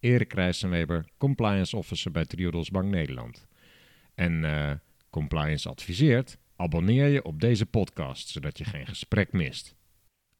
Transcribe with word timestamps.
Erik 0.00 0.32
Rijssenweber, 0.32 1.04
compliance 1.18 1.76
officer 1.76 2.10
bij 2.10 2.24
Triodos 2.24 2.70
Bank 2.70 2.90
Nederland. 2.90 3.46
En 4.14 4.42
uh, 4.42 4.72
compliance 5.10 5.68
adviseert, 5.68 6.38
abonneer 6.56 7.06
je 7.06 7.24
op 7.24 7.40
deze 7.40 7.66
podcast, 7.66 8.28
zodat 8.28 8.58
je 8.58 8.64
geen 8.64 8.86
gesprek 8.86 9.32
mist. 9.32 9.74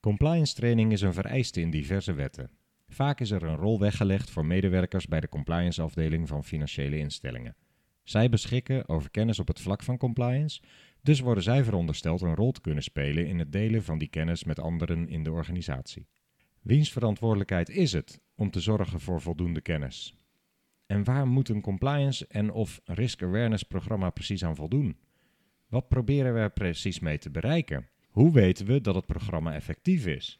Compliance 0.00 0.54
training 0.54 0.92
is 0.92 1.00
een 1.00 1.12
vereiste 1.12 1.60
in 1.60 1.70
diverse 1.70 2.12
wetten. 2.12 2.50
Vaak 2.88 3.20
is 3.20 3.30
er 3.30 3.42
een 3.42 3.56
rol 3.56 3.78
weggelegd 3.78 4.30
voor 4.30 4.46
medewerkers 4.46 5.06
bij 5.06 5.20
de 5.20 5.28
compliance 5.28 5.82
afdeling 5.82 6.28
van 6.28 6.44
financiële 6.44 6.98
instellingen. 6.98 7.56
Zij 8.02 8.28
beschikken 8.28 8.88
over 8.88 9.10
kennis 9.10 9.38
op 9.38 9.48
het 9.48 9.60
vlak 9.60 9.82
van 9.82 9.96
compliance, 9.96 10.60
dus 11.02 11.20
worden 11.20 11.42
zij 11.42 11.64
verondersteld 11.64 12.20
een 12.20 12.34
rol 12.34 12.52
te 12.52 12.60
kunnen 12.60 12.82
spelen 12.82 13.26
in 13.26 13.38
het 13.38 13.52
delen 13.52 13.82
van 13.82 13.98
die 13.98 14.08
kennis 14.08 14.44
met 14.44 14.60
anderen 14.60 15.08
in 15.08 15.22
de 15.22 15.32
organisatie. 15.32 16.06
Wiens 16.60 16.92
verantwoordelijkheid 16.92 17.68
is 17.68 17.92
het 17.92 18.20
om 18.34 18.50
te 18.50 18.60
zorgen 18.60 19.00
voor 19.00 19.20
voldoende 19.20 19.60
kennis? 19.60 20.14
En 20.86 21.04
waar 21.04 21.26
moet 21.26 21.48
een 21.48 21.60
compliance 21.60 22.26
en 22.26 22.50
of 22.52 22.80
risk 22.84 23.22
awareness 23.22 23.62
programma 23.62 24.10
precies 24.10 24.44
aan 24.44 24.56
voldoen? 24.56 24.96
Wat 25.68 25.88
proberen 25.88 26.34
we 26.34 26.40
er 26.40 26.50
precies 26.50 27.00
mee 27.00 27.18
te 27.18 27.30
bereiken? 27.30 27.88
Hoe 28.08 28.32
weten 28.32 28.66
we 28.66 28.80
dat 28.80 28.94
het 28.94 29.06
programma 29.06 29.54
effectief 29.54 30.06
is? 30.06 30.38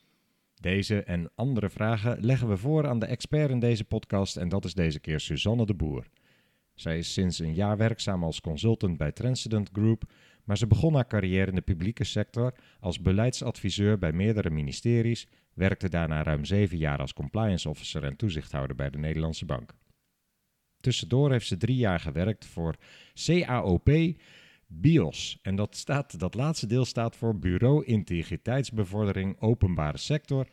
Deze 0.55 1.03
en 1.03 1.31
andere 1.35 1.71
vragen 1.71 2.25
leggen 2.25 2.49
we 2.49 2.57
voor 2.57 2.87
aan 2.87 2.99
de 2.99 3.07
expert 3.07 3.51
in 3.51 3.61
deze 3.61 3.85
podcast 3.85 4.37
en 4.37 4.49
dat 4.49 4.65
is 4.65 4.75
deze 4.75 5.01
keer 5.01 5.21
Suzanne 5.21 5.67
de 5.67 5.75
Boer. 5.75 6.07
Zij 6.75 6.99
is 6.99 7.13
sinds 7.13 7.39
een 7.39 7.55
jaar 7.55 7.77
werkzaam 7.77 8.25
als 8.25 8.41
consultant 8.41 8.97
bij 8.97 9.13
Transcendent 9.13 9.69
Group, 9.73 10.03
maar 10.45 10.59
ze 10.59 10.67
begon 10.67 10.95
haar 10.95 11.07
carrière 11.07 11.47
in 11.47 11.55
de 11.55 11.61
publieke 11.61 12.05
sector 12.05 12.55
als 12.81 13.01
beleidsadviseur 13.01 13.99
bij 13.99 14.13
meerdere 14.13 14.51
ministeries, 14.51 15.29
werkte 15.55 15.89
daarna 15.89 16.23
ruim 16.23 16.45
zeven 16.45 16.79
jaar 16.79 16.99
als 16.99 17.13
compliance 17.13 17.69
officer 17.69 18.05
en 18.05 18.17
toezichthouder 18.17 18.77
bij 18.77 18.91
de 18.91 18.99
Nederlandse 18.99 19.45
Bank. 19.45 19.75
Tussendoor 20.81 21.31
heeft 21.31 21.47
ze 21.47 21.57
drie 21.57 21.77
jaar 21.77 22.01
gewerkt 22.01 22.47
voor 22.47 22.75
CAOP 23.15 23.91
BIOS. 24.67 25.39
En 25.43 25.57
dat, 25.57 25.77
staat, 25.77 26.19
dat 26.19 26.35
laatste 26.35 26.67
deel 26.67 26.85
staat 26.85 27.17
voor 27.17 27.39
Bureau 27.39 27.85
Integriteitsbevordering 27.85 29.41
Openbare 29.41 29.99
Sector. 29.99 30.47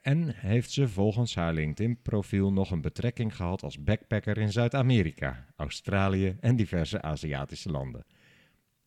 En 0.00 0.34
heeft 0.34 0.70
ze 0.70 0.88
volgens 0.88 1.34
haar 1.34 1.52
LinkedIn-profiel 1.52 2.52
nog 2.52 2.70
een 2.70 2.80
betrekking 2.80 3.36
gehad 3.36 3.62
als 3.62 3.82
backpacker 3.82 4.38
in 4.38 4.52
Zuid-Amerika, 4.52 5.46
Australië 5.56 6.36
en 6.40 6.56
diverse 6.56 7.02
Aziatische 7.02 7.70
landen. 7.70 8.04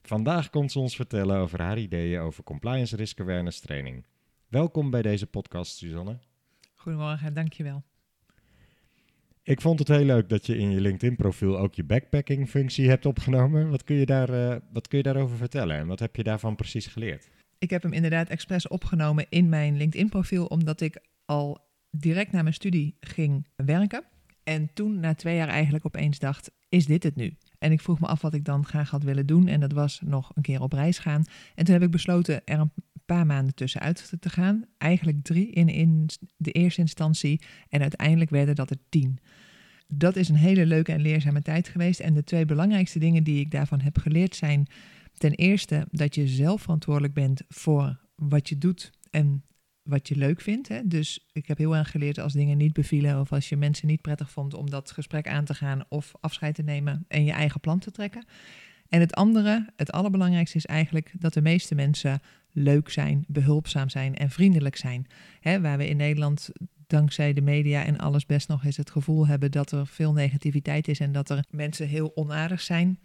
Vandaag 0.02 0.50
komt 0.50 0.72
ze 0.72 0.80
ons 0.80 0.96
vertellen 0.96 1.38
over 1.38 1.62
haar 1.62 1.78
ideeën 1.78 2.20
over 2.20 2.44
compliance 2.44 2.96
risk 2.96 3.20
awareness 3.20 3.60
training. 3.60 4.06
Welkom 4.50 4.90
bij 4.90 5.02
deze 5.02 5.28
podcast, 5.28 5.78
Suzanne. 5.78 6.20
Goedemorgen, 6.76 7.34
dankjewel. 7.34 7.84
Ik 9.44 9.62
vond 9.62 9.80
het 9.80 9.88
heel 9.88 10.06
leuk 10.06 10.30
dat 10.30 10.46
je 10.46 10.58
in 10.58 10.72
je 10.72 10.82
LinkedIn-profiel 10.82 11.60
ook 11.60 11.74
je 11.74 11.84
backpacking-functie 11.84 12.90
hebt 12.90 13.06
opgenomen. 13.06 13.70
Wat 13.70 13.84
kun, 13.84 13.96
je 13.96 14.06
daar, 14.06 14.30
uh, 14.30 14.56
wat 14.74 14.88
kun 14.88 14.98
je 14.98 15.04
daarover 15.04 15.38
vertellen 15.38 15.78
en 15.78 15.88
wat 15.88 16.00
heb 16.00 16.16
je 16.16 16.24
daarvan 16.24 16.56
precies 16.56 16.88
geleerd? 16.88 17.30
Ik 17.58 17.70
heb 17.70 17.84
hem 17.84 17.94
inderdaad 17.94 18.30
expres 18.30 18.68
opgenomen 18.68 19.26
in 19.30 19.50
mijn 19.50 19.78
LinkedIn-profiel, 19.78 20.46
omdat 20.46 20.82
ik 20.82 21.02
al 21.26 21.58
direct 21.92 22.32
na 22.32 22.42
mijn 22.42 22.54
studie 22.54 22.98
ging 23.00 23.48
werken. 23.56 24.04
En 24.44 24.74
toen, 24.74 25.00
na 25.00 25.16
twee 25.16 25.36
jaar, 25.36 25.48
eigenlijk 25.48 25.86
opeens 25.86 26.20
dacht: 26.20 26.52
is 26.70 26.86
dit 26.86 27.04
het 27.04 27.16
nu? 27.16 27.38
En 27.60 27.72
ik 27.72 27.82
vroeg 27.82 28.00
me 28.00 28.08
af 28.08 28.22
wat 28.22 28.34
ik 28.34 28.46
dan 28.46 28.66
graag 28.66 28.90
had 28.90 29.04
willen 29.04 29.26
doen. 29.26 29.48
En 29.48 29.60
dat 29.60 29.72
was 29.72 30.02
nog 30.04 30.32
een 30.36 30.42
keer 30.42 30.62
op 30.62 30.74
reis 30.74 31.00
gaan. 31.00 31.24
En 31.56 31.66
toen 31.66 31.74
heb 31.74 31.84
ik 31.84 31.92
besloten 31.92 32.42
er 32.46 32.60
een 32.60 32.72
paar 33.16 33.26
maanden 33.26 33.56
tussenuit 33.56 34.14
te 34.20 34.30
gaan. 34.30 34.66
Eigenlijk 34.78 35.24
drie 35.24 35.50
in, 35.52 35.68
in 35.68 36.10
de 36.38 36.52
eerste 36.52 36.82
instantie. 36.82 37.42
En 37.70 37.82
uiteindelijk 37.82 38.30
werden 38.30 38.56
dat 38.56 38.70
er 38.70 38.78
tien. 38.90 39.20
Dat 39.88 40.16
is 40.16 40.30
een 40.30 40.36
hele 40.36 40.66
leuke 40.66 40.92
en 40.92 41.02
leerzame 41.02 41.42
tijd 41.42 41.68
geweest. 41.68 42.00
En 42.00 42.14
de 42.14 42.24
twee 42.24 42.46
belangrijkste 42.46 43.00
dingen 43.00 43.24
die 43.24 43.40
ik 43.40 43.52
daarvan 43.52 43.82
heb 43.82 43.98
geleerd 43.98 44.36
zijn... 44.36 44.68
ten 45.18 45.34
eerste 45.34 45.88
dat 45.92 46.16
je 46.16 46.28
zelf 46.28 46.62
verantwoordelijk 46.62 47.14
bent 47.14 47.42
voor 47.48 48.00
wat 48.16 48.50
je 48.50 48.58
doet 48.58 48.92
en 49.12 49.44
wat 49.84 50.08
je 50.08 50.16
leuk 50.16 50.42
vindt. 50.42 50.68
Hè? 50.68 50.88
Dus 50.88 51.28
ik 51.32 51.48
heb 51.48 51.58
heel 51.58 51.76
erg 51.76 51.92
geleerd 51.92 52.20
als 52.20 52.34
dingen 52.34 52.58
niet 52.58 52.74
bevielen 52.74 53.20
of 53.20 53.32
als 53.32 53.50
je 53.50 53.58
mensen 53.58 53.88
niet 53.88 54.02
prettig 54.02 54.32
vond 54.32 54.54
om 54.54 54.70
dat 54.70 54.92
gesprek 54.92 55.28
aan 55.28 55.46
te 55.46 55.54
gaan 55.54 55.84
of 55.90 56.12
afscheid 56.20 56.56
te 56.56 56.64
nemen 56.64 57.06
en 57.08 57.24
je 57.24 57.32
eigen 57.32 57.60
plan 57.60 57.80
te 57.80 57.92
trekken. 57.92 58.26
En 58.90 59.00
het 59.00 59.14
andere, 59.14 59.68
het 59.76 59.92
allerbelangrijkste 59.92 60.58
is 60.58 60.66
eigenlijk 60.66 61.14
dat 61.20 61.34
de 61.34 61.42
meeste 61.42 61.76
mensen 61.76 62.22
leuk 62.52 62.90
zijn, 62.90 63.26
behulpzaam 63.28 63.90
zijn 63.90 64.16
en 64.16 64.30
vriendelijk 64.30 64.76
zijn. 64.76 65.08
Waar 65.42 65.78
we 65.78 65.88
in 65.88 65.98
Nederland 65.98 66.50
dankzij 66.88 67.34
de 67.34 67.42
media 67.42 67.84
en 67.84 67.98
alles 67.98 68.26
best 68.26 68.48
nog 68.48 68.66
eens 68.66 68.78
het 68.78 68.90
gevoel 68.90 69.28
hebben 69.28 69.52
dat 69.52 69.72
er 69.72 69.88
veel 69.88 70.14
negativiteit 70.14 70.88
is 70.88 71.00
en 71.00 71.12
dat 71.12 71.30
er 71.30 71.46
mensen 71.50 71.88
heel 71.88 72.12
onaardig 72.16 72.62
zijn, 72.62 73.00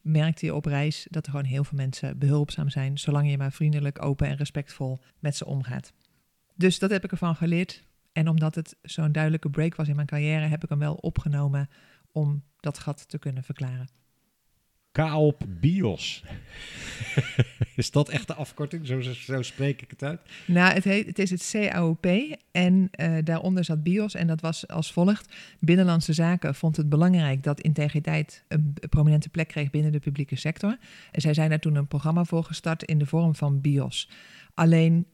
merkte 0.00 0.46
je 0.46 0.54
op 0.54 0.64
reis 0.64 1.06
dat 1.10 1.24
er 1.24 1.30
gewoon 1.30 1.46
heel 1.46 1.64
veel 1.64 1.78
mensen 1.78 2.18
behulpzaam 2.18 2.70
zijn, 2.70 2.98
zolang 2.98 3.30
je 3.30 3.36
maar 3.36 3.52
vriendelijk, 3.52 4.04
open 4.04 4.26
en 4.26 4.36
respectvol 4.36 4.98
met 5.18 5.36
ze 5.36 5.46
omgaat. 5.46 5.92
Dus 6.54 6.78
dat 6.78 6.90
heb 6.90 7.04
ik 7.04 7.10
ervan 7.10 7.36
geleerd. 7.36 7.84
En 8.12 8.28
omdat 8.28 8.54
het 8.54 8.76
zo'n 8.82 9.12
duidelijke 9.12 9.50
break 9.50 9.74
was 9.74 9.88
in 9.88 9.94
mijn 9.94 10.06
carrière, 10.06 10.46
heb 10.46 10.62
ik 10.62 10.68
hem 10.68 10.78
wel 10.78 10.94
opgenomen 10.94 11.68
om 12.12 12.42
dat 12.60 12.78
gat 12.78 13.08
te 13.08 13.18
kunnen 13.18 13.42
verklaren. 13.42 13.88
Kaop 14.96 15.44
BIOS. 15.48 16.24
is 17.76 17.90
dat 17.90 18.08
echt 18.08 18.26
de 18.26 18.34
afkorting? 18.34 18.86
Zo, 18.86 19.00
zo, 19.00 19.42
spreek 19.42 19.82
ik 19.82 19.90
het 19.90 20.02
uit? 20.02 20.20
Nou, 20.46 20.72
het, 20.72 20.84
heet, 20.84 21.06
het 21.06 21.18
is 21.18 21.30
het 21.30 21.48
CAOP 21.52 22.06
en 22.52 22.90
uh, 23.00 23.16
daaronder 23.24 23.64
zat 23.64 23.82
BIOS 23.82 24.14
en 24.14 24.26
dat 24.26 24.40
was 24.40 24.68
als 24.68 24.92
volgt. 24.92 25.34
Binnenlandse 25.60 26.12
Zaken 26.12 26.54
vond 26.54 26.76
het 26.76 26.88
belangrijk 26.88 27.42
dat 27.42 27.60
integriteit 27.60 28.44
een 28.48 28.74
prominente 28.88 29.28
plek 29.28 29.48
kreeg 29.48 29.70
binnen 29.70 29.92
de 29.92 29.98
publieke 29.98 30.36
sector. 30.36 30.76
En 31.10 31.20
zij 31.20 31.34
zijn 31.34 31.50
daar 31.50 31.58
toen 31.58 31.74
een 31.74 31.88
programma 31.88 32.24
voor 32.24 32.44
gestart 32.44 32.82
in 32.82 32.98
de 32.98 33.06
vorm 33.06 33.34
van 33.34 33.60
BIOS. 33.60 34.10
Alleen 34.54 35.06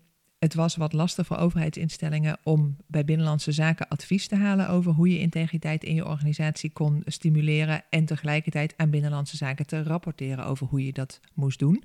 het 0.42 0.54
was 0.54 0.76
wat 0.76 0.92
lastig 0.92 1.26
voor 1.26 1.36
overheidsinstellingen 1.36 2.38
om 2.42 2.76
bij 2.86 3.04
binnenlandse 3.04 3.52
zaken 3.52 3.88
advies 3.88 4.26
te 4.26 4.36
halen 4.36 4.68
over 4.68 4.92
hoe 4.92 5.08
je 5.08 5.18
integriteit 5.18 5.84
in 5.84 5.94
je 5.94 6.06
organisatie 6.06 6.70
kon 6.70 7.02
stimuleren 7.04 7.82
en 7.90 8.04
tegelijkertijd 8.04 8.74
aan 8.76 8.90
binnenlandse 8.90 9.36
zaken 9.36 9.66
te 9.66 9.82
rapporteren 9.82 10.44
over 10.44 10.66
hoe 10.66 10.86
je 10.86 10.92
dat 10.92 11.20
moest 11.34 11.58
doen. 11.58 11.82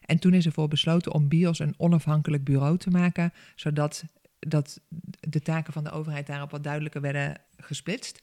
En 0.00 0.18
toen 0.18 0.34
is 0.34 0.46
ervoor 0.46 0.68
besloten 0.68 1.12
om 1.12 1.28
BIOS 1.28 1.58
een 1.58 1.74
onafhankelijk 1.76 2.44
bureau 2.44 2.78
te 2.78 2.90
maken, 2.90 3.32
zodat 3.54 4.04
dat 4.38 4.80
de 5.20 5.40
taken 5.40 5.72
van 5.72 5.84
de 5.84 5.90
overheid 5.90 6.26
daarop 6.26 6.50
wat 6.50 6.64
duidelijker 6.64 7.00
werden 7.00 7.40
gesplitst. 7.56 8.20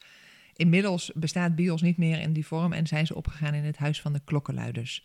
Inmiddels 0.55 1.11
bestaat 1.15 1.55
BIOS 1.55 1.81
niet 1.81 1.97
meer 1.97 2.19
in 2.19 2.33
die 2.33 2.45
vorm 2.45 2.73
en 2.73 2.87
zijn 2.87 3.07
ze 3.07 3.15
opgegaan 3.15 3.53
in 3.53 3.63
het 3.63 3.77
Huis 3.77 4.01
van 4.01 4.13
de 4.13 4.21
Klokkenluiders. 4.25 5.03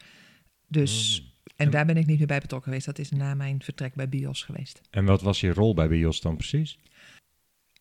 Dus, 0.69 1.21
mm. 1.21 1.30
En 1.61 1.71
daar 1.71 1.87
ben 1.87 1.97
ik 1.97 2.07
niet 2.07 2.19
meer 2.19 2.27
bij 2.27 2.41
betrokken 2.41 2.69
geweest. 2.69 2.87
Dat 2.87 2.99
is 2.99 3.11
na 3.11 3.35
mijn 3.35 3.63
vertrek 3.63 3.95
bij 3.95 4.09
BIOS 4.09 4.43
geweest. 4.43 4.81
En 4.91 5.05
wat 5.05 5.23
was 5.23 5.41
je 5.41 5.53
rol 5.53 5.75
bij 5.75 5.89
BIOS 5.89 6.21
dan 6.21 6.37
precies? 6.37 6.79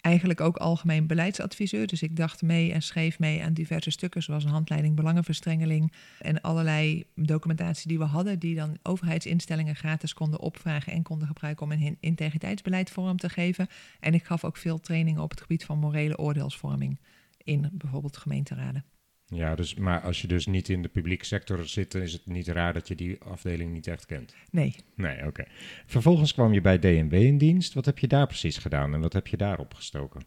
Eigenlijk 0.01 0.41
ook 0.41 0.57
algemeen 0.57 1.07
beleidsadviseur. 1.07 1.87
Dus 1.87 2.01
ik 2.01 2.15
dacht 2.15 2.41
mee 2.41 2.71
en 2.71 2.81
schreef 2.81 3.19
mee 3.19 3.43
aan 3.43 3.53
diverse 3.53 3.89
stukken, 3.89 4.23
zoals 4.23 4.43
een 4.43 4.49
handleiding 4.49 4.95
belangenverstrengeling 4.95 5.93
en 6.19 6.41
allerlei 6.41 7.05
documentatie 7.15 7.87
die 7.87 7.97
we 7.97 8.03
hadden, 8.03 8.39
die 8.39 8.55
dan 8.55 8.77
overheidsinstellingen 8.83 9.75
gratis 9.75 10.13
konden 10.13 10.39
opvragen 10.39 10.93
en 10.93 11.03
konden 11.03 11.27
gebruiken 11.27 11.65
om 11.65 11.71
een 11.71 11.97
integriteitsbeleid 11.99 12.89
vorm 12.89 13.17
te 13.17 13.29
geven. 13.29 13.67
En 13.99 14.13
ik 14.13 14.23
gaf 14.23 14.43
ook 14.43 14.57
veel 14.57 14.79
trainingen 14.79 15.21
op 15.21 15.29
het 15.29 15.41
gebied 15.41 15.65
van 15.65 15.79
morele 15.79 16.17
oordeelsvorming 16.17 16.99
in 17.37 17.69
bijvoorbeeld 17.71 18.17
gemeenteraden. 18.17 18.85
Ja, 19.29 19.55
dus, 19.55 19.75
maar 19.75 20.01
als 20.01 20.21
je 20.21 20.27
dus 20.27 20.45
niet 20.45 20.69
in 20.69 20.81
de 20.81 20.87
publieke 20.87 21.25
sector 21.25 21.67
zit, 21.67 21.93
is 21.93 22.13
het 22.13 22.25
niet 22.25 22.47
raar 22.47 22.73
dat 22.73 22.87
je 22.87 22.95
die 22.95 23.21
afdeling 23.21 23.73
niet 23.73 23.87
echt 23.87 24.05
kent? 24.05 24.35
Nee. 24.51 24.75
Nee, 24.95 25.25
oké. 25.25 25.43
Vervolgens 25.85 26.33
kwam 26.33 26.53
je 26.53 26.61
bij 26.61 26.79
DNB 26.79 27.13
in 27.13 27.37
dienst. 27.37 27.73
Wat 27.73 27.85
heb 27.85 27.99
je 27.99 28.07
daar 28.07 28.27
precies 28.27 28.57
gedaan 28.57 28.93
en 28.93 28.99
wat 28.99 29.13
heb 29.13 29.27
je 29.27 29.37
daar 29.37 29.59
opgestoken? 29.59 30.21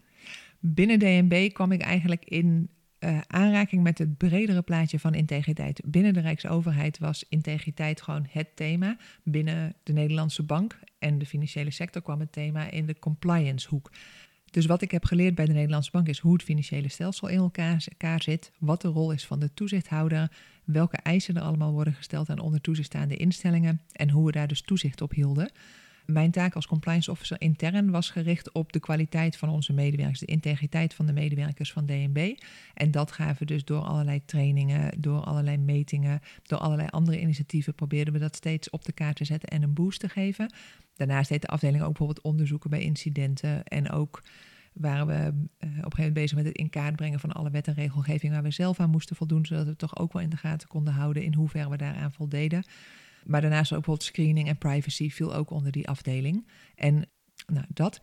Binnen 0.59 0.99
DNB 0.99 1.51
kwam 1.53 1.71
ik 1.71 1.81
eigenlijk 1.81 2.25
in 2.25 2.69
uh, 3.03 3.17
aanraking 3.27 3.83
met 3.83 3.97
het 3.97 4.17
bredere 4.17 4.61
plaatje 4.61 4.99
van 4.99 5.13
integriteit. 5.13 5.81
Binnen 5.85 6.13
de 6.13 6.19
Rijksoverheid 6.19 6.97
was 6.97 7.25
integriteit 7.29 8.01
gewoon 8.01 8.27
het 8.29 8.55
thema. 8.55 8.97
Binnen 9.23 9.75
de 9.83 9.93
Nederlandse 9.93 10.43
bank 10.43 10.79
en 10.99 11.17
de 11.17 11.25
financiële 11.25 11.71
sector 11.71 12.01
kwam 12.01 12.19
het 12.19 12.31
thema 12.31 12.71
in 12.71 12.85
de 12.85 12.99
compliance 12.99 13.69
hoek. 13.69 13.91
Dus 14.53 14.65
wat 14.65 14.81
ik 14.81 14.91
heb 14.91 15.05
geleerd 15.05 15.35
bij 15.35 15.45
de 15.45 15.53
Nederlandse 15.53 15.91
Bank 15.91 16.07
is 16.07 16.19
hoe 16.19 16.33
het 16.33 16.43
financiële 16.43 16.89
stelsel 16.89 17.27
in 17.27 17.37
elkaar, 17.37 18.21
zit, 18.21 18.51
wat 18.57 18.81
de 18.81 18.87
rol 18.87 19.11
is 19.11 19.25
van 19.25 19.39
de 19.39 19.53
toezichthouder, 19.53 20.31
welke 20.63 20.97
eisen 20.97 21.35
er 21.35 21.41
allemaal 21.41 21.71
worden 21.71 21.93
gesteld 21.93 22.29
aan 22.29 22.39
onder 22.39 22.61
toezicht 22.61 22.87
staande 22.87 23.15
instellingen 23.15 23.81
en 23.91 24.09
hoe 24.09 24.25
we 24.25 24.31
daar 24.31 24.47
dus 24.47 24.61
toezicht 24.61 25.01
op 25.01 25.11
hielden. 25.11 25.51
Mijn 26.05 26.31
taak 26.31 26.55
als 26.55 26.67
compliance 26.67 27.11
officer 27.11 27.41
intern 27.41 27.91
was 27.91 28.09
gericht 28.09 28.51
op 28.51 28.73
de 28.73 28.79
kwaliteit 28.79 29.37
van 29.37 29.49
onze 29.49 29.73
medewerkers, 29.73 30.19
de 30.19 30.25
integriteit 30.25 30.93
van 30.93 31.05
de 31.05 31.13
medewerkers 31.13 31.71
van 31.71 31.85
DNB. 31.85 32.35
En 32.73 32.91
dat 32.91 33.11
gaven 33.11 33.37
we 33.39 33.45
dus 33.45 33.65
door 33.65 33.81
allerlei 33.81 34.25
trainingen, 34.25 35.01
door 35.01 35.21
allerlei 35.21 35.57
metingen, 35.57 36.21
door 36.43 36.59
allerlei 36.59 36.87
andere 36.91 37.19
initiatieven 37.19 37.73
probeerden 37.73 38.13
we 38.13 38.19
dat 38.19 38.35
steeds 38.35 38.69
op 38.69 38.85
de 38.85 38.91
kaart 38.91 39.15
te 39.15 39.25
zetten 39.25 39.49
en 39.49 39.63
een 39.63 39.73
boost 39.73 39.99
te 39.99 40.09
geven. 40.09 40.53
Daarnaast 40.93 41.29
deed 41.29 41.41
de 41.41 41.47
afdeling 41.47 41.81
ook 41.81 41.87
bijvoorbeeld 41.87 42.21
onderzoeken 42.21 42.69
bij 42.69 42.81
incidenten 42.81 43.63
en 43.63 43.89
ook 43.89 44.21
waren 44.73 45.07
we 45.07 45.13
uh, 45.13 45.23
op 45.23 45.33
een 45.59 45.73
gegeven 45.73 45.97
moment 45.97 46.13
bezig 46.13 46.37
met 46.37 46.45
het 46.45 46.57
in 46.57 46.69
kaart 46.69 46.95
brengen 46.95 47.19
van 47.19 47.31
alle 47.31 47.49
wet 47.49 47.67
en 47.67 47.73
regelgeving 47.73 48.33
waar 48.33 48.43
we 48.43 48.51
zelf 48.51 48.79
aan 48.79 48.89
moesten 48.89 49.15
voldoen, 49.15 49.45
zodat 49.45 49.65
we 49.65 49.75
toch 49.75 49.97
ook 49.97 50.13
wel 50.13 50.21
in 50.21 50.29
de 50.29 50.37
gaten 50.37 50.67
konden 50.67 50.93
houden 50.93 51.23
in 51.23 51.33
hoeverre 51.33 51.69
we 51.69 51.77
daaraan 51.77 52.11
voldeden. 52.11 52.63
Maar 53.25 53.41
daarnaast 53.41 53.71
ook 53.71 53.77
bijvoorbeeld 53.77 54.07
screening 54.07 54.47
en 54.47 54.57
privacy 54.57 55.09
viel 55.09 55.35
ook 55.35 55.49
onder 55.49 55.71
die 55.71 55.87
afdeling. 55.87 56.47
En 56.75 57.05
nou, 57.47 57.65
dat. 57.69 58.01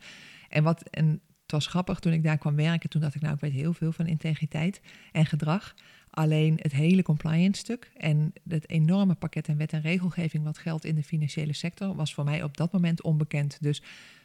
En 0.49 0.63
wat, 0.63 0.89
en 0.89 1.21
het 1.41 1.51
was 1.51 1.67
grappig 1.67 1.99
toen 1.99 2.13
ik 2.13 2.23
daar 2.23 2.37
kwam 2.37 2.55
werken, 2.55 2.89
toen 2.89 3.01
dacht 3.01 3.15
ik, 3.15 3.21
nou, 3.21 3.33
ik 3.33 3.39
weet 3.39 3.51
heel 3.51 3.73
veel 3.73 3.91
van 3.91 4.07
integriteit 4.07 4.81
en 5.11 5.25
gedrag. 5.25 5.73
Alleen 6.11 6.59
het 6.61 6.71
hele 6.71 7.01
compliance 7.01 7.59
stuk 7.59 7.91
en 7.97 8.33
het 8.47 8.69
enorme 8.69 9.15
pakket 9.15 9.47
en 9.47 9.57
wet 9.57 9.73
en 9.73 9.81
regelgeving 9.81 10.43
wat 10.43 10.57
geldt 10.57 10.85
in 10.85 10.95
de 10.95 11.03
financiële 11.03 11.53
sector, 11.53 11.95
was 11.95 12.13
voor 12.13 12.23
mij 12.23 12.43
op 12.43 12.57
dat 12.57 12.71
moment 12.71 13.01
onbekend. 13.01 13.57
Dus 13.61 13.81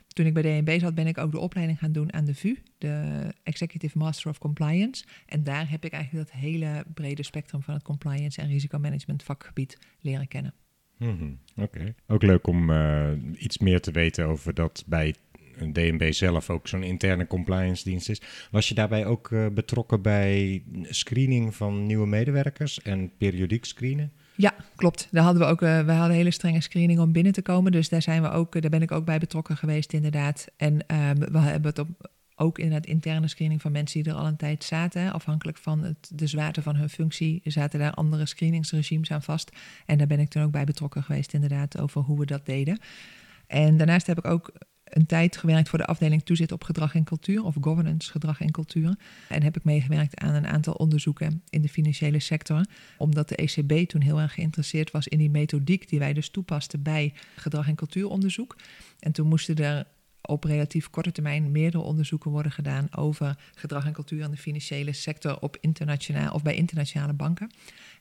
toen 0.09 0.27
ik 0.27 0.35
bij 0.35 0.43
DNB 0.43 0.81
zat, 0.81 0.95
ben 0.95 1.07
ik 1.07 1.19
ook 1.19 1.31
de 1.31 1.39
opleiding 1.39 1.79
gaan 1.79 1.93
doen 1.93 2.13
aan 2.13 2.25
de 2.25 2.35
VU, 2.35 2.57
de 2.79 3.25
Executive 3.43 3.99
Master 3.99 4.31
of 4.31 4.39
Compliance. 4.39 5.05
En 5.27 5.45
daar 5.45 5.71
heb 5.71 5.85
ik 5.85 5.93
eigenlijk 5.93 6.29
dat 6.29 6.41
hele 6.41 6.85
brede 6.95 7.23
spectrum 7.23 7.63
van 7.63 7.75
het 7.75 7.83
compliance 7.83 8.41
en 8.41 8.49
risicomanagement 8.49 9.23
vakgebied 9.23 9.79
leren 10.01 10.29
kennen. 10.29 10.55
Mm 10.97 11.39
Oké. 11.57 11.95
Ook 12.07 12.23
leuk 12.23 12.47
om 12.47 12.71
uh, 12.71 13.11
iets 13.39 13.59
meer 13.59 13.81
te 13.81 13.91
weten 13.91 14.27
over 14.27 14.55
dat 14.55 14.85
bij 14.87 15.15
DNB 15.73 16.13
zelf 16.13 16.51
ook 16.51 16.69
zo'n 16.69 16.83
interne 16.83 17.27
compliance 17.27 17.85
dienst 17.85 18.09
is. 18.09 18.21
Was 18.51 18.69
je 18.69 18.75
daarbij 18.75 19.07
ook 19.07 19.31
uh, 19.31 19.47
betrokken 19.53 20.03
bij 20.03 20.63
screening 20.83 21.55
van 21.55 21.87
nieuwe 21.87 22.07
medewerkers 22.07 22.83
en 22.83 23.13
periodiek 23.19 23.65
screenen? 23.65 24.13
Ja, 24.37 24.55
klopt. 24.77 25.09
Daar 25.11 25.25
hadden 25.25 25.43
we 25.43 25.49
ook, 25.49 25.63
uh, 25.63 25.81
we 25.81 25.93
hadden 25.93 26.17
hele 26.17 26.31
strenge 26.31 26.61
screening 26.61 27.01
om 27.01 27.13
binnen 27.13 27.33
te 27.33 27.43
komen. 27.43 27.73
Dus 27.73 27.89
daar 27.89 28.03
zijn 28.03 28.23
we 28.23 28.31
ook, 28.31 28.61
daar 28.61 28.71
ben 28.71 28.83
ik 28.83 28.93
ook 28.93 29.05
bij 29.05 29.19
betrokken 29.19 29.57
geweest, 29.57 29.93
inderdaad. 29.93 30.47
En 30.57 30.77
we 31.31 31.39
hebben 31.39 31.71
het 31.71 31.79
op 31.79 32.15
ook 32.37 32.59
inderdaad 32.59 32.87
interne 32.87 33.29
screening 33.29 33.61
van 33.61 33.73
mensen 33.73 34.03
die 34.03 34.13
er 34.13 34.19
al 34.19 34.27
een 34.27 34.37
tijd 34.37 34.65
zaten. 34.65 35.13
Afhankelijk 35.13 35.59
van 35.59 35.83
het, 35.83 36.11
de 36.15 36.27
zwaarte 36.27 36.63
van 36.63 36.77
hun 36.77 36.91
functie 36.91 37.41
zaten 37.45 37.79
daar 37.79 37.95
andere 37.95 38.27
screeningsregimes 38.27 39.11
aan 39.11 39.23
vast. 39.23 39.51
En 39.87 39.99
daar 39.99 40.07
ben 40.07 40.21
ik 40.21 40.29
toen 40.29 40.43
ook 40.43 40.51
bij 40.51 40.65
betrokken 40.65 41.03
geweest, 41.03 41.33
inderdaad, 41.33 41.79
over 41.79 42.01
hoe 42.01 42.19
we 42.19 42.27
dat 42.27 42.47
deden. 42.47 42.79
En 43.47 43.77
daarnaast 43.77 44.07
heb 44.07 44.19
ik 44.19 44.27
ook 44.27 44.53
een 44.89 45.07
tijd 45.07 45.37
gewerkt 45.37 45.69
voor 45.69 45.79
de 45.79 45.87
afdeling 45.87 46.23
toezicht 46.23 46.53
op 46.53 46.65
gedrag 46.65 46.95
en 46.95 47.05
cultuur, 47.05 47.45
of 47.45 47.55
governance 47.61 48.11
gedrag 48.11 48.41
en 48.41 48.51
cultuur. 48.51 48.97
En 49.29 49.43
heb 49.43 49.57
ik 49.57 49.65
meegewerkt 49.65 50.21
aan 50.21 50.35
een 50.35 50.47
aantal 50.47 50.75
onderzoeken 50.75 51.43
in 51.51 51.63
de 51.63 51.69
financiële 51.69 52.21
sector, 52.21 52.67
omdat 52.99 53.29
de 53.29 53.37
ECB 53.37 53.89
toen 53.89 54.01
heel 54.01 54.21
erg 54.21 54.35
geïnteresseerd 54.35 54.91
was 54.91 55.09
in 55.09 55.19
die 55.19 55.31
methodiek 55.31 55.89
die 55.89 55.99
wij 55.99 56.13
dus 56.13 56.29
toepasten 56.29 56.83
bij 56.83 57.13
gedrag 57.37 57.69
en 57.69 57.75
cultuuronderzoek. 57.75 58.57
En 58.99 59.13
toen 59.13 59.29
moesten 59.29 59.57
er 59.57 59.87
op 60.27 60.45
relatief 60.45 60.91
korte 60.91 61.13
termijn 61.13 61.51
meerdere 61.51 61.83
onderzoeken 61.83 62.31
worden 62.31 62.53
gedaan 62.53 62.97
over 62.97 63.37
gedrag 63.55 63.87
en 63.87 63.93
cultuur 63.93 64.23
in 64.23 64.31
de 64.31 64.37
financiële 64.37 64.93
sector 64.93 65.39
op 65.41 65.57
internationaal 65.61 66.35
of 66.35 66.43
bij 66.43 66.55
internationale 66.55 67.13
banken. 67.13 67.51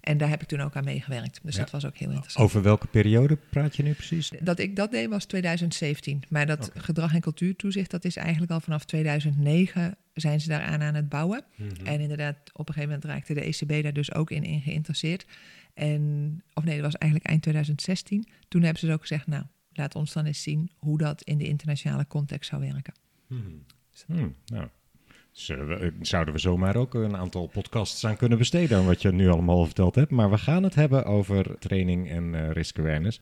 En 0.01 0.17
daar 0.17 0.29
heb 0.29 0.41
ik 0.41 0.47
toen 0.47 0.61
ook 0.61 0.75
aan 0.75 0.83
meegewerkt. 0.83 1.39
Dus 1.43 1.55
dat 1.55 1.71
was 1.71 1.85
ook 1.85 1.97
heel 1.97 2.09
interessant. 2.09 2.45
Over 2.45 2.61
welke 2.61 2.87
periode 2.87 3.37
praat 3.49 3.75
je 3.75 3.83
nu 3.83 3.93
precies? 3.93 4.31
Dat 4.39 4.59
ik 4.59 4.75
dat 4.75 4.91
deed 4.91 5.09
was 5.09 5.25
2017. 5.25 6.23
Maar 6.29 6.45
dat 6.45 6.71
gedrag 6.73 7.13
en 7.13 7.21
cultuurtoezicht, 7.21 7.91
dat 7.91 8.05
is 8.05 8.15
eigenlijk 8.15 8.51
al 8.51 8.59
vanaf 8.59 8.85
2009 8.85 9.97
zijn 10.13 10.41
ze 10.41 10.47
daaraan 10.47 10.81
aan 10.81 10.95
het 10.95 11.09
bouwen. 11.09 11.43
Mhm. 11.55 11.85
En 11.85 11.99
inderdaad, 11.99 12.37
op 12.53 12.67
een 12.67 12.73
gegeven 12.73 12.95
moment 12.95 13.03
raakte 13.03 13.33
de 13.33 13.41
ECB 13.41 13.83
daar 13.83 13.93
dus 13.93 14.13
ook 14.13 14.31
in, 14.31 14.43
in 14.43 14.61
geïnteresseerd. 14.61 15.25
En, 15.73 16.43
of 16.53 16.63
nee, 16.63 16.75
dat 16.75 16.85
was 16.85 16.95
eigenlijk 16.95 17.29
eind 17.29 17.41
2016. 17.41 18.27
Toen 18.47 18.61
hebben 18.61 18.79
ze 18.79 18.85
dus 18.85 18.95
ook 18.95 19.01
gezegd, 19.01 19.27
nou, 19.27 19.43
laat 19.77 19.95
ons 19.95 20.13
dan 20.13 20.25
eens 20.25 20.41
zien 20.41 20.71
hoe 20.77 20.97
dat 20.97 21.21
in 21.21 21.37
de 21.37 21.47
internationale 21.47 22.07
context 22.07 22.49
zou 22.49 22.61
werken. 22.61 22.93
Hmm. 23.27 23.65
Hmm, 24.05 24.35
nou, 24.45 24.67
we, 25.35 25.93
zouden 26.01 26.33
we 26.33 26.39
zomaar 26.39 26.75
ook 26.75 26.93
een 26.93 27.15
aantal 27.15 27.47
podcasts 27.47 28.05
aan 28.05 28.17
kunnen 28.17 28.37
besteden 28.37 28.77
aan 28.77 28.85
wat 28.85 29.01
je 29.01 29.11
nu 29.11 29.29
allemaal 29.29 29.65
verteld 29.65 29.95
hebt. 29.95 30.11
Maar 30.11 30.29
we 30.29 30.37
gaan 30.37 30.63
het 30.63 30.75
hebben 30.75 31.05
over 31.05 31.59
training 31.59 32.09
en 32.09 32.33
uh, 32.33 32.51
risk 32.51 32.79
awareness. 32.79 33.21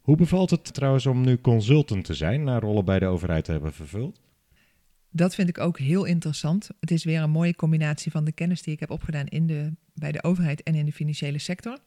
Hoe 0.00 0.16
bevalt 0.16 0.50
het 0.50 0.74
trouwens 0.74 1.06
om 1.06 1.20
nu 1.20 1.40
consultant 1.40 2.04
te 2.04 2.14
zijn, 2.14 2.44
na 2.44 2.58
rollen 2.58 2.84
bij 2.84 2.98
de 2.98 3.06
overheid 3.06 3.44
te 3.44 3.52
hebben 3.52 3.72
vervuld? 3.72 4.20
Dat 5.10 5.34
vind 5.34 5.48
ik 5.48 5.58
ook 5.58 5.78
heel 5.78 6.04
interessant. 6.04 6.68
Het 6.80 6.90
is 6.90 7.04
weer 7.04 7.22
een 7.22 7.30
mooie 7.30 7.54
combinatie 7.54 8.10
van 8.10 8.24
de 8.24 8.32
kennis 8.32 8.62
die 8.62 8.74
ik 8.74 8.80
heb 8.80 8.90
opgedaan 8.90 9.26
in 9.26 9.46
de, 9.46 9.72
bij 9.94 10.12
de 10.12 10.22
overheid 10.22 10.62
en 10.62 10.74
in 10.74 10.84
de 10.84 10.92
financiële 10.92 11.38
sector. 11.38 11.78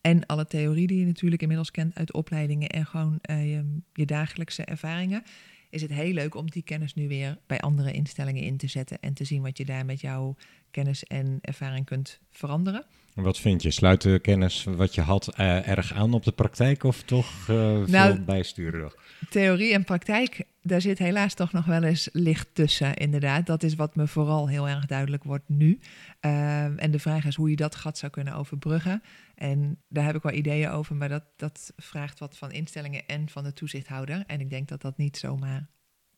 En 0.00 0.26
alle 0.26 0.46
theorie 0.46 0.86
die 0.86 0.98
je 0.98 1.06
natuurlijk 1.06 1.42
inmiddels 1.42 1.70
kent 1.70 1.94
uit 1.94 2.12
opleidingen 2.12 2.68
en 2.68 2.86
gewoon 2.86 3.18
uh, 3.30 3.52
je, 3.52 3.80
je, 3.92 4.06
dagelijkse 4.06 4.64
ervaringen. 4.64 5.22
Is 5.70 5.82
het 5.82 5.92
heel 5.92 6.12
leuk 6.12 6.34
om 6.34 6.50
die 6.50 6.62
kennis 6.62 6.94
nu 6.94 7.08
weer 7.08 7.38
bij 7.46 7.60
andere 7.60 7.92
instellingen 7.92 8.42
in 8.42 8.56
te 8.56 8.66
zetten. 8.66 9.00
En 9.00 9.14
te 9.14 9.24
zien 9.24 9.42
wat 9.42 9.58
je 9.58 9.64
daar 9.64 9.84
met 9.84 10.00
jouw 10.00 10.36
kennis 10.70 11.04
en 11.04 11.38
ervaring 11.40 11.86
kunt 11.86 12.20
veranderen. 12.30 12.86
Wat 13.16 13.38
vind 13.38 13.62
je? 13.62 13.70
Sluit 13.70 14.02
de 14.02 14.18
kennis 14.18 14.64
wat 14.64 14.94
je 14.94 15.00
had 15.00 15.38
uh, 15.40 15.68
erg 15.68 15.92
aan 15.92 16.12
op 16.12 16.24
de 16.24 16.32
praktijk 16.32 16.82
of 16.84 17.02
toch 17.02 17.48
uh, 17.50 17.82
veel 17.86 18.24
bijsturen? 18.24 18.92
Theorie 19.30 19.72
en 19.72 19.84
praktijk, 19.84 20.44
daar 20.62 20.80
zit 20.80 20.98
helaas 20.98 21.34
toch 21.34 21.52
nog 21.52 21.64
wel 21.64 21.82
eens 21.82 22.08
licht 22.12 22.48
tussen, 22.52 22.94
inderdaad. 22.94 23.46
Dat 23.46 23.62
is 23.62 23.74
wat 23.74 23.96
me 23.96 24.06
vooral 24.06 24.48
heel 24.48 24.68
erg 24.68 24.86
duidelijk 24.86 25.24
wordt 25.24 25.48
nu. 25.48 25.78
Uh, 26.20 26.82
en 26.82 26.90
de 26.90 26.98
vraag 26.98 27.24
is 27.24 27.34
hoe 27.34 27.50
je 27.50 27.56
dat 27.56 27.74
gat 27.74 27.98
zou 27.98 28.12
kunnen 28.12 28.34
overbruggen. 28.34 29.02
En 29.34 29.78
daar 29.88 30.04
heb 30.04 30.14
ik 30.14 30.22
wel 30.22 30.32
ideeën 30.32 30.70
over, 30.70 30.96
maar 30.96 31.08
dat, 31.08 31.24
dat 31.36 31.72
vraagt 31.76 32.18
wat 32.18 32.36
van 32.36 32.52
instellingen 32.52 33.06
en 33.06 33.28
van 33.28 33.44
de 33.44 33.52
toezichthouder. 33.52 34.24
En 34.26 34.40
ik 34.40 34.50
denk 34.50 34.68
dat 34.68 34.80
dat 34.80 34.96
niet 34.96 35.16
zomaar, 35.16 35.68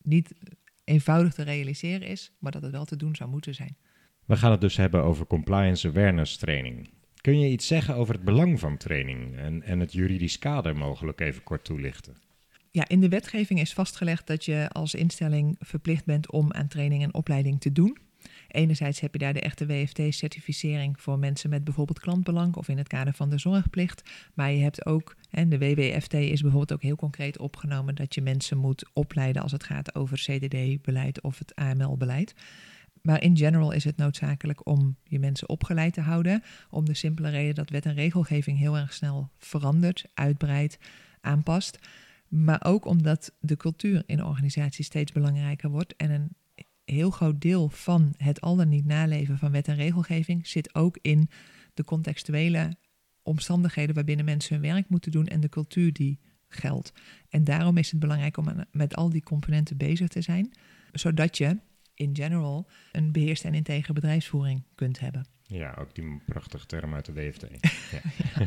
niet 0.03 0.33
eenvoudig 0.85 1.35
te 1.35 1.43
realiseren 1.43 2.09
is, 2.09 2.33
maar 2.39 2.53
dat 2.53 2.63
het 2.63 2.73
wel 2.73 2.85
te 2.85 2.97
doen 2.97 3.17
zou 3.17 3.31
moeten 3.31 3.55
zijn. 3.55 3.77
We 4.29 4.37
gaan 4.37 4.51
het 4.51 4.61
dus 4.61 4.77
hebben 4.77 5.03
over 5.03 5.27
compliance 5.27 5.89
awareness 5.89 6.37
training. 6.37 6.89
Kun 7.21 7.41
je 7.41 7.49
iets 7.49 7.67
zeggen 7.67 7.95
over 7.95 8.15
het 8.15 8.25
belang 8.25 8.61
van 8.61 8.77
training 8.77 9.37
en, 9.37 9.63
en 9.63 9.81
het 9.81 9.93
juridisch 9.93 10.39
kader 10.39 10.77
mogelijk 10.77 11.21
even 11.21 11.43
kort 11.43 11.65
toelichten? 11.65 12.17
Ja, 12.71 12.89
in 12.89 13.01
de 13.01 13.09
wetgeving 13.09 13.61
is 13.61 13.73
vastgelegd 13.73 14.27
dat 14.27 14.45
je 14.45 14.69
als 14.73 14.95
instelling 14.95 15.57
verplicht 15.59 16.05
bent 16.05 16.31
om 16.31 16.53
aan 16.53 16.69
training 16.69 17.03
en 17.03 17.15
opleiding 17.15 17.61
te 17.61 17.73
doen. 17.73 17.99
Enerzijds 18.49 19.01
heb 19.01 19.13
je 19.13 19.19
daar 19.19 19.33
de 19.33 19.41
echte 19.41 19.67
WFT-certificering 19.67 21.01
voor 21.01 21.19
mensen 21.19 21.51
met 21.51 21.65
bijvoorbeeld 21.65 22.01
klantbelang 22.01 22.57
of 22.57 22.69
in 22.69 22.79
het 22.79 22.89
kader 22.89 23.13
van 23.13 23.31
de 23.31 23.39
zorgplicht. 23.39 24.11
Maar 24.35 24.51
je 24.51 24.63
hebt 24.63 24.87
ook, 24.87 25.17
en 25.31 25.49
de 25.49 25.59
WWFT 25.59 26.15
is 26.15 26.41
bijvoorbeeld 26.41 26.73
ook 26.73 26.83
heel 26.83 26.97
concreet 26.97 27.39
opgenomen 27.39 27.95
dat 27.95 28.15
je 28.15 28.23
mensen 28.23 28.59
moet 28.59 28.91
opleiden 28.93 29.43
als 29.43 29.53
het 29.53 29.65
gaat 29.65 29.95
over 29.95 30.17
CDD-beleid 30.19 31.21
of 31.21 31.39
het 31.39 31.55
AML-beleid. 31.55 32.35
Maar 33.03 33.23
in 33.23 33.37
general 33.37 33.71
is 33.71 33.85
het 33.85 33.97
noodzakelijk 33.97 34.67
om 34.67 34.97
je 35.05 35.19
mensen 35.19 35.49
opgeleid 35.49 35.93
te 35.93 36.01
houden. 36.01 36.43
Om 36.71 36.85
de 36.85 36.95
simpele 36.95 37.29
reden 37.29 37.55
dat 37.55 37.71
wet 37.71 37.87
en 37.87 37.95
regelgeving 37.95 38.59
heel 38.59 38.77
erg 38.77 38.93
snel 38.93 39.31
verandert, 39.39 40.05
uitbreidt, 40.15 40.79
aanpast. 41.21 41.79
Maar 42.29 42.65
ook 42.65 42.85
omdat 42.85 43.35
de 43.41 43.57
cultuur 43.57 44.03
in 44.07 44.25
organisaties 44.25 44.87
steeds 44.87 45.13
belangrijker 45.13 45.71
wordt. 45.71 45.97
En 45.97 46.11
een 46.11 46.37
heel 46.85 47.11
groot 47.11 47.41
deel 47.41 47.69
van 47.69 48.15
het 48.17 48.41
al 48.41 48.57
dan 48.57 48.69
niet 48.69 48.85
naleven 48.85 49.39
van 49.39 49.51
wet 49.51 49.69
en 49.69 49.77
regelgeving 49.77 50.47
zit 50.47 50.75
ook 50.75 50.99
in 51.03 51.31
de 51.75 51.85
contextuele 51.85 52.77
omstandigheden 53.23 53.95
waarbinnen 53.95 54.25
mensen 54.25 54.55
hun 54.55 54.73
werk 54.73 54.89
moeten 54.89 55.11
doen 55.11 55.27
en 55.27 55.41
de 55.41 55.49
cultuur 55.49 55.93
die 55.93 56.19
geldt. 56.49 56.93
En 57.29 57.45
daarom 57.45 57.77
is 57.77 57.91
het 57.91 58.01
belangrijk 58.01 58.37
om 58.37 58.65
met 58.71 58.97
al 58.97 59.11
die 59.11 59.23
componenten 59.23 59.77
bezig 59.77 60.09
te 60.09 60.21
zijn, 60.21 60.53
zodat 60.93 61.39
je 61.39 61.59
in 61.99 62.17
general 62.17 62.67
een 62.93 63.13
beheerste 63.13 63.47
en 63.47 63.55
integere 63.55 63.93
bedrijfsvoering 63.93 64.63
kunt 64.75 65.01
hebben. 65.01 65.27
Ja, 65.47 65.77
ook 65.79 65.95
die 65.95 66.21
prachtige 66.27 66.67
term 66.67 66.95
uit 66.95 67.05
de 67.05 67.13
WFT. 67.13 67.47
ja. 67.91 68.01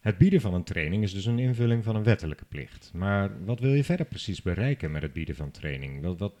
Het 0.00 0.18
bieden 0.18 0.40
van 0.40 0.54
een 0.54 0.64
training 0.64 1.02
is 1.02 1.12
dus 1.12 1.24
een 1.26 1.38
invulling 1.38 1.84
van 1.84 1.96
een 1.96 2.02
wettelijke 2.02 2.44
plicht. 2.44 2.90
Maar 2.94 3.44
wat 3.44 3.60
wil 3.60 3.74
je 3.74 3.84
verder 3.84 4.06
precies 4.06 4.42
bereiken 4.42 4.90
met 4.90 5.02
het 5.02 5.12
bieden 5.12 5.36
van 5.36 5.50
training? 5.50 6.02
Wat, 6.02 6.18
wat, 6.18 6.34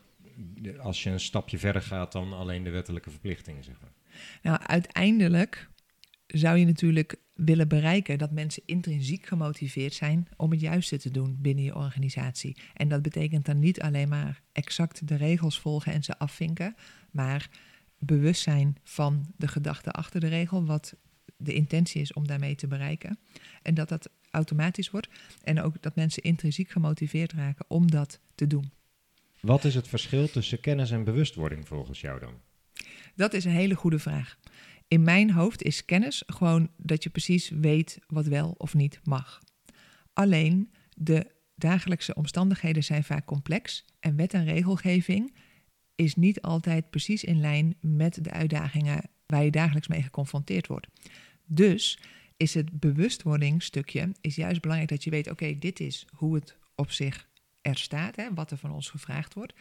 als 0.78 1.02
je 1.02 1.10
een 1.10 1.20
stapje 1.20 1.58
verder 1.58 1.82
gaat 1.82 2.12
dan 2.12 2.32
alleen 2.32 2.64
de 2.64 2.70
wettelijke 2.70 3.10
verplichtingen, 3.10 3.64
zeg 3.64 3.80
maar? 3.80 3.92
Nou, 4.42 4.58
uiteindelijk 4.62 5.68
zou 6.26 6.58
je 6.58 6.64
natuurlijk 6.64 7.16
willen 7.34 7.68
bereiken 7.68 8.18
dat 8.18 8.30
mensen 8.30 8.62
intrinsiek 8.66 9.26
gemotiveerd 9.26 9.94
zijn 9.94 10.28
om 10.36 10.50
het 10.50 10.60
juiste 10.60 10.98
te 10.98 11.10
doen 11.10 11.36
binnen 11.40 11.64
je 11.64 11.74
organisatie. 11.74 12.56
En 12.74 12.88
dat 12.88 13.02
betekent 13.02 13.46
dan 13.46 13.58
niet 13.58 13.80
alleen 13.80 14.08
maar 14.08 14.42
exact 14.52 15.08
de 15.08 15.14
regels 15.14 15.60
volgen 15.60 15.92
en 15.92 16.04
ze 16.04 16.18
afvinken, 16.18 16.74
maar 17.10 17.50
bewust 17.98 18.42
zijn 18.42 18.76
van 18.84 19.26
de 19.36 19.48
gedachte 19.48 19.90
achter 19.90 20.20
de 20.20 20.28
regel, 20.28 20.64
wat 20.64 20.94
de 21.36 21.54
intentie 21.54 22.00
is 22.00 22.12
om 22.12 22.26
daarmee 22.26 22.54
te 22.54 22.66
bereiken. 22.66 23.18
En 23.62 23.74
dat 23.74 23.88
dat 23.88 24.10
automatisch 24.30 24.90
wordt 24.90 25.08
en 25.42 25.62
ook 25.62 25.82
dat 25.82 25.94
mensen 25.94 26.22
intrinsiek 26.22 26.70
gemotiveerd 26.70 27.32
raken 27.32 27.64
om 27.68 27.90
dat 27.90 28.20
te 28.34 28.46
doen. 28.46 28.70
Wat 29.40 29.64
is 29.64 29.74
het 29.74 29.88
verschil 29.88 30.30
tussen 30.30 30.60
kennis 30.60 30.90
en 30.90 31.04
bewustwording 31.04 31.66
volgens 31.66 32.00
jou 32.00 32.20
dan? 32.20 32.34
Dat 33.14 33.32
is 33.32 33.44
een 33.44 33.50
hele 33.50 33.74
goede 33.74 33.98
vraag. 33.98 34.38
In 34.88 35.02
mijn 35.02 35.30
hoofd 35.30 35.62
is 35.62 35.84
kennis 35.84 36.22
gewoon 36.26 36.70
dat 36.76 37.02
je 37.02 37.10
precies 37.10 37.48
weet 37.48 37.98
wat 38.06 38.26
wel 38.26 38.54
of 38.58 38.74
niet 38.74 39.00
mag. 39.04 39.42
Alleen 40.12 40.72
de 40.96 41.26
dagelijkse 41.54 42.14
omstandigheden 42.14 42.84
zijn 42.84 43.04
vaak 43.04 43.24
complex 43.24 43.84
en 44.00 44.16
wet 44.16 44.34
en 44.34 44.44
regelgeving 44.44 45.34
is 45.94 46.14
niet 46.14 46.40
altijd 46.40 46.90
precies 46.90 47.24
in 47.24 47.40
lijn 47.40 47.76
met 47.80 48.24
de 48.24 48.30
uitdagingen 48.30 49.10
waar 49.26 49.44
je 49.44 49.50
dagelijks 49.50 49.88
mee 49.88 50.02
geconfronteerd 50.02 50.66
wordt. 50.66 50.86
Dus 51.44 51.98
is 52.36 52.54
het 52.54 52.80
bewustwordingstukje 52.80 54.12
is 54.20 54.36
juist 54.36 54.60
belangrijk 54.60 54.90
dat 54.90 55.04
je 55.04 55.10
weet, 55.10 55.30
oké, 55.30 55.58
dit 55.58 55.80
is 55.80 56.06
hoe 56.12 56.34
het 56.34 56.56
op 56.74 56.90
zich 56.90 57.28
er 57.62 57.76
staat, 57.78 58.16
hè, 58.16 58.34
wat 58.34 58.50
er 58.50 58.56
van 58.56 58.72
ons 58.72 58.90
gevraagd 58.90 59.34
wordt. 59.34 59.52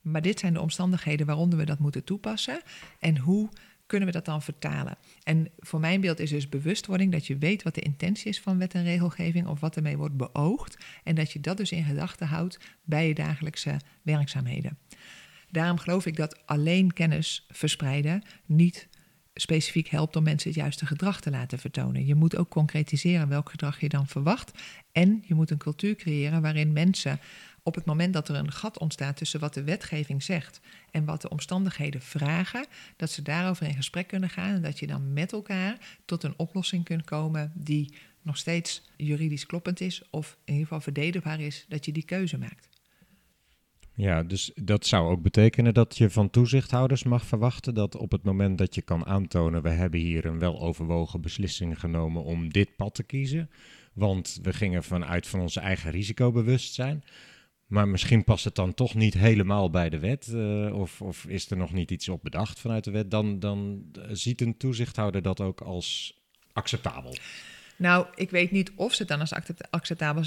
Maar 0.00 0.22
dit 0.22 0.38
zijn 0.38 0.52
de 0.52 0.60
omstandigheden 0.60 1.26
waaronder 1.26 1.58
we 1.58 1.64
dat 1.64 1.78
moeten 1.78 2.04
toepassen 2.04 2.62
en 2.98 3.18
hoe 3.18 3.48
kunnen 3.92 4.10
we 4.10 4.18
dat 4.18 4.24
dan 4.24 4.42
vertalen? 4.42 4.96
En 5.22 5.50
voor 5.58 5.80
mijn 5.80 6.00
beeld 6.00 6.18
is 6.18 6.30
dus 6.30 6.48
bewustwording 6.48 7.12
dat 7.12 7.26
je 7.26 7.38
weet 7.38 7.62
wat 7.62 7.74
de 7.74 7.80
intentie 7.80 8.28
is 8.28 8.40
van 8.40 8.58
wet 8.58 8.74
en 8.74 8.84
regelgeving 8.84 9.46
of 9.46 9.60
wat 9.60 9.76
ermee 9.76 9.96
wordt 9.96 10.16
beoogd 10.16 10.84
en 11.04 11.14
dat 11.14 11.32
je 11.32 11.40
dat 11.40 11.56
dus 11.56 11.72
in 11.72 11.84
gedachten 11.84 12.26
houdt 12.26 12.58
bij 12.84 13.08
je 13.08 13.14
dagelijkse 13.14 13.76
werkzaamheden. 14.02 14.78
Daarom 15.50 15.78
geloof 15.78 16.06
ik 16.06 16.16
dat 16.16 16.46
alleen 16.46 16.92
kennis 16.92 17.46
verspreiden 17.48 18.22
niet 18.46 18.88
specifiek 19.34 19.88
helpt 19.88 20.16
om 20.16 20.22
mensen 20.22 20.50
het 20.50 20.58
juiste 20.58 20.86
gedrag 20.86 21.20
te 21.20 21.30
laten 21.30 21.58
vertonen. 21.58 22.06
Je 22.06 22.14
moet 22.14 22.36
ook 22.36 22.48
concretiseren 22.48 23.28
welk 23.28 23.50
gedrag 23.50 23.80
je 23.80 23.88
dan 23.88 24.06
verwacht. 24.06 24.50
En 24.92 25.22
je 25.26 25.34
moet 25.34 25.50
een 25.50 25.58
cultuur 25.58 25.94
creëren 25.94 26.42
waarin 26.42 26.72
mensen 26.72 27.20
op 27.62 27.74
het 27.74 27.84
moment 27.84 28.12
dat 28.12 28.28
er 28.28 28.34
een 28.34 28.52
gat 28.52 28.78
ontstaat 28.78 29.16
tussen 29.16 29.40
wat 29.40 29.54
de 29.54 29.62
wetgeving 29.62 30.22
zegt 30.22 30.60
en 30.90 31.04
wat 31.04 31.22
de 31.22 31.28
omstandigheden 31.28 32.02
vragen, 32.02 32.66
dat 32.96 33.10
ze 33.10 33.22
daarover 33.22 33.66
in 33.66 33.74
gesprek 33.74 34.06
kunnen 34.06 34.30
gaan 34.30 34.54
en 34.54 34.62
dat 34.62 34.78
je 34.78 34.86
dan 34.86 35.12
met 35.12 35.32
elkaar 35.32 35.98
tot 36.04 36.22
een 36.22 36.34
oplossing 36.36 36.84
kunt 36.84 37.04
komen 37.04 37.52
die 37.54 37.94
nog 38.22 38.36
steeds 38.36 38.82
juridisch 38.96 39.46
kloppend 39.46 39.80
is 39.80 40.02
of 40.10 40.36
in 40.44 40.52
ieder 40.52 40.62
geval 40.62 40.80
verdedigbaar 40.80 41.40
is 41.40 41.64
dat 41.68 41.84
je 41.84 41.92
die 41.92 42.04
keuze 42.04 42.38
maakt. 42.38 42.71
Ja, 43.94 44.22
dus 44.22 44.50
dat 44.54 44.86
zou 44.86 45.10
ook 45.10 45.22
betekenen 45.22 45.74
dat 45.74 45.96
je 45.96 46.10
van 46.10 46.30
toezichthouders 46.30 47.02
mag 47.02 47.24
verwachten 47.24 47.74
dat 47.74 47.96
op 47.96 48.12
het 48.12 48.22
moment 48.22 48.58
dat 48.58 48.74
je 48.74 48.82
kan 48.82 49.06
aantonen, 49.06 49.62
we 49.62 49.68
hebben 49.68 50.00
hier 50.00 50.24
een 50.24 50.38
weloverwogen 50.38 51.20
beslissing 51.20 51.80
genomen 51.80 52.22
om 52.22 52.52
dit 52.52 52.76
pad 52.76 52.94
te 52.94 53.02
kiezen, 53.02 53.50
want 53.92 54.38
we 54.42 54.52
gingen 54.52 54.82
vanuit 54.82 55.26
van 55.26 55.40
onze 55.40 55.60
eigen 55.60 55.90
risicobewustzijn. 55.90 57.04
Maar 57.66 57.88
misschien 57.88 58.24
past 58.24 58.44
het 58.44 58.54
dan 58.54 58.74
toch 58.74 58.94
niet 58.94 59.14
helemaal 59.14 59.70
bij 59.70 59.90
de 59.90 59.98
wet, 59.98 60.26
uh, 60.34 60.74
of, 60.74 61.02
of, 61.02 61.24
is 61.24 61.50
er 61.50 61.56
nog 61.56 61.72
niet 61.72 61.90
iets 61.90 62.08
op 62.08 62.22
bedacht 62.22 62.60
vanuit 62.60 62.84
de 62.84 62.90
wet, 62.90 63.10
dan, 63.10 63.40
dan 63.40 63.84
ziet 64.10 64.40
een 64.40 64.56
toezichthouder 64.56 65.22
dat 65.22 65.40
ook 65.40 65.60
als 65.60 66.18
acceptabel. 66.52 67.14
Nou, 67.76 68.06
ik 68.14 68.30
weet 68.30 68.50
niet 68.50 68.72
of 68.74 68.92
ze 68.94 68.98
het 68.98 69.10
dan 69.10 69.20
als 69.20 69.32
acceptabel 69.70 70.24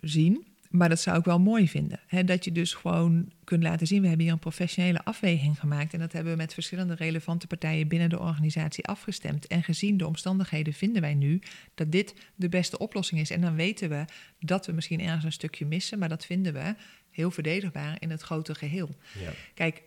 zien. 0.00 0.55
Maar 0.70 0.88
dat 0.88 1.00
zou 1.00 1.18
ik 1.18 1.24
wel 1.24 1.38
mooi 1.38 1.68
vinden. 1.68 2.00
Hè? 2.06 2.24
Dat 2.24 2.44
je 2.44 2.52
dus 2.52 2.74
gewoon 2.74 3.32
kunt 3.44 3.62
laten 3.62 3.86
zien, 3.86 4.00
we 4.00 4.08
hebben 4.08 4.24
hier 4.24 4.34
een 4.34 4.40
professionele 4.40 5.04
afweging 5.04 5.58
gemaakt. 5.58 5.92
En 5.92 5.98
dat 5.98 6.12
hebben 6.12 6.32
we 6.32 6.38
met 6.38 6.54
verschillende 6.54 6.94
relevante 6.94 7.46
partijen 7.46 7.88
binnen 7.88 8.08
de 8.08 8.18
organisatie 8.18 8.86
afgestemd. 8.86 9.46
En 9.46 9.62
gezien 9.62 9.96
de 9.96 10.06
omstandigheden 10.06 10.72
vinden 10.72 11.02
wij 11.02 11.14
nu 11.14 11.42
dat 11.74 11.92
dit 11.92 12.14
de 12.34 12.48
beste 12.48 12.78
oplossing 12.78 13.20
is. 13.20 13.30
En 13.30 13.40
dan 13.40 13.54
weten 13.54 13.88
we 13.88 14.04
dat 14.40 14.66
we 14.66 14.72
misschien 14.72 15.00
ergens 15.00 15.24
een 15.24 15.32
stukje 15.32 15.66
missen, 15.66 15.98
maar 15.98 16.08
dat 16.08 16.26
vinden 16.26 16.52
we 16.52 16.74
heel 17.10 17.30
verdedigbaar 17.30 17.96
in 17.98 18.10
het 18.10 18.22
grote 18.22 18.54
geheel. 18.54 18.96
Ja. 19.18 19.30
Kijk, 19.54 19.82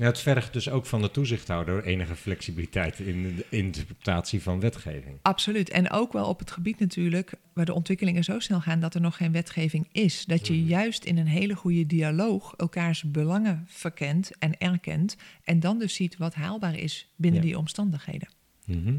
ja, 0.00 0.06
het 0.06 0.18
vergt 0.18 0.52
dus 0.52 0.68
ook 0.70 0.86
van 0.86 1.02
de 1.02 1.10
toezichthouder 1.10 1.84
enige 1.84 2.16
flexibiliteit 2.16 2.98
in 2.98 3.36
de 3.36 3.44
interpretatie 3.48 4.42
van 4.42 4.60
wetgeving. 4.60 5.18
Absoluut. 5.22 5.70
En 5.70 5.90
ook 5.90 6.12
wel 6.12 6.26
op 6.26 6.38
het 6.38 6.50
gebied 6.50 6.78
natuurlijk 6.78 7.32
waar 7.52 7.64
de 7.64 7.74
ontwikkelingen 7.74 8.24
zo 8.24 8.38
snel 8.38 8.60
gaan 8.60 8.80
dat 8.80 8.94
er 8.94 9.00
nog 9.00 9.16
geen 9.16 9.32
wetgeving 9.32 9.88
is. 9.92 10.24
Dat 10.24 10.46
je 10.46 10.52
hmm. 10.52 10.66
juist 10.66 11.04
in 11.04 11.18
een 11.18 11.26
hele 11.26 11.54
goede 11.54 11.86
dialoog 11.86 12.54
elkaars 12.56 13.02
belangen 13.02 13.64
verkent 13.66 14.30
en 14.38 14.58
erkent. 14.58 15.16
En 15.44 15.60
dan 15.60 15.78
dus 15.78 15.94
ziet 15.94 16.16
wat 16.16 16.34
haalbaar 16.34 16.78
is 16.78 17.12
binnen 17.16 17.40
die 17.40 17.58
omstandigheden. 17.58 18.28
Mhm. 18.66 18.96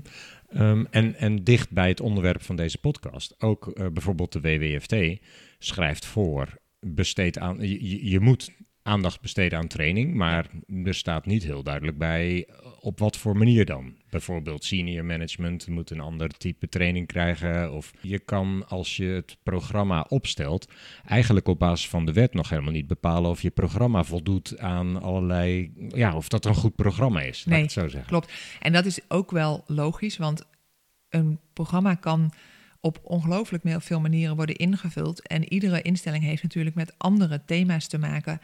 Ehm, 0.49 0.85
en, 0.89 1.15
en 1.15 1.43
dicht 1.43 1.71
bij 1.71 1.87
het 1.87 2.01
onderwerp 2.01 2.41
van 2.41 2.55
deze 2.55 2.77
podcast, 2.77 3.35
ook 3.43 3.71
uh, 3.73 3.87
bijvoorbeeld 3.87 4.31
de 4.31 4.41
WWFT 4.41 4.95
schrijft 5.59 6.05
voor, 6.05 6.59
besteedt 6.79 7.37
aan, 7.37 7.57
je, 7.59 8.09
je 8.09 8.19
moet 8.19 8.51
aandacht 8.83 9.21
besteden 9.21 9.59
aan 9.59 9.67
training, 9.67 10.13
maar 10.13 10.47
er 10.83 10.95
staat 10.95 11.25
niet 11.25 11.43
heel 11.43 11.63
duidelijk 11.63 11.97
bij 11.97 12.45
eh, 12.45 12.55
op 12.79 12.99
wat 12.99 13.17
voor 13.17 13.37
manier 13.37 13.65
dan. 13.65 13.95
Bijvoorbeeld 14.09 14.63
senior 14.63 15.05
management 15.05 15.67
moet 15.67 15.89
een 15.89 15.99
ander 15.99 16.29
type 16.37 16.69
training 16.69 17.07
krijgen. 17.07 17.73
Of 17.73 17.91
je 18.01 18.19
kan 18.19 18.65
als 18.67 18.97
je 18.97 19.05
het 19.05 19.37
programma 19.43 20.05
opstelt, 20.09 20.67
eigenlijk 21.05 21.47
op 21.47 21.59
basis 21.59 21.89
van 21.89 22.05
de 22.05 22.13
wet 22.13 22.33
nog 22.33 22.49
helemaal 22.49 22.71
niet 22.71 22.87
bepalen 22.87 23.29
of 23.29 23.41
je 23.41 23.49
programma 23.49 24.03
voldoet 24.03 24.59
aan 24.59 25.01
allerlei, 25.01 25.71
ja, 25.87 26.15
of 26.15 26.27
dat 26.27 26.45
een 26.45 26.55
goed 26.55 26.75
programma 26.75 27.21
is. 27.21 27.45
Nee, 27.45 27.61
het 27.61 27.71
zo 27.71 27.87
zeggen. 27.87 28.09
klopt. 28.09 28.33
En 28.59 28.73
dat 28.73 28.85
is 28.85 28.99
ook 29.07 29.31
wel 29.31 29.63
logisch, 29.67 30.17
want 30.17 30.45
een 31.09 31.39
programma 31.53 31.95
kan 31.95 32.33
op 32.81 32.99
ongelooflijk 33.03 33.63
veel 33.81 33.99
manieren 33.99 34.35
worden 34.35 34.55
ingevuld. 34.55 35.27
En 35.27 35.53
iedere 35.53 35.81
instelling 35.81 36.23
heeft 36.23 36.43
natuurlijk 36.43 36.75
met 36.75 36.93
andere 36.97 37.41
thema's 37.45 37.87
te 37.87 37.97
maken. 37.97 38.41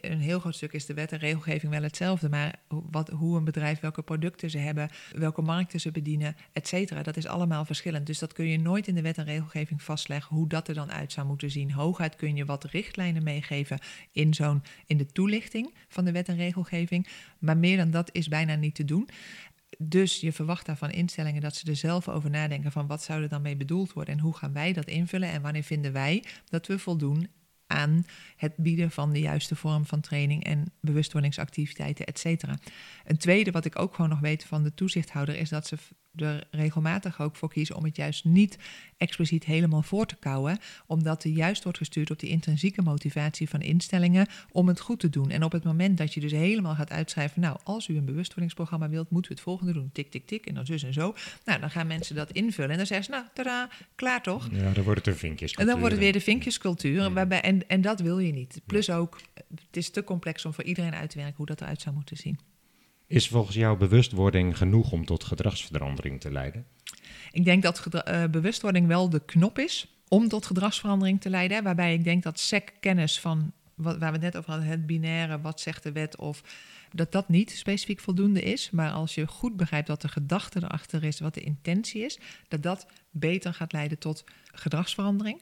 een 0.00 0.20
heel 0.20 0.40
groot 0.40 0.54
stuk 0.54 0.72
is 0.72 0.86
de 0.86 0.94
wet 0.94 1.12
en 1.12 1.18
regelgeving 1.18 1.72
wel 1.72 1.82
hetzelfde, 1.82 2.28
maar 2.28 2.54
wat, 2.68 3.08
hoe 3.08 3.36
een 3.36 3.44
bedrijf, 3.44 3.80
welke 3.80 4.02
producten 4.02 4.50
ze 4.50 4.58
hebben, 4.58 4.90
welke 5.16 5.42
markten 5.42 5.80
ze 5.80 5.90
bedienen, 5.90 6.36
et 6.52 6.68
cetera, 6.68 7.02
dat 7.02 7.16
is 7.16 7.26
allemaal 7.26 7.64
verschillend. 7.64 8.06
Dus 8.06 8.18
dat 8.18 8.32
kun 8.32 8.46
je 8.46 8.58
nooit 8.58 8.88
in 8.88 8.94
de 8.94 9.02
wet 9.02 9.18
en 9.18 9.24
regelgeving 9.24 9.82
vastleggen 9.82 10.36
hoe 10.36 10.48
dat 10.48 10.68
er 10.68 10.74
dan 10.74 10.92
uit 10.92 11.12
zou 11.12 11.26
moeten 11.26 11.50
zien. 11.50 11.72
Hooguit 11.72 12.16
kun 12.16 12.36
je 12.36 12.44
wat 12.44 12.64
richtlijnen 12.64 13.22
meegeven 13.22 13.78
in, 14.10 14.34
zo'n, 14.34 14.62
in 14.86 14.96
de 14.96 15.06
toelichting 15.06 15.74
van 15.88 16.04
de 16.04 16.12
wet 16.12 16.28
en 16.28 16.36
regelgeving, 16.36 17.08
maar 17.38 17.56
meer 17.56 17.76
dan 17.76 17.90
dat 17.90 18.08
is 18.12 18.28
bijna 18.28 18.54
niet 18.54 18.74
te 18.74 18.84
doen. 18.84 19.08
Dus 19.78 20.20
je 20.20 20.32
verwacht 20.32 20.66
daarvan 20.66 20.90
instellingen 20.90 21.40
dat 21.40 21.56
ze 21.56 21.70
er 21.70 21.76
zelf 21.76 22.08
over 22.08 22.30
nadenken 22.30 22.72
van 22.72 22.86
wat 22.86 23.02
zou 23.02 23.22
er 23.22 23.28
dan 23.28 23.42
mee 23.42 23.56
bedoeld 23.56 23.92
worden 23.92 24.14
en 24.14 24.20
hoe 24.20 24.36
gaan 24.36 24.52
wij 24.52 24.72
dat 24.72 24.86
invullen 24.86 25.28
en 25.28 25.42
wanneer 25.42 25.62
vinden 25.62 25.92
wij 25.92 26.24
dat 26.48 26.66
we 26.66 26.78
voldoen 26.78 27.28
aan 27.72 28.04
het 28.36 28.56
bieden 28.56 28.90
van 28.90 29.12
de 29.12 29.20
juiste 29.20 29.56
vorm 29.56 29.86
van 29.86 30.00
training 30.00 30.44
en 30.44 30.72
bewustwordingsactiviteiten, 30.80 32.06
et 32.06 32.18
cetera. 32.18 32.58
Een 33.12 33.18
tweede 33.18 33.50
wat 33.50 33.64
ik 33.64 33.78
ook 33.78 33.94
gewoon 33.94 34.10
nog 34.10 34.20
weet 34.20 34.44
van 34.44 34.62
de 34.62 34.74
toezichthouder 34.74 35.36
is 35.36 35.48
dat 35.48 35.66
ze 35.66 35.76
er 36.14 36.44
regelmatig 36.50 37.20
ook 37.20 37.36
voor 37.36 37.48
kiezen 37.48 37.76
om 37.76 37.84
het 37.84 37.96
juist 37.96 38.24
niet 38.24 38.58
expliciet 38.96 39.44
helemaal 39.44 39.82
voor 39.82 40.06
te 40.06 40.16
kouwen, 40.16 40.58
omdat 40.86 41.24
er 41.24 41.30
juist 41.30 41.62
wordt 41.62 41.78
gestuurd 41.78 42.10
op 42.10 42.18
die 42.18 42.30
intrinsieke 42.30 42.82
motivatie 42.82 43.48
van 43.48 43.60
instellingen 43.60 44.26
om 44.50 44.68
het 44.68 44.80
goed 44.80 45.00
te 45.00 45.08
doen. 45.08 45.30
En 45.30 45.42
op 45.42 45.52
het 45.52 45.64
moment 45.64 45.98
dat 45.98 46.14
je 46.14 46.20
dus 46.20 46.32
helemaal 46.32 46.74
gaat 46.74 46.90
uitschrijven, 46.90 47.40
nou, 47.40 47.58
als 47.64 47.88
u 47.88 47.96
een 47.96 48.04
bewustwordingsprogramma 48.04 48.88
wilt, 48.88 49.10
moeten 49.10 49.30
we 49.30 49.36
het 49.36 49.46
volgende 49.46 49.72
doen, 49.72 49.90
tik, 49.92 50.10
tik, 50.10 50.26
tik, 50.26 50.46
en 50.46 50.54
dan 50.54 50.66
zus 50.66 50.82
en 50.82 50.92
zo. 50.92 51.14
Nou, 51.44 51.60
dan 51.60 51.70
gaan 51.70 51.86
mensen 51.86 52.14
dat 52.14 52.30
invullen 52.30 52.70
en 52.70 52.76
dan 52.76 52.86
zeggen 52.86 53.06
ze, 53.06 53.10
nou, 53.10 53.24
tada, 53.34 53.68
klaar 53.94 54.22
toch? 54.22 54.48
Ja, 54.52 54.72
dan 54.72 54.84
wordt 54.84 55.04
het 55.04 55.14
een 55.14 55.20
vinkjescultuur. 55.20 55.60
En 55.60 55.66
dan 55.66 55.78
wordt 55.78 55.94
het 55.94 56.02
weer 56.04 56.12
de 56.12 56.20
vinkjescultuur, 56.20 57.12
waarbij, 57.12 57.40
en, 57.40 57.68
en 57.68 57.80
dat 57.80 58.00
wil 58.00 58.18
je 58.18 58.32
niet. 58.32 58.60
Plus 58.66 58.90
ook, 58.90 59.20
het 59.34 59.76
is 59.76 59.90
te 59.90 60.04
complex 60.04 60.44
om 60.44 60.54
voor 60.54 60.64
iedereen 60.64 60.94
uit 60.94 61.10
te 61.10 61.16
werken 61.16 61.36
hoe 61.36 61.46
dat 61.46 61.60
eruit 61.60 61.80
zou 61.80 61.94
moeten 61.94 62.16
zien. 62.16 62.38
Is 63.12 63.28
volgens 63.28 63.56
jou 63.56 63.78
bewustwording 63.78 64.56
genoeg 64.56 64.92
om 64.92 65.04
tot 65.04 65.24
gedragsverandering 65.24 66.20
te 66.20 66.30
leiden? 66.30 66.66
Ik 67.32 67.44
denk 67.44 67.62
dat 67.62 67.86
uh, 68.08 68.24
bewustwording 68.24 68.86
wel 68.86 69.10
de 69.10 69.24
knop 69.24 69.58
is 69.58 70.02
om 70.08 70.28
tot 70.28 70.46
gedragsverandering 70.46 71.20
te 71.20 71.30
leiden. 71.30 71.62
Waarbij 71.62 71.94
ik 71.94 72.04
denk 72.04 72.22
dat 72.22 72.38
SEC-kennis 72.38 73.20
van 73.20 73.52
wat, 73.74 73.98
waar 73.98 74.12
we 74.12 74.16
het 74.16 74.24
net 74.24 74.36
over 74.36 74.50
hadden, 74.50 74.68
het 74.68 74.86
binaire, 74.86 75.40
wat 75.40 75.60
zegt 75.60 75.82
de 75.82 75.92
wet, 75.92 76.16
of 76.16 76.42
dat 76.92 77.12
dat 77.12 77.28
niet 77.28 77.50
specifiek 77.50 78.00
voldoende 78.00 78.42
is. 78.42 78.70
Maar 78.70 78.90
als 78.90 79.14
je 79.14 79.26
goed 79.26 79.56
begrijpt 79.56 79.88
wat 79.88 80.02
de 80.02 80.08
gedachte 80.08 80.62
erachter 80.62 81.04
is, 81.04 81.20
wat 81.20 81.34
de 81.34 81.40
intentie 81.40 82.04
is, 82.04 82.18
dat 82.48 82.62
dat 82.62 82.86
beter 83.10 83.54
gaat 83.54 83.72
leiden 83.72 83.98
tot 83.98 84.24
gedragsverandering. 84.52 85.40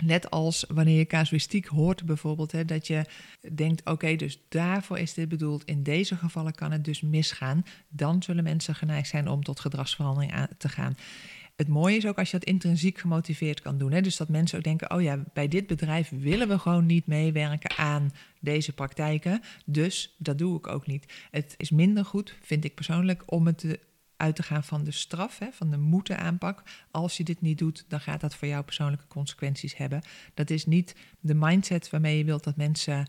Net 0.00 0.30
als 0.30 0.64
wanneer 0.68 0.98
je 0.98 1.06
casuïstiek 1.06 1.66
hoort 1.66 2.04
bijvoorbeeld, 2.04 2.52
hè, 2.52 2.64
dat 2.64 2.86
je 2.86 3.04
denkt, 3.52 3.90
oké, 3.90 4.16
dus 4.16 4.40
daarvoor 4.48 4.98
is 4.98 5.14
dit 5.14 5.28
bedoeld. 5.28 5.64
In 5.64 5.82
deze 5.82 6.16
gevallen 6.16 6.54
kan 6.54 6.72
het 6.72 6.84
dus 6.84 7.00
misgaan. 7.00 7.62
Dan 7.88 8.22
zullen 8.22 8.44
mensen 8.44 8.74
geneigd 8.74 9.08
zijn 9.08 9.28
om 9.28 9.42
tot 9.42 9.60
gedragsverandering 9.60 10.32
aan 10.32 10.48
te 10.58 10.68
gaan. 10.68 10.94
Het 11.56 11.68
mooie 11.68 11.96
is 11.96 12.06
ook 12.06 12.18
als 12.18 12.30
je 12.30 12.38
dat 12.38 12.48
intrinsiek 12.48 12.98
gemotiveerd 12.98 13.60
kan 13.60 13.78
doen. 13.78 13.92
Hè? 13.92 14.00
Dus 14.00 14.16
dat 14.16 14.28
mensen 14.28 14.58
ook 14.58 14.64
denken, 14.64 14.90
oh 14.94 15.02
ja, 15.02 15.24
bij 15.32 15.48
dit 15.48 15.66
bedrijf 15.66 16.12
willen 16.18 16.48
we 16.48 16.58
gewoon 16.58 16.86
niet 16.86 17.06
meewerken 17.06 17.76
aan 17.76 18.12
deze 18.40 18.72
praktijken. 18.72 19.40
Dus 19.64 20.14
dat 20.18 20.38
doe 20.38 20.56
ik 20.56 20.66
ook 20.66 20.86
niet. 20.86 21.12
Het 21.30 21.54
is 21.56 21.70
minder 21.70 22.04
goed, 22.04 22.34
vind 22.42 22.64
ik 22.64 22.74
persoonlijk, 22.74 23.22
om 23.26 23.46
het 23.46 23.58
te 23.58 23.80
uit 24.20 24.36
te 24.36 24.42
gaan 24.42 24.64
van 24.64 24.84
de 24.84 24.90
straf, 24.90 25.38
hè, 25.38 25.46
van 25.52 25.70
de 25.70 25.78
moeten 25.78 26.18
aanpak. 26.18 26.62
Als 26.90 27.16
je 27.16 27.24
dit 27.24 27.40
niet 27.40 27.58
doet, 27.58 27.84
dan 27.88 28.00
gaat 28.00 28.20
dat 28.20 28.34
voor 28.34 28.48
jou 28.48 28.64
persoonlijke 28.64 29.06
consequenties 29.08 29.76
hebben. 29.76 30.02
Dat 30.34 30.50
is 30.50 30.66
niet 30.66 30.94
de 31.20 31.34
mindset 31.34 31.90
waarmee 31.90 32.18
je 32.18 32.24
wilt 32.24 32.44
dat 32.44 32.56
mensen 32.56 33.08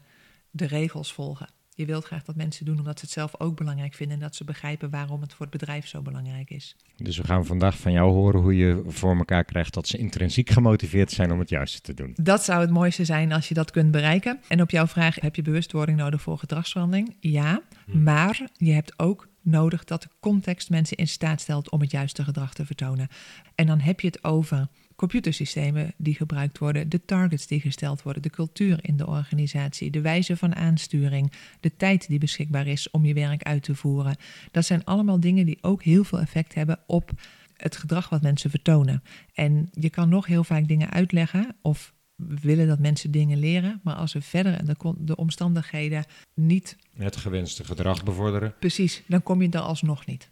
de 0.52 0.66
regels 0.66 1.14
volgen. 1.14 1.48
Je 1.76 1.86
wilt 1.86 2.06
graag 2.06 2.24
dat 2.24 2.36
mensen 2.36 2.66
doen 2.66 2.78
omdat 2.80 3.00
ze 3.00 3.06
het 3.06 3.14
zelf 3.14 3.40
ook 3.40 3.58
belangrijk 3.58 3.94
vinden 3.94 4.18
en 4.18 4.24
dat 4.24 4.36
ze 4.36 4.44
begrijpen 4.44 4.90
waarom 4.90 5.22
het 5.22 5.34
voor 5.34 5.46
het 5.46 5.60
bedrijf 5.60 5.88
zo 5.88 6.02
belangrijk 6.02 6.50
is. 6.50 6.76
Dus 6.96 7.18
we 7.18 7.24
gaan 7.24 7.46
vandaag 7.46 7.78
van 7.78 7.92
jou 7.92 8.12
horen 8.12 8.42
hoe 8.42 8.56
je 8.56 8.84
voor 8.88 9.18
elkaar 9.18 9.44
krijgt 9.44 9.74
dat 9.74 9.88
ze 9.88 9.98
intrinsiek 9.98 10.50
gemotiveerd 10.50 11.12
zijn 11.12 11.32
om 11.32 11.40
het 11.40 11.50
juiste 11.50 11.82
te 11.82 11.94
doen. 11.94 12.14
Dat 12.22 12.44
zou 12.44 12.62
het 12.62 12.70
mooiste 12.70 13.06
zijn 13.06 13.32
als 13.32 13.48
je 13.48 13.54
dat 13.54 13.72
kunt 13.72 13.92
bereiken. 13.92 14.40
En 14.48 14.62
op 14.62 14.70
jouw 14.70 14.88
vraag, 14.88 15.16
heb 15.16 15.36
je 15.36 15.42
bewustwording 15.42 15.98
nodig 15.98 16.22
voor 16.22 16.38
gedragsverandering? 16.38 17.16
Ja, 17.20 17.62
hm. 17.86 18.04
maar 18.04 18.50
je 18.58 18.72
hebt 18.72 19.00
ook 19.00 19.28
nodig 19.42 19.84
dat 19.84 20.02
de 20.02 20.10
context 20.20 20.70
mensen 20.70 20.98
in 20.98 21.08
staat 21.08 21.42
stelt 21.42 21.70
om 21.70 21.82
het 21.82 21.92
juiste 21.92 22.24
gedrag 22.24 22.54
te 22.54 22.66
vertonen. 22.66 23.08
En 23.56 23.68
dan 23.68 23.80
heb 23.80 24.00
je 24.00 24.08
het 24.08 24.24
over 24.24 24.68
computersystemen 24.96 25.94
die 25.98 26.16
gebruikt 26.16 26.58
worden, 26.58 26.90
de 26.90 27.06
targets 27.06 27.48
die 27.48 27.62
gesteld 27.62 28.02
worden, 28.02 28.22
de 28.22 28.30
cultuur 28.30 28.80
in 28.82 28.98
de 28.98 29.08
organisatie, 29.08 29.92
de 29.92 30.02
wijze 30.02 30.38
van 30.38 30.56
aansturing, 30.56 31.32
de 31.60 31.76
tijd 31.76 32.08
die 32.08 32.20
beschikbaar 32.20 32.68
is 32.68 32.90
om 32.90 33.06
je 33.06 33.14
werk 33.14 33.44
uit 33.44 33.64
te 33.64 33.76
voeren. 33.76 34.16
Dat 34.52 34.66
zijn 34.66 34.86
allemaal 34.86 35.20
dingen 35.20 35.46
die 35.46 35.58
ook 35.62 35.84
heel 35.84 36.04
veel 36.04 36.20
effect 36.20 36.54
hebben 36.54 36.80
op 36.88 37.12
het 37.58 37.78
gedrag 37.78 38.10
wat 38.10 38.22
mensen 38.22 38.50
vertonen. 38.50 39.04
En 39.34 39.70
je 39.72 39.90
kan 39.90 40.10
nog 40.10 40.26
heel 40.26 40.44
vaak 40.44 40.68
dingen 40.68 40.90
uitleggen 40.90 41.56
of 41.62 41.94
willen 42.28 42.68
dat 42.68 42.80
mensen 42.80 43.12
dingen 43.12 43.40
leren, 43.40 43.80
maar 43.84 43.96
als 43.96 44.14
we 44.14 44.22
verder 44.22 44.66
de, 44.66 44.94
de 44.98 45.16
omstandigheden 45.16 46.06
niet. 46.34 46.78
Het 46.98 47.16
gewenste 47.16 47.64
gedrag 47.64 48.04
bevorderen. 48.04 48.54
Precies, 48.60 49.04
dan 49.08 49.24
kom 49.24 49.42
je 49.42 49.50
er 49.50 49.60
alsnog 49.60 50.06
niet. 50.06 50.28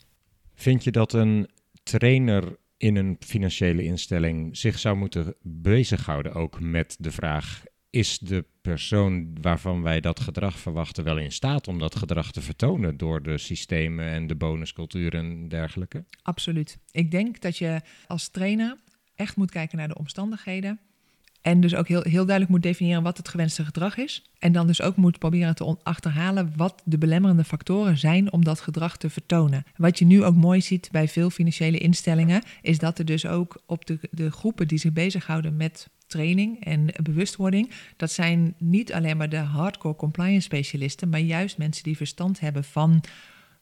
Vind 0.54 0.84
je 0.84 0.92
dat 0.92 1.14
een 1.14 1.50
trainer 1.84 2.58
in 2.78 2.96
een 2.96 3.16
financiële 3.20 3.84
instelling 3.84 4.58
zich 4.58 4.80
zou 4.80 4.98
moeten 4.98 5.36
bezighouden 5.42 6.34
ook 6.34 6.60
met 6.60 6.96
de 7.00 7.12
vraag: 7.12 7.64
is 7.90 8.20
de 8.20 8.46
persoon 8.62 9.42
waarvan 9.42 9.82
wij 9.82 10.00
dat 10.00 10.20
gedrag 10.20 10.60
verwachten 10.60 11.04
wel 11.04 11.18
in 11.18 11.32
staat 11.32 11.68
om 11.68 11.80
dat 11.80 11.96
gedrag 11.96 12.32
te 12.32 12.42
vertonen 12.42 12.98
door 12.98 13.24
de 13.24 13.38
systemen 13.38 14.06
en 14.06 14.28
de 14.28 14.36
bonuscultuur 14.36 15.14
en 15.14 15.48
dergelijke? 15.48 16.04
Absoluut. 16.22 16.78
Ik 16.92 17.12
denk 17.12 17.42
dat 17.42 17.58
je 17.58 17.82
als 18.08 18.28
trainer 18.28 18.78
echt 19.16 19.36
moet 19.36 19.52
kijken 19.52 19.78
naar 19.78 19.88
de 19.88 19.98
omstandigheden. 19.98 20.80
En 21.42 21.62
dus 21.62 21.76
ook 21.76 21.88
heel, 21.88 22.02
heel 22.02 22.26
duidelijk 22.26 22.50
moet 22.50 22.64
definiëren 22.64 23.04
wat 23.04 23.18
het 23.18 23.28
gewenste 23.28 23.66
gedrag 23.66 23.98
is. 23.98 24.24
En 24.40 24.52
dan 24.52 24.68
dus 24.68 24.82
ook 24.82 24.96
moet 24.96 25.20
proberen 25.20 25.56
te 25.56 25.78
achterhalen 25.84 26.54
wat 26.56 26.82
de 26.86 26.98
belemmerende 26.98 27.44
factoren 27.44 27.98
zijn 27.98 28.32
om 28.32 28.44
dat 28.44 28.60
gedrag 28.60 28.98
te 28.98 29.10
vertonen. 29.10 29.64
Wat 29.76 30.00
je 30.00 30.06
nu 30.06 30.24
ook 30.24 30.36
mooi 30.36 30.62
ziet 30.62 30.90
bij 30.92 31.08
veel 31.08 31.30
financiële 31.30 31.78
instellingen, 31.78 32.42
is 32.62 32.78
dat 32.78 33.00
er 33.00 33.06
dus 33.06 33.26
ook 33.26 33.62
op 33.66 33.86
de, 33.86 34.00
de 34.12 34.32
groepen 34.32 34.68
die 34.68 34.80
zich 34.80 34.94
bezighouden 34.94 35.58
met 35.58 35.90
training 36.08 36.66
en 36.66 36.86
bewustwording, 37.04 37.72
dat 37.98 38.12
zijn 38.12 38.56
niet 38.58 38.94
alleen 38.94 39.18
maar 39.18 39.30
de 39.30 39.38
hardcore 39.38 39.96
compliance 39.96 40.42
specialisten, 40.42 41.10
maar 41.10 41.20
juist 41.20 41.58
mensen 41.58 41.84
die 41.84 41.98
verstand 41.98 42.40
hebben 42.40 42.64
van 42.64 43.04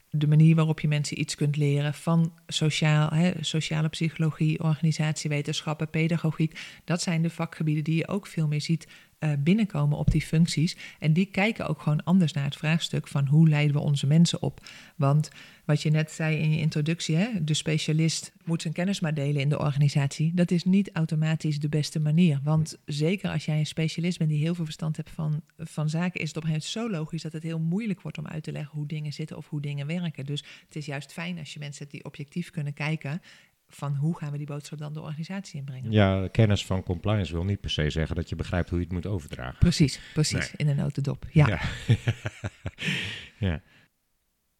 de 0.09 0.27
manier 0.27 0.55
waarop 0.55 0.79
je 0.79 0.87
mensen 0.87 1.19
iets 1.19 1.35
kunt 1.35 1.55
leren 1.57 1.93
van 1.93 2.33
sociaal, 2.47 3.09
hè, 3.09 3.31
sociale 3.41 3.89
psychologie, 3.89 4.63
organisatiewetenschappen, 4.63 5.89
pedagogiek. 5.89 6.59
Dat 6.83 7.01
zijn 7.01 7.21
de 7.21 7.29
vakgebieden 7.29 7.83
die 7.83 7.95
je 7.95 8.07
ook 8.07 8.27
veel 8.27 8.47
meer 8.47 8.61
ziet 8.61 8.87
uh, 9.19 9.31
binnenkomen 9.39 9.97
op 9.97 10.11
die 10.11 10.21
functies. 10.21 10.77
En 10.99 11.13
die 11.13 11.25
kijken 11.25 11.67
ook 11.67 11.81
gewoon 11.81 12.03
anders 12.03 12.33
naar 12.33 12.43
het 12.43 12.55
vraagstuk 12.55 13.07
van 13.07 13.27
hoe 13.27 13.49
leiden 13.49 13.75
we 13.75 13.81
onze 13.81 14.07
mensen 14.07 14.41
op. 14.41 14.65
Want 14.95 15.29
wat 15.65 15.81
je 15.81 15.89
net 15.89 16.11
zei 16.11 16.37
in 16.37 16.51
je 16.51 16.57
introductie, 16.57 17.15
hè, 17.15 17.43
de 17.43 17.53
specialist 17.53 18.33
moet 18.43 18.61
zijn 18.61 18.73
kennis 18.73 18.99
maar 18.99 19.13
delen 19.13 19.41
in 19.41 19.49
de 19.49 19.59
organisatie. 19.59 20.33
Dat 20.33 20.51
is 20.51 20.63
niet 20.63 20.89
automatisch 20.93 21.59
de 21.59 21.69
beste 21.69 21.99
manier. 21.99 22.39
Want 22.43 22.77
zeker 22.85 23.29
als 23.29 23.45
jij 23.45 23.59
een 23.59 23.65
specialist 23.65 24.17
bent 24.17 24.29
die 24.29 24.39
heel 24.39 24.55
veel 24.55 24.65
verstand 24.65 24.97
hebt 24.97 25.09
van, 25.09 25.41
van 25.57 25.89
zaken, 25.89 26.21
is 26.21 26.27
het 26.27 26.37
op 26.37 26.43
een 26.43 26.49
gegeven 26.49 26.71
moment 26.73 26.93
zo 26.93 26.99
logisch 26.99 27.21
dat 27.21 27.33
het 27.33 27.43
heel 27.43 27.59
moeilijk 27.59 28.01
wordt 28.01 28.17
om 28.17 28.27
uit 28.27 28.43
te 28.43 28.51
leggen 28.51 28.77
hoe 28.77 28.87
dingen 28.87 29.13
zitten 29.13 29.37
of 29.37 29.49
hoe 29.49 29.61
dingen 29.61 29.87
werken. 29.87 30.25
Dus 30.25 30.43
het 30.65 30.75
is 30.75 30.85
juist 30.85 31.13
fijn 31.13 31.39
als 31.39 31.53
je 31.53 31.59
mensen 31.59 31.79
hebt 31.79 31.91
die 31.91 32.05
objectief 32.05 32.49
kunnen 32.49 32.73
kijken 32.73 33.21
van 33.69 33.95
hoe 33.95 34.17
gaan 34.17 34.31
we 34.31 34.37
die 34.37 34.47
boodschap 34.47 34.79
dan 34.79 34.93
de 34.93 35.01
organisatie 35.01 35.59
inbrengen. 35.59 35.91
Ja, 35.91 36.27
kennis 36.27 36.65
van 36.65 36.83
compliance 36.83 37.33
wil 37.33 37.43
niet 37.43 37.61
per 37.61 37.69
se 37.69 37.89
zeggen 37.89 38.15
dat 38.15 38.29
je 38.29 38.35
begrijpt 38.35 38.69
hoe 38.69 38.79
je 38.79 38.83
het 38.83 38.93
moet 38.93 39.05
overdragen. 39.05 39.59
Precies, 39.59 39.99
precies, 40.13 40.55
in 40.55 40.67
een 40.67 40.75
notendop. 40.75 41.25
Ja. 41.31 41.47
ja. 41.47 41.59
ja. 43.47 43.61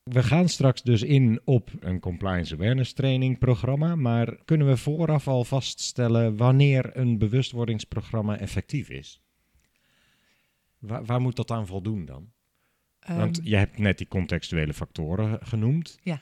We 0.04 0.24
gaan 0.24 0.50
straks 0.50 0.84
dus 0.84 1.04
in 1.04 1.42
op 1.46 1.72
een 1.80 2.00
compliance 2.00 2.54
awareness 2.54 2.94
training 2.94 3.38
programma, 3.38 3.96
maar 3.96 4.38
kunnen 4.46 4.68
we 4.68 4.78
vooraf 4.78 5.28
al 5.28 5.44
vaststellen 5.44 6.38
wanneer 6.38 6.98
een 6.98 7.18
bewustwordingsprogramma 7.18 8.38
effectief 8.38 8.90
is? 8.90 9.22
Waar, 10.78 11.06
waar 11.06 11.22
moet 11.22 11.36
dat 11.36 11.52
aan 11.52 11.68
voldoen 11.68 12.06
dan? 12.06 12.32
Want 13.08 13.38
ehm. 13.38 13.48
je 13.48 13.56
hebt 13.56 13.78
net 13.78 13.98
die 13.98 14.08
contextuele 14.08 14.74
factoren 14.74 15.40
genoemd. 15.42 16.00
Ja. 16.04 16.22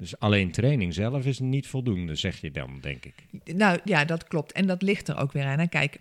Dus 0.00 0.18
alleen 0.18 0.50
training 0.50 0.94
zelf 0.94 1.26
is 1.26 1.38
niet 1.38 1.66
voldoende, 1.66 2.14
zeg 2.14 2.40
je 2.40 2.50
dan, 2.50 2.78
denk 2.80 3.04
ik. 3.04 3.14
Nou 3.54 3.78
ja, 3.84 4.04
dat 4.04 4.24
klopt. 4.24 4.52
En 4.52 4.66
dat 4.66 4.82
ligt 4.82 5.08
er 5.08 5.16
ook 5.18 5.32
weer 5.32 5.44
aan. 5.44 5.68
Kijk, 5.68 6.00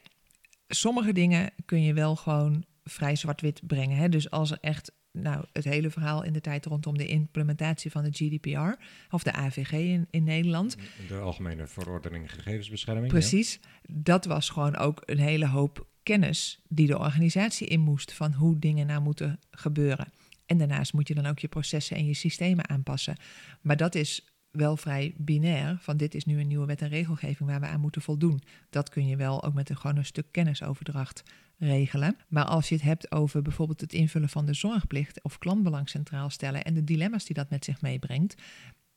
sommige 0.68 1.14
dingen 1.14 1.52
kun 1.66 1.84
je 1.84 1.94
wel 1.94 2.16
gewoon 2.16 2.66
vrij 2.84 3.16
zwart-wit 3.16 3.62
brengen. 3.68 3.98
Hè? 3.98 4.10
Dus 4.10 4.30
als 4.30 4.52
er 4.52 4.58
echt 4.62 4.92
nou, 5.12 5.46
het 5.54 5.64
hele 5.64 5.90
verhaal 5.90 6.24
in 6.24 6.34
de 6.34 6.42
tijd 6.42 6.66
rondom 6.66 6.98
de 6.98 7.08
implementatie 7.08 7.92
van 7.92 8.04
de 8.04 8.12
GDPR 8.12 8.84
of 9.10 9.24
de 9.24 9.34
AVG 9.34 9.72
in, 9.72 10.08
in 10.10 10.24
Nederland. 10.24 10.78
De 11.08 11.18
Algemene 11.18 11.68
Verordening 11.68 12.34
Gegevensbescherming. 12.34 13.08
Precies. 13.08 13.60
Dat 13.90 14.26
was 14.26 14.50
gewoon 14.50 14.78
ook 14.78 15.02
een 15.06 15.20
hele 15.20 15.48
hoop 15.48 15.88
kennis 16.04 16.60
die 16.68 16.88
de 16.88 17.00
organisatie 17.00 17.68
in 17.68 17.80
moest 17.80 18.14
van 18.14 18.34
hoe 18.34 18.60
dingen 18.60 18.88
nou 18.88 19.02
moeten 19.02 19.40
gebeuren. 19.52 20.08
En 20.50 20.58
daarnaast 20.58 20.94
moet 20.94 21.08
je 21.08 21.14
dan 21.14 21.26
ook 21.26 21.40
je 21.40 21.48
processen 21.48 21.98
en 21.98 22.06
je 22.06 22.14
systemen 22.14 22.70
aanpassen. 22.70 23.16
Maar 23.62 23.78
dat 23.78 23.96
is 23.96 24.26
wel 24.52 24.78
vrij 24.78 25.14
binair, 25.18 25.78
van 25.82 25.98
dit 25.98 26.16
is 26.16 26.26
nu 26.26 26.40
een 26.40 26.48
nieuwe 26.48 26.66
wet 26.66 26.82
en 26.82 26.90
regelgeving 26.90 27.50
waar 27.50 27.60
we 27.60 27.66
aan 27.66 27.80
moeten 27.80 28.02
voldoen. 28.02 28.42
Dat 28.70 28.90
kun 28.90 29.08
je 29.08 29.16
wel 29.16 29.44
ook 29.44 29.54
met 29.54 29.70
een, 29.70 29.78
gewoon 29.78 29.98
een 29.98 30.06
stuk 30.06 30.32
kennisoverdracht 30.32 31.24
regelen. 31.58 32.18
Maar 32.28 32.46
als 32.46 32.70
je 32.70 32.76
het 32.76 32.84
hebt 32.84 33.12
over 33.12 33.42
bijvoorbeeld 33.42 33.82
het 33.82 33.94
invullen 33.94 34.30
van 34.30 34.46
de 34.46 34.54
zorgplicht 34.54 35.24
of 35.24 35.38
klantbelang 35.38 35.90
centraal 35.90 36.30
stellen 36.30 36.64
en 36.64 36.74
de 36.74 36.84
dilemma's 36.84 37.26
die 37.26 37.36
dat 37.36 37.50
met 37.50 37.66
zich 37.66 37.82
meebrengt, 37.82 38.42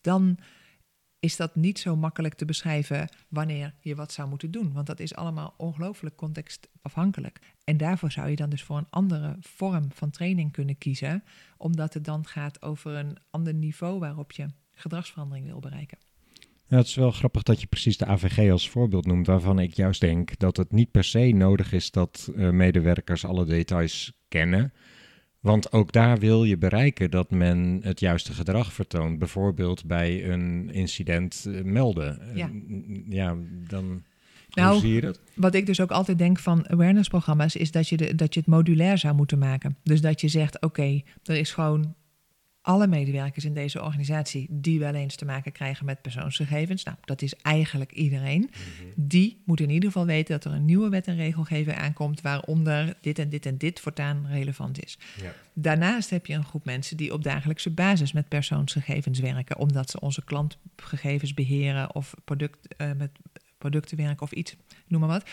dan 0.00 0.38
is 1.22 1.36
dat 1.36 1.54
niet 1.54 1.78
zo 1.78 1.96
makkelijk 1.96 2.34
te 2.34 2.44
beschrijven 2.44 3.08
wanneer 3.28 3.74
je 3.80 3.94
wat 3.94 4.12
zou 4.12 4.28
moeten 4.28 4.50
doen. 4.50 4.72
Want 4.72 4.86
dat 4.86 5.00
is 5.00 5.14
allemaal 5.14 5.54
ongelooflijk 5.56 6.16
contextafhankelijk. 6.16 7.38
En 7.64 7.76
daarvoor 7.76 8.12
zou 8.12 8.28
je 8.28 8.36
dan 8.36 8.50
dus 8.50 8.62
voor 8.62 8.76
een 8.76 8.90
andere 8.90 9.36
vorm 9.40 9.88
van 9.94 10.10
training 10.10 10.52
kunnen 10.52 10.78
kiezen, 10.78 11.24
omdat 11.56 11.94
het 11.94 12.04
dan 12.04 12.26
gaat 12.26 12.62
over 12.62 12.94
een 12.94 13.16
ander 13.30 13.54
niveau 13.54 13.98
waarop 13.98 14.32
je 14.32 14.46
gedragsverandering 14.70 15.46
wil 15.46 15.60
bereiken. 15.60 15.98
Ja, 16.66 16.76
het 16.76 16.86
is 16.86 16.94
wel 16.94 17.10
grappig 17.10 17.42
dat 17.42 17.60
je 17.60 17.66
precies 17.66 17.96
de 17.96 18.06
AVG 18.06 18.50
als 18.50 18.70
voorbeeld 18.70 19.06
noemt, 19.06 19.26
waarvan 19.26 19.58
ik 19.58 19.74
juist 19.74 20.00
denk 20.00 20.38
dat 20.38 20.56
het 20.56 20.72
niet 20.72 20.90
per 20.90 21.04
se 21.04 21.18
nodig 21.18 21.72
is 21.72 21.90
dat 21.90 22.30
uh, 22.34 22.50
medewerkers 22.50 23.24
alle 23.24 23.44
details 23.44 24.12
kennen. 24.28 24.72
Want 25.42 25.72
ook 25.72 25.92
daar 25.92 26.18
wil 26.18 26.44
je 26.44 26.56
bereiken 26.56 27.10
dat 27.10 27.30
men 27.30 27.80
het 27.82 28.00
juiste 28.00 28.32
gedrag 28.32 28.72
vertoont. 28.72 29.18
Bijvoorbeeld 29.18 29.84
bij 29.84 30.30
een 30.30 30.70
incident 30.72 31.44
uh, 31.48 31.62
melden. 31.62 32.20
Ja, 32.34 32.50
ja 33.08 33.36
dan. 33.68 34.02
Nou, 34.50 34.72
hoe 34.72 34.80
zie 34.80 34.94
je 34.94 35.00
dat? 35.00 35.20
wat 35.34 35.54
ik 35.54 35.66
dus 35.66 35.80
ook 35.80 35.90
altijd 35.90 36.18
denk 36.18 36.38
van 36.38 36.68
awareness-programma's, 36.68 37.56
is 37.56 37.70
dat 37.70 37.88
je, 37.88 37.96
de, 37.96 38.14
dat 38.14 38.34
je 38.34 38.40
het 38.40 38.48
modulair 38.48 38.98
zou 38.98 39.14
moeten 39.14 39.38
maken. 39.38 39.76
Dus 39.82 40.00
dat 40.00 40.20
je 40.20 40.28
zegt: 40.28 40.62
oké, 40.62 41.02
er 41.22 41.36
is 41.36 41.52
gewoon 41.52 41.94
alle 42.62 42.86
medewerkers 42.86 43.44
in 43.44 43.54
deze 43.54 43.82
organisatie 43.82 44.46
die 44.50 44.78
wel 44.78 44.94
eens 44.94 45.16
te 45.16 45.24
maken 45.24 45.52
krijgen 45.52 45.86
met 45.86 46.02
persoonsgegevens, 46.02 46.84
nou, 46.84 46.96
dat 47.04 47.22
is 47.22 47.34
eigenlijk 47.34 47.92
iedereen, 47.92 48.40
mhm. 48.50 48.90
die 48.96 49.42
moet 49.44 49.60
in 49.60 49.70
ieder 49.70 49.90
geval 49.90 50.06
weten 50.06 50.34
dat 50.34 50.44
er 50.44 50.58
een 50.58 50.64
nieuwe 50.64 50.88
wet 50.88 51.06
en 51.06 51.16
regelgeving 51.16 51.76
aankomt 51.76 52.20
waaronder 52.20 52.96
dit 53.00 53.18
en 53.18 53.28
dit 53.28 53.46
en 53.46 53.58
dit 53.58 53.80
voortaan 53.80 54.26
relevant 54.26 54.84
is. 54.84 54.98
Ja. 55.22 55.32
Daarnaast 55.52 56.10
heb 56.10 56.26
je 56.26 56.34
een 56.34 56.44
groep 56.44 56.64
mensen 56.64 56.96
die 56.96 57.12
op 57.12 57.22
dagelijkse 57.22 57.70
basis 57.70 58.12
met 58.12 58.28
persoonsgegevens 58.28 59.18
werken, 59.18 59.58
omdat 59.58 59.90
ze 59.90 60.00
onze 60.00 60.24
klantgegevens 60.24 61.34
beheren 61.34 61.94
of 61.94 62.14
product, 62.24 62.74
uh, 62.78 62.90
met 62.96 63.10
producten 63.62 63.96
werken 63.96 64.22
of 64.22 64.32
iets, 64.32 64.56
noem 64.86 65.00
maar 65.00 65.08
wat. 65.08 65.24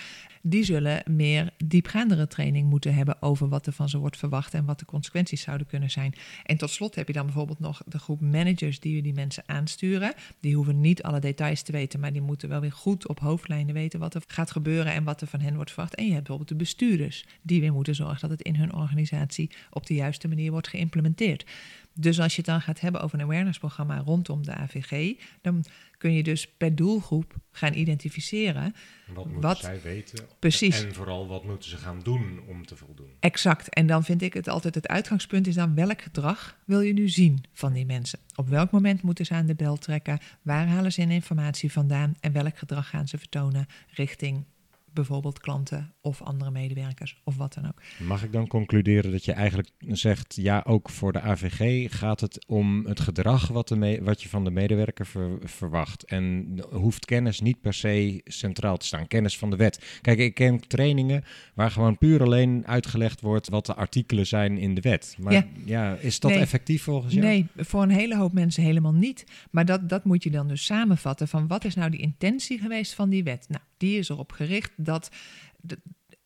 Die 0.41 0.63
zullen 0.63 1.03
meer 1.05 1.53
diepgaandere 1.65 2.27
training 2.27 2.69
moeten 2.69 2.93
hebben 2.93 3.21
over 3.21 3.49
wat 3.49 3.65
er 3.65 3.73
van 3.73 3.89
ze 3.89 3.97
wordt 3.97 4.17
verwacht 4.17 4.53
en 4.53 4.65
wat 4.65 4.79
de 4.79 4.85
consequenties 4.85 5.41
zouden 5.41 5.67
kunnen 5.67 5.91
zijn. 5.91 6.13
En 6.45 6.57
tot 6.57 6.69
slot 6.69 6.95
heb 6.95 7.07
je 7.07 7.13
dan 7.13 7.25
bijvoorbeeld 7.25 7.59
nog 7.59 7.81
de 7.85 7.99
groep 7.99 8.21
managers 8.21 8.79
die 8.79 9.01
die 9.01 9.13
mensen 9.13 9.43
aansturen. 9.45 10.13
Die 10.39 10.55
hoeven 10.55 10.81
niet 10.81 11.03
alle 11.03 11.19
details 11.19 11.61
te 11.61 11.71
weten, 11.71 11.99
maar 11.99 12.13
die 12.13 12.21
moeten 12.21 12.49
wel 12.49 12.59
weer 12.59 12.71
goed 12.71 13.07
op 13.07 13.19
hoofdlijnen 13.19 13.73
weten 13.73 13.99
wat 13.99 14.13
er 14.13 14.21
gaat 14.27 14.51
gebeuren 14.51 14.93
en 14.93 15.03
wat 15.03 15.21
er 15.21 15.27
van 15.27 15.41
hen 15.41 15.55
wordt 15.55 15.71
verwacht. 15.71 15.95
En 15.95 16.05
je 16.05 16.13
hebt 16.13 16.27
bijvoorbeeld 16.27 16.57
de 16.59 16.63
bestuurders 16.65 17.25
die 17.41 17.61
weer 17.61 17.73
moeten 17.73 17.95
zorgen 17.95 18.29
dat 18.29 18.29
het 18.29 18.41
in 18.41 18.55
hun 18.55 18.73
organisatie 18.73 19.51
op 19.69 19.85
de 19.85 19.93
juiste 19.93 20.27
manier 20.27 20.51
wordt 20.51 20.67
geïmplementeerd. 20.67 21.45
Dus 21.93 22.19
als 22.19 22.35
je 22.35 22.41
het 22.41 22.49
dan 22.49 22.61
gaat 22.61 22.79
hebben 22.79 23.01
over 23.01 23.19
een 23.19 23.25
awareness-programma 23.25 23.97
rondom 23.97 24.43
de 24.43 24.53
AVG, 24.53 25.15
dan 25.41 25.63
kun 25.99 26.13
je 26.13 26.23
dus 26.23 26.47
per 26.47 26.75
doelgroep 26.75 27.35
gaan 27.51 27.73
identificeren. 27.73 28.75
Wat 29.13 29.25
moeten 29.25 29.41
Wat- 29.41 29.57
zij 29.57 29.81
weten? 29.81 30.25
Precies. 30.39 30.83
En 30.83 30.93
vooral 30.93 31.27
wat 31.27 31.43
moeten 31.43 31.69
ze 31.69 31.77
gaan 31.77 31.99
doen 32.03 32.39
om 32.47 32.65
te 32.65 32.75
voldoen? 32.75 33.09
Exact. 33.19 33.69
En 33.69 33.87
dan 33.87 34.03
vind 34.03 34.21
ik 34.21 34.33
het 34.33 34.47
altijd 34.47 34.75
het 34.75 34.87
uitgangspunt 34.87 35.47
is 35.47 35.55
dan 35.55 35.75
welk 35.75 36.01
gedrag 36.01 36.57
wil 36.65 36.81
je 36.81 36.93
nu 36.93 37.09
zien 37.09 37.43
van 37.53 37.73
die 37.73 37.85
mensen? 37.85 38.19
Op 38.35 38.47
welk 38.47 38.71
moment 38.71 39.01
moeten 39.01 39.25
ze 39.25 39.33
aan 39.33 39.45
de 39.45 39.55
bel 39.55 39.77
trekken? 39.77 40.19
Waar 40.41 40.67
halen 40.67 40.91
ze 40.91 41.01
hun 41.01 41.11
informatie 41.11 41.71
vandaan? 41.71 42.15
En 42.19 42.31
welk 42.31 42.57
gedrag 42.57 42.89
gaan 42.89 43.07
ze 43.07 43.17
vertonen 43.17 43.65
richting 43.87 44.45
bijvoorbeeld 44.93 45.39
klanten 45.39 45.93
of 46.01 46.21
andere 46.21 46.51
medewerkers 46.51 47.21
of 47.23 47.37
wat 47.37 47.53
dan 47.53 47.65
ook? 47.67 47.81
Mag 47.99 48.23
ik 48.23 48.31
dan 48.31 48.47
concluderen 48.47 49.11
dat 49.11 49.25
je 49.25 49.31
eigenlijk 49.31 49.69
zegt, 49.87 50.35
ja, 50.35 50.63
ook 50.67 50.89
voor 50.89 51.11
de 51.11 51.21
AVG 51.21 51.87
gaat 51.97 52.19
het 52.19 52.45
om 52.47 52.85
het 52.85 52.99
gedrag 52.99 53.47
wat, 53.47 53.67
de 53.67 53.75
me- 53.75 54.03
wat 54.03 54.21
je 54.23 54.29
van 54.29 54.43
de 54.43 54.51
medewerker 54.51 55.05
ver- 55.05 55.37
verwacht. 55.43 56.03
En 56.03 56.47
hoeft 56.71 57.05
kennis 57.05 57.39
niet 57.39 57.61
per 57.61 57.73
se 57.73 58.21
centraal 58.23 58.77
te 58.77 58.85
staan, 58.85 59.07
kennis 59.07 59.37
van 59.37 59.49
de 59.49 59.55
wet. 59.55 59.99
Kijk, 60.01 60.19
ik 60.19 60.33
ken 60.33 60.67
trainingen 60.67 61.23
waar 61.53 61.71
gewoon 61.71 61.97
puur 61.97 62.23
alleen 62.23 62.67
uitgelegd 62.67 63.21
wordt 63.21 63.49
wat 63.49 63.65
de 63.65 63.75
artikelen 63.75 64.27
zijn 64.27 64.57
in 64.57 64.75
de 64.75 64.81
wet. 64.81 65.15
Maar 65.19 65.33
ja, 65.33 65.45
Ja. 65.65 65.95
is 65.95 66.19
dat 66.19 66.31
Nee. 66.31 66.39
effectief 66.39 66.83
volgens 66.83 67.13
jou? 67.13 67.25
Nee, 67.25 67.47
voor 67.57 67.83
een 67.83 67.89
hele 67.89 68.15
hoop 68.17 68.33
mensen 68.33 68.63
helemaal 68.63 68.93
niet. 68.93 69.23
Maar 69.51 69.65
dat, 69.65 69.89
dat 69.89 70.05
moet 70.05 70.23
je 70.23 70.31
dan 70.31 70.47
dus 70.47 70.65
samenvatten 70.65 71.27
van 71.27 71.47
wat 71.47 71.65
is 71.65 71.75
nou 71.75 71.89
die 71.89 71.99
intentie 71.99 72.59
geweest 72.59 72.93
van 72.93 73.09
die 73.09 73.23
wet? 73.23 73.45
Nou, 73.49 73.61
die 73.77 73.97
is 73.97 74.09
erop 74.09 74.31
gericht 74.31 74.71
dat 74.79 75.09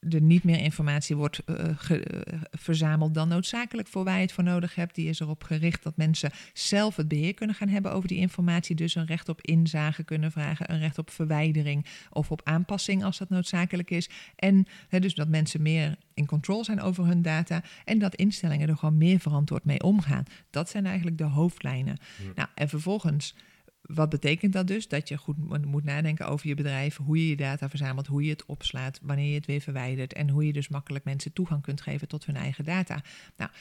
er 0.09 0.21
niet 0.21 0.43
meer 0.43 0.59
informatie 0.59 1.15
wordt 1.15 1.39
eh, 1.45 1.55
ge- 1.75 2.03
eh, 2.03 2.39
verzameld 2.51 3.13
dan 3.13 3.27
noodzakelijk 3.27 3.87
voor 3.87 4.03
waar 4.03 4.15
je 4.15 4.21
het 4.21 4.31
voor 4.31 4.43
nodig 4.43 4.75
hebt. 4.75 4.95
Die 4.95 5.09
is 5.09 5.19
erop 5.19 5.43
gericht 5.43 5.83
dat 5.83 5.97
mensen 5.97 6.31
zelf 6.53 6.95
het 6.95 7.07
beheer 7.07 7.33
kunnen 7.33 7.55
gaan 7.55 7.67
hebben 7.69 7.91
over 7.93 8.07
die 8.07 8.17
informatie. 8.17 8.75
Dus 8.75 8.95
een 8.95 9.05
recht 9.05 9.29
op 9.29 9.41
inzage 9.41 10.03
kunnen 10.03 10.31
vragen, 10.31 10.71
een 10.71 10.79
recht 10.79 10.97
op 10.97 11.09
verwijdering 11.09 11.85
of 12.09 12.31
op 12.31 12.41
aanpassing 12.43 13.03
als 13.03 13.17
dat 13.17 13.29
noodzakelijk 13.29 13.89
is. 13.91 14.09
En 14.35 14.65
dus 14.89 15.15
dat 15.15 15.27
mensen 15.27 15.61
meer 15.61 15.95
in 16.13 16.25
control 16.25 16.63
zijn 16.63 16.81
over 16.81 17.05
hun 17.05 17.21
data 17.21 17.63
en 17.85 17.99
dat 17.99 18.15
instellingen 18.15 18.69
er 18.69 18.77
gewoon 18.77 18.97
meer 18.97 19.19
verantwoord 19.19 19.65
mee 19.65 19.83
omgaan. 19.83 20.23
Dat 20.49 20.69
zijn 20.69 20.85
eigenlijk 20.85 21.17
de 21.17 21.23
hoofdlijnen. 21.23 21.97
Nou, 22.35 22.47
en 22.55 22.69
vervolgens, 22.69 23.35
wat 23.83 24.09
betekent 24.09 24.53
dat 24.53 24.67
dus? 24.67 24.87
Dat 24.87 25.07
je 25.07 25.17
goed 25.17 25.37
mo- 25.37 25.59
moet 25.67 25.83
nadenken 25.83 26.27
over 26.27 26.47
je 26.47 26.55
bedrijf, 26.55 26.97
hoe 26.97 27.17
je 27.17 27.27
je 27.29 27.35
data 27.35 27.69
verzamelt, 27.69 28.07
hoe 28.07 28.23
je 28.23 28.29
het 28.29 28.45
opslaat, 28.45 28.99
wanneer 29.01 29.29
je 29.29 29.35
het 29.35 29.45
weer 29.45 29.61
verwijdert 29.61 30.13
en 30.13 30.29
hoe 30.29 30.45
je 30.45 30.53
dus 30.53 30.67
makkelijk 30.67 31.05
mensen 31.05 31.33
toegang 31.33 31.61
kunt 31.61 31.81
geven 31.81 32.07
tot 32.07 32.25
hun 32.25 32.35
eigen 32.35 32.63
data. 32.63 33.03
Nou, 33.37 33.51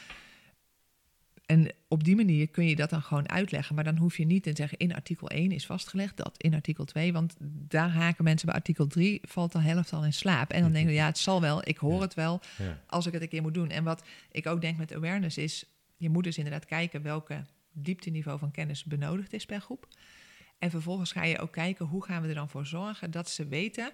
en 1.46 1.72
op 1.88 2.04
die 2.04 2.16
manier 2.16 2.48
kun 2.48 2.66
je 2.66 2.76
dat 2.76 2.90
dan 2.90 3.02
gewoon 3.02 3.28
uitleggen. 3.28 3.74
Maar 3.74 3.84
dan 3.84 3.96
hoef 3.96 4.16
je 4.16 4.24
niet 4.24 4.42
te 4.42 4.52
zeggen 4.54 4.78
in 4.78 4.94
artikel 4.94 5.30
1 5.30 5.52
is 5.52 5.66
vastgelegd, 5.66 6.16
dat 6.16 6.34
in 6.36 6.54
artikel 6.54 6.84
2. 6.84 7.12
Want 7.12 7.36
daar 7.68 7.90
haken 7.90 8.24
mensen 8.24 8.46
bij 8.46 8.54
artikel 8.54 8.86
3, 8.86 9.20
valt 9.22 9.52
de 9.52 9.60
helft 9.60 9.92
al 9.92 10.04
in 10.04 10.12
slaap. 10.12 10.50
En 10.50 10.62
dan 10.62 10.72
denken 10.72 10.90
we, 10.90 10.96
ja, 10.96 11.06
het 11.06 11.18
zal 11.18 11.40
wel, 11.40 11.68
ik 11.68 11.78
hoor 11.78 12.00
het 12.02 12.14
wel, 12.14 12.40
als 12.86 13.06
ik 13.06 13.12
het 13.12 13.22
een 13.22 13.28
keer 13.28 13.42
moet 13.42 13.54
doen. 13.54 13.70
En 13.70 13.84
wat 13.84 14.02
ik 14.30 14.46
ook 14.46 14.60
denk 14.60 14.78
met 14.78 14.94
awareness 14.94 15.38
is, 15.38 15.64
je 15.96 16.10
moet 16.10 16.24
dus 16.24 16.36
inderdaad 16.38 16.64
kijken 16.64 17.02
welke 17.02 17.44
diepteniveau 17.72 18.38
van 18.38 18.50
kennis 18.50 18.84
benodigd 18.84 19.32
is 19.32 19.46
per 19.46 19.60
groep. 19.60 19.88
En 20.58 20.70
vervolgens 20.70 21.12
ga 21.12 21.24
je 21.24 21.38
ook 21.38 21.52
kijken 21.52 21.86
hoe 21.86 22.04
gaan 22.04 22.22
we 22.22 22.28
er 22.28 22.34
dan 22.34 22.48
voor 22.48 22.66
zorgen 22.66 23.10
dat 23.10 23.30
ze 23.30 23.46
weten, 23.46 23.92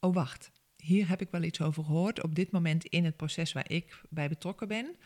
oh 0.00 0.14
wacht, 0.14 0.50
hier 0.76 1.08
heb 1.08 1.20
ik 1.20 1.30
wel 1.30 1.42
iets 1.42 1.60
over 1.60 1.84
gehoord. 1.84 2.22
Op 2.22 2.34
dit 2.34 2.50
moment 2.50 2.84
in 2.84 3.04
het 3.04 3.16
proces 3.16 3.52
waar 3.52 3.70
ik 3.70 4.00
bij 4.10 4.28
betrokken 4.28 4.68
ben, 4.68 4.96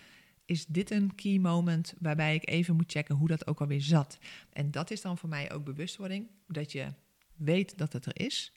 is 0.44 0.66
dit 0.66 0.90
een 0.90 1.14
key 1.14 1.38
moment 1.38 1.94
waarbij 1.98 2.34
ik 2.34 2.48
even 2.48 2.76
moet 2.76 2.92
checken 2.92 3.14
hoe 3.14 3.28
dat 3.28 3.46
ook 3.46 3.60
alweer 3.60 3.82
zat. 3.82 4.18
En 4.52 4.70
dat 4.70 4.90
is 4.90 5.00
dan 5.00 5.18
voor 5.18 5.28
mij 5.28 5.52
ook 5.52 5.64
bewustwording, 5.64 6.26
dat 6.46 6.72
je 6.72 6.86
weet 7.36 7.78
dat 7.78 7.92
het 7.92 8.06
er 8.06 8.20
is. 8.20 8.52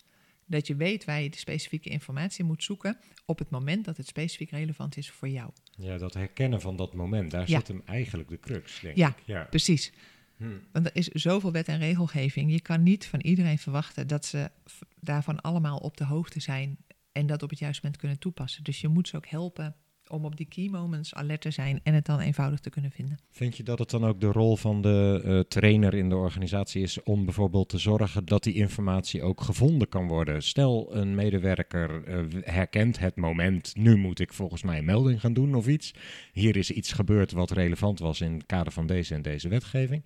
Dat 0.45 0.67
je 0.67 0.75
weet 0.75 1.06
waar 1.06 1.21
je 1.21 1.29
de 1.29 1.38
specifieke 1.38 1.89
informatie 1.89 2.43
moet 2.43 2.63
zoeken 2.63 2.97
op 3.25 3.39
het 3.39 3.49
moment 3.49 3.86
dat 3.86 3.97
het 3.97 4.08
specifiek 4.08 4.49
relevant 4.51 4.97
is 4.97 5.10
voor 5.12 5.29
jou. 5.29 5.49
Ja, 5.77 5.97
dat 5.97 6.13
herkennen 6.13 6.62
van 6.62 6.75
dat 6.75 6.93
moment, 6.93 7.32
daar 7.32 7.49
Ja. 7.49 7.58
zit 7.58 7.67
hem 7.67 7.82
eigenlijk 7.86 8.29
de 8.29 8.39
crux, 8.39 8.79
denk 8.79 8.97
Ja. 8.97 9.08
ik. 9.10 9.15
Ja, 9.25 9.43
Precies. 9.43 9.91
Hm. 10.38 10.45
Want 10.71 10.86
er 10.86 10.95
is 10.95 11.08
zoveel 11.08 11.51
wet 11.51 11.67
en 11.67 11.77
regelgeving. 11.79 12.51
Je 12.51 12.62
kan 12.62 12.84
niet 12.84 13.06
van 13.06 13.19
iedereen 13.21 13.58
verwachten 13.60 14.08
dat 14.08 14.25
ze 14.25 14.51
daarvan 14.99 15.41
allemaal 15.41 15.77
op 15.77 15.97
de 15.97 16.06
hoogte 16.06 16.39
zijn 16.39 16.77
en 17.12 17.25
dat 17.25 17.43
op 17.43 17.49
het 17.49 17.60
juiste 17.60 17.82
moment 17.84 18.01
kunnen 18.01 18.19
toepassen. 18.19 18.63
Dus 18.63 18.82
je 18.82 18.88
moet 18.88 19.08
ze 19.08 19.15
ook 19.15 19.27
helpen 19.27 19.75
om 20.07 20.25
op 20.25 20.37
die 20.37 20.45
key 20.45 20.67
moments 20.69 21.13
alert 21.13 21.41
te 21.41 21.51
zijn 21.51 21.79
en 21.83 21.93
het 21.93 22.05
dan 22.05 22.19
eenvoudig 22.19 22.59
te 22.59 22.69
kunnen 22.69 22.91
vinden. 22.91 23.19
Vind 23.29 23.57
je 23.57 23.63
dat 23.63 23.79
het 23.79 23.89
dan 23.89 24.05
ook 24.05 24.19
de 24.21 24.31
rol 24.31 24.55
van 24.55 24.81
de 24.81 25.21
eh, 25.23 25.39
trainer 25.39 25.93
in 25.93 26.09
de 26.09 26.15
organisatie 26.15 26.81
is 26.81 27.03
om 27.03 27.25
bijvoorbeeld 27.25 27.69
te 27.69 27.77
zorgen 27.77 28.25
dat 28.25 28.43
die 28.43 28.53
informatie 28.53 29.23
ook 29.23 29.41
gevonden 29.41 29.89
kan 29.89 30.07
worden? 30.07 30.43
Stel, 30.43 30.95
een 30.95 31.15
medewerker 31.15 32.03
eh, 32.03 32.19
herkent 32.41 32.99
het 32.99 33.15
moment, 33.15 33.75
nu 33.75 33.97
moet 33.97 34.19
ik 34.19 34.33
volgens 34.33 34.63
mij 34.63 34.77
een 34.77 34.85
melding 34.85 35.19
gaan 35.19 35.33
doen 35.33 35.55
of 35.55 35.67
iets. 35.67 35.93
Hier 36.33 36.55
is 36.55 36.71
iets 36.71 36.91
gebeurd 36.91 37.31
wat 37.31 37.51
relevant 37.51 37.99
was 37.99 38.21
in 38.21 38.33
het 38.33 38.45
kader 38.45 38.73
van 38.73 38.87
deze 38.87 39.13
en 39.13 39.21
deze 39.21 39.49
wetgeving. 39.49 40.05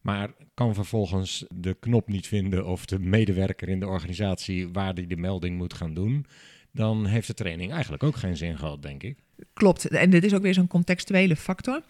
Maar 0.00 0.30
kan 0.54 0.74
vervolgens 0.74 1.44
de 1.54 1.76
knop 1.80 2.08
niet 2.08 2.26
vinden 2.26 2.66
of 2.66 2.86
de 2.86 2.98
medewerker 2.98 3.68
in 3.68 3.80
de 3.80 3.86
organisatie 3.86 4.68
waar 4.68 4.94
die 4.94 5.06
de 5.06 5.16
melding 5.16 5.56
moet 5.56 5.74
gaan 5.74 5.94
doen. 5.94 6.26
Dan 6.74 7.06
heeft 7.06 7.26
de 7.26 7.34
training 7.34 7.72
eigenlijk 7.72 8.02
ook 8.02 8.16
geen 8.16 8.36
zin 8.36 8.58
gehad, 8.58 8.82
denk 8.82 9.02
ik. 9.02 9.18
Klopt. 9.52 9.88
En 9.88 10.10
dit 10.10 10.24
is 10.24 10.34
ook 10.34 10.42
weer 10.42 10.54
zo'n 10.54 10.66
contextuele 10.66 11.36
factor. 11.36 11.82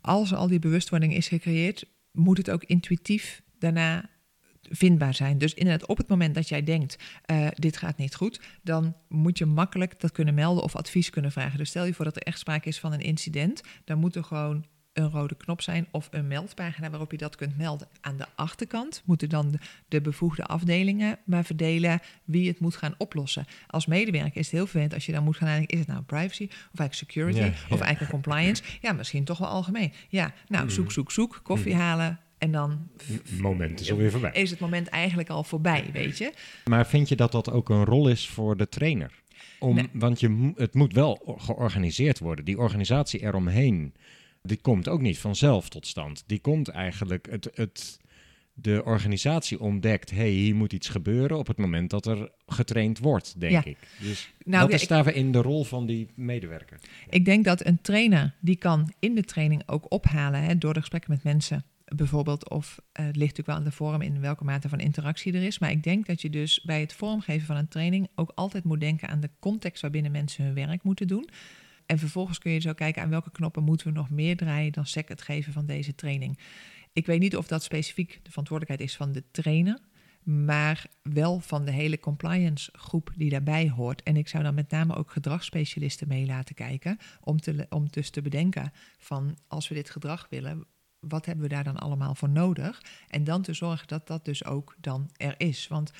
Als 0.00 0.34
al 0.34 0.46
die 0.46 0.58
bewustwording 0.58 1.14
is 1.14 1.28
gecreëerd, 1.28 1.84
moet 2.12 2.36
het 2.36 2.50
ook 2.50 2.64
intuïtief 2.64 3.42
daarna 3.58 4.10
vindbaar 4.62 5.14
zijn. 5.14 5.38
Dus 5.38 5.54
inderdaad, 5.54 5.88
op 5.88 5.96
het 5.96 6.08
moment 6.08 6.34
dat 6.34 6.48
jij 6.48 6.64
denkt, 6.64 6.96
eh, 7.24 7.48
dit 7.54 7.76
gaat 7.76 7.96
niet 7.96 8.14
goed, 8.14 8.40
dan 8.62 8.96
moet 9.08 9.38
je 9.38 9.46
makkelijk 9.46 10.00
dat 10.00 10.12
kunnen 10.12 10.34
melden 10.34 10.62
of 10.62 10.76
advies 10.76 11.10
kunnen 11.10 11.32
vragen. 11.32 11.58
Dus 11.58 11.68
stel 11.68 11.84
je 11.84 11.94
voor 11.94 12.04
dat 12.04 12.16
er 12.16 12.22
echt 12.22 12.38
sprake 12.38 12.68
is 12.68 12.78
van 12.78 12.92
een 12.92 13.00
incident, 13.00 13.60
dan 13.84 13.98
moet 13.98 14.14
er 14.14 14.24
gewoon 14.24 14.66
een 14.98 15.10
rode 15.10 15.34
knop 15.36 15.62
zijn 15.62 15.86
of 15.90 16.08
een 16.10 16.26
meldpagina 16.28 16.90
waarop 16.90 17.10
je 17.10 17.16
dat 17.16 17.36
kunt 17.36 17.56
melden. 17.56 17.88
Aan 18.00 18.16
de 18.16 18.26
achterkant 18.34 19.02
moeten 19.04 19.28
dan 19.28 19.50
de, 19.50 19.58
de 19.88 20.00
bevoegde 20.00 20.44
afdelingen 20.44 21.18
maar 21.24 21.44
verdelen 21.44 22.00
wie 22.24 22.48
het 22.48 22.60
moet 22.60 22.76
gaan 22.76 22.94
oplossen. 22.98 23.46
Als 23.66 23.86
medewerker 23.86 24.36
is 24.36 24.46
het 24.46 24.54
heel 24.54 24.66
vervelend 24.66 24.94
als 24.94 25.06
je 25.06 25.12
dan 25.12 25.24
moet 25.24 25.36
gaan 25.36 25.48
nadenken, 25.48 25.74
is 25.74 25.78
het 25.78 25.88
nou 25.88 26.02
privacy 26.02 26.44
of 26.44 26.78
eigenlijk 26.78 26.94
security 26.94 27.38
Ja, 27.38 27.52
of 27.70 27.80
eigenlijk 27.80 28.12
compliance? 28.12 28.62
Ja, 28.80 28.92
misschien 28.92 29.24
toch 29.24 29.38
wel 29.38 29.48
algemeen. 29.48 29.92
Ja, 30.08 30.32
nou, 30.48 30.70
zoek, 30.70 30.92
zoek, 30.92 31.12
zoek, 31.12 31.40
koffie 31.42 31.74
halen 31.74 32.18
en 32.38 32.52
dan 32.52 32.88
Het 33.06 33.40
moment 33.40 33.80
is 33.80 33.90
alweer 33.90 34.10
voorbij. 34.10 34.30
is 34.32 34.50
het 34.50 34.60
moment 34.60 34.88
eigenlijk 34.88 35.28
al 35.28 35.44
voorbij, 35.44 35.90
weet 35.92 36.18
je. 36.18 36.32
Maar 36.64 36.86
vind 36.86 37.08
je 37.08 37.16
dat 37.16 37.32
dat 37.32 37.50
ook 37.50 37.68
een 37.68 37.84
rol 37.84 38.08
is 38.08 38.28
voor 38.28 38.56
de 38.56 38.68
trainer? 38.68 39.12
Om, 39.58 39.74
Nee. 39.74 39.88
Want 39.92 40.20
je, 40.20 40.52
het 40.56 40.74
moet 40.74 40.92
wel 40.92 41.36
georganiseerd 41.38 42.18
worden. 42.18 42.44
Die 42.44 42.58
organisatie 42.58 43.22
eromheen, 43.22 43.94
die 44.42 44.56
komt 44.60 44.88
ook 44.88 45.00
niet 45.00 45.18
vanzelf 45.18 45.68
tot 45.68 45.86
stand. 45.86 46.24
Die 46.26 46.38
komt 46.40 46.68
eigenlijk, 46.68 47.26
het, 47.30 47.50
het, 47.54 47.98
de 48.52 48.82
organisatie 48.84 49.60
ontdekt, 49.60 50.10
hey, 50.10 50.28
hier 50.30 50.54
moet 50.54 50.72
iets 50.72 50.88
gebeuren 50.88 51.38
op 51.38 51.46
het 51.46 51.58
moment 51.58 51.90
dat 51.90 52.06
er 52.06 52.30
getraind 52.46 52.98
wordt, 52.98 53.40
denk 53.40 53.52
Ja. 53.52 53.64
ik. 53.64 53.76
Dus 54.00 54.32
Nou, 54.44 54.60
wat 54.62 54.70
ja, 54.70 54.76
is 54.76 54.82
ik- 54.82 54.88
daarin 54.88 55.32
de 55.32 55.42
rol 55.42 55.64
van 55.64 55.86
die 55.86 56.08
medewerker? 56.14 56.78
Ik 57.08 57.24
denk 57.24 57.44
dat 57.44 57.66
een 57.66 57.80
trainer 57.80 58.34
die 58.40 58.56
kan 58.56 58.92
in 58.98 59.14
de 59.14 59.22
training 59.24 59.62
ook 59.66 59.92
ophalen 59.92 60.42
hè, 60.42 60.58
door 60.58 60.74
de 60.74 60.80
gesprekken 60.80 61.10
met 61.10 61.22
mensen. 61.22 61.64
Bijvoorbeeld, 61.96 62.48
of 62.50 62.78
eh, 62.92 63.04
het 63.06 63.16
ligt 63.16 63.36
natuurlijk 63.36 63.46
wel 63.46 63.56
aan 63.56 63.64
de 63.64 63.70
vorm 63.72 64.02
in 64.02 64.20
welke 64.20 64.44
mate 64.44 64.68
van 64.68 64.80
interactie 64.80 65.32
er 65.32 65.42
is. 65.42 65.58
Maar 65.58 65.70
ik 65.70 65.82
denk 65.82 66.06
dat 66.06 66.20
je 66.22 66.30
dus 66.30 66.62
bij 66.64 66.80
het 66.80 66.92
vormgeven 66.92 67.46
van 67.46 67.56
een 67.56 67.68
training 67.68 68.08
ook 68.14 68.32
altijd 68.34 68.64
moet 68.64 68.80
denken 68.80 69.08
aan 69.08 69.20
de 69.20 69.30
context 69.40 69.82
waarbinnen 69.82 70.12
mensen 70.12 70.44
hun 70.44 70.54
werk 70.54 70.82
moeten 70.82 71.06
doen. 71.08 71.28
En 71.88 71.98
vervolgens 71.98 72.38
kun 72.38 72.52
je 72.52 72.60
zo 72.60 72.72
kijken 72.72 73.02
aan 73.02 73.10
welke 73.10 73.30
knoppen 73.30 73.62
moeten 73.62 73.86
we 73.86 73.92
nog 73.92 74.10
meer 74.10 74.36
draaien 74.36 74.72
dan 74.72 74.86
sec 74.86 75.08
het 75.08 75.22
geven 75.22 75.52
van 75.52 75.66
deze 75.66 75.94
training. 75.94 76.38
Ik 76.92 77.06
weet 77.06 77.20
niet 77.20 77.36
of 77.36 77.46
dat 77.46 77.62
specifiek 77.62 78.20
de 78.22 78.30
verantwoordelijkheid 78.30 78.90
is 78.90 78.96
van 78.96 79.12
de 79.12 79.24
trainer, 79.30 79.78
maar 80.22 80.86
wel 81.02 81.40
van 81.40 81.64
de 81.64 81.70
hele 81.70 81.98
compliance 81.98 82.70
groep 82.72 83.10
die 83.16 83.30
daarbij 83.30 83.70
hoort. 83.70 84.02
En 84.02 84.16
ik 84.16 84.28
zou 84.28 84.42
dan 84.42 84.54
met 84.54 84.70
name 84.70 84.94
ook 84.94 85.10
gedragsspecialisten 85.10 86.08
mee 86.08 86.26
laten 86.26 86.54
kijken, 86.54 86.98
om, 87.20 87.40
te, 87.40 87.66
om 87.68 87.88
dus 87.90 88.10
te 88.10 88.22
bedenken 88.22 88.72
van 88.98 89.38
als 89.46 89.68
we 89.68 89.74
dit 89.74 89.90
gedrag 89.90 90.26
willen, 90.30 90.64
wat 91.00 91.26
hebben 91.26 91.44
we 91.44 91.54
daar 91.54 91.64
dan 91.64 91.78
allemaal 91.78 92.14
voor 92.14 92.30
nodig? 92.30 92.82
En 93.08 93.24
dan 93.24 93.42
te 93.42 93.52
zorgen 93.52 93.86
dat 93.86 94.06
dat 94.06 94.24
dus 94.24 94.44
ook 94.44 94.76
dan 94.80 95.10
er 95.16 95.34
is. 95.36 95.68
Want 95.68 95.92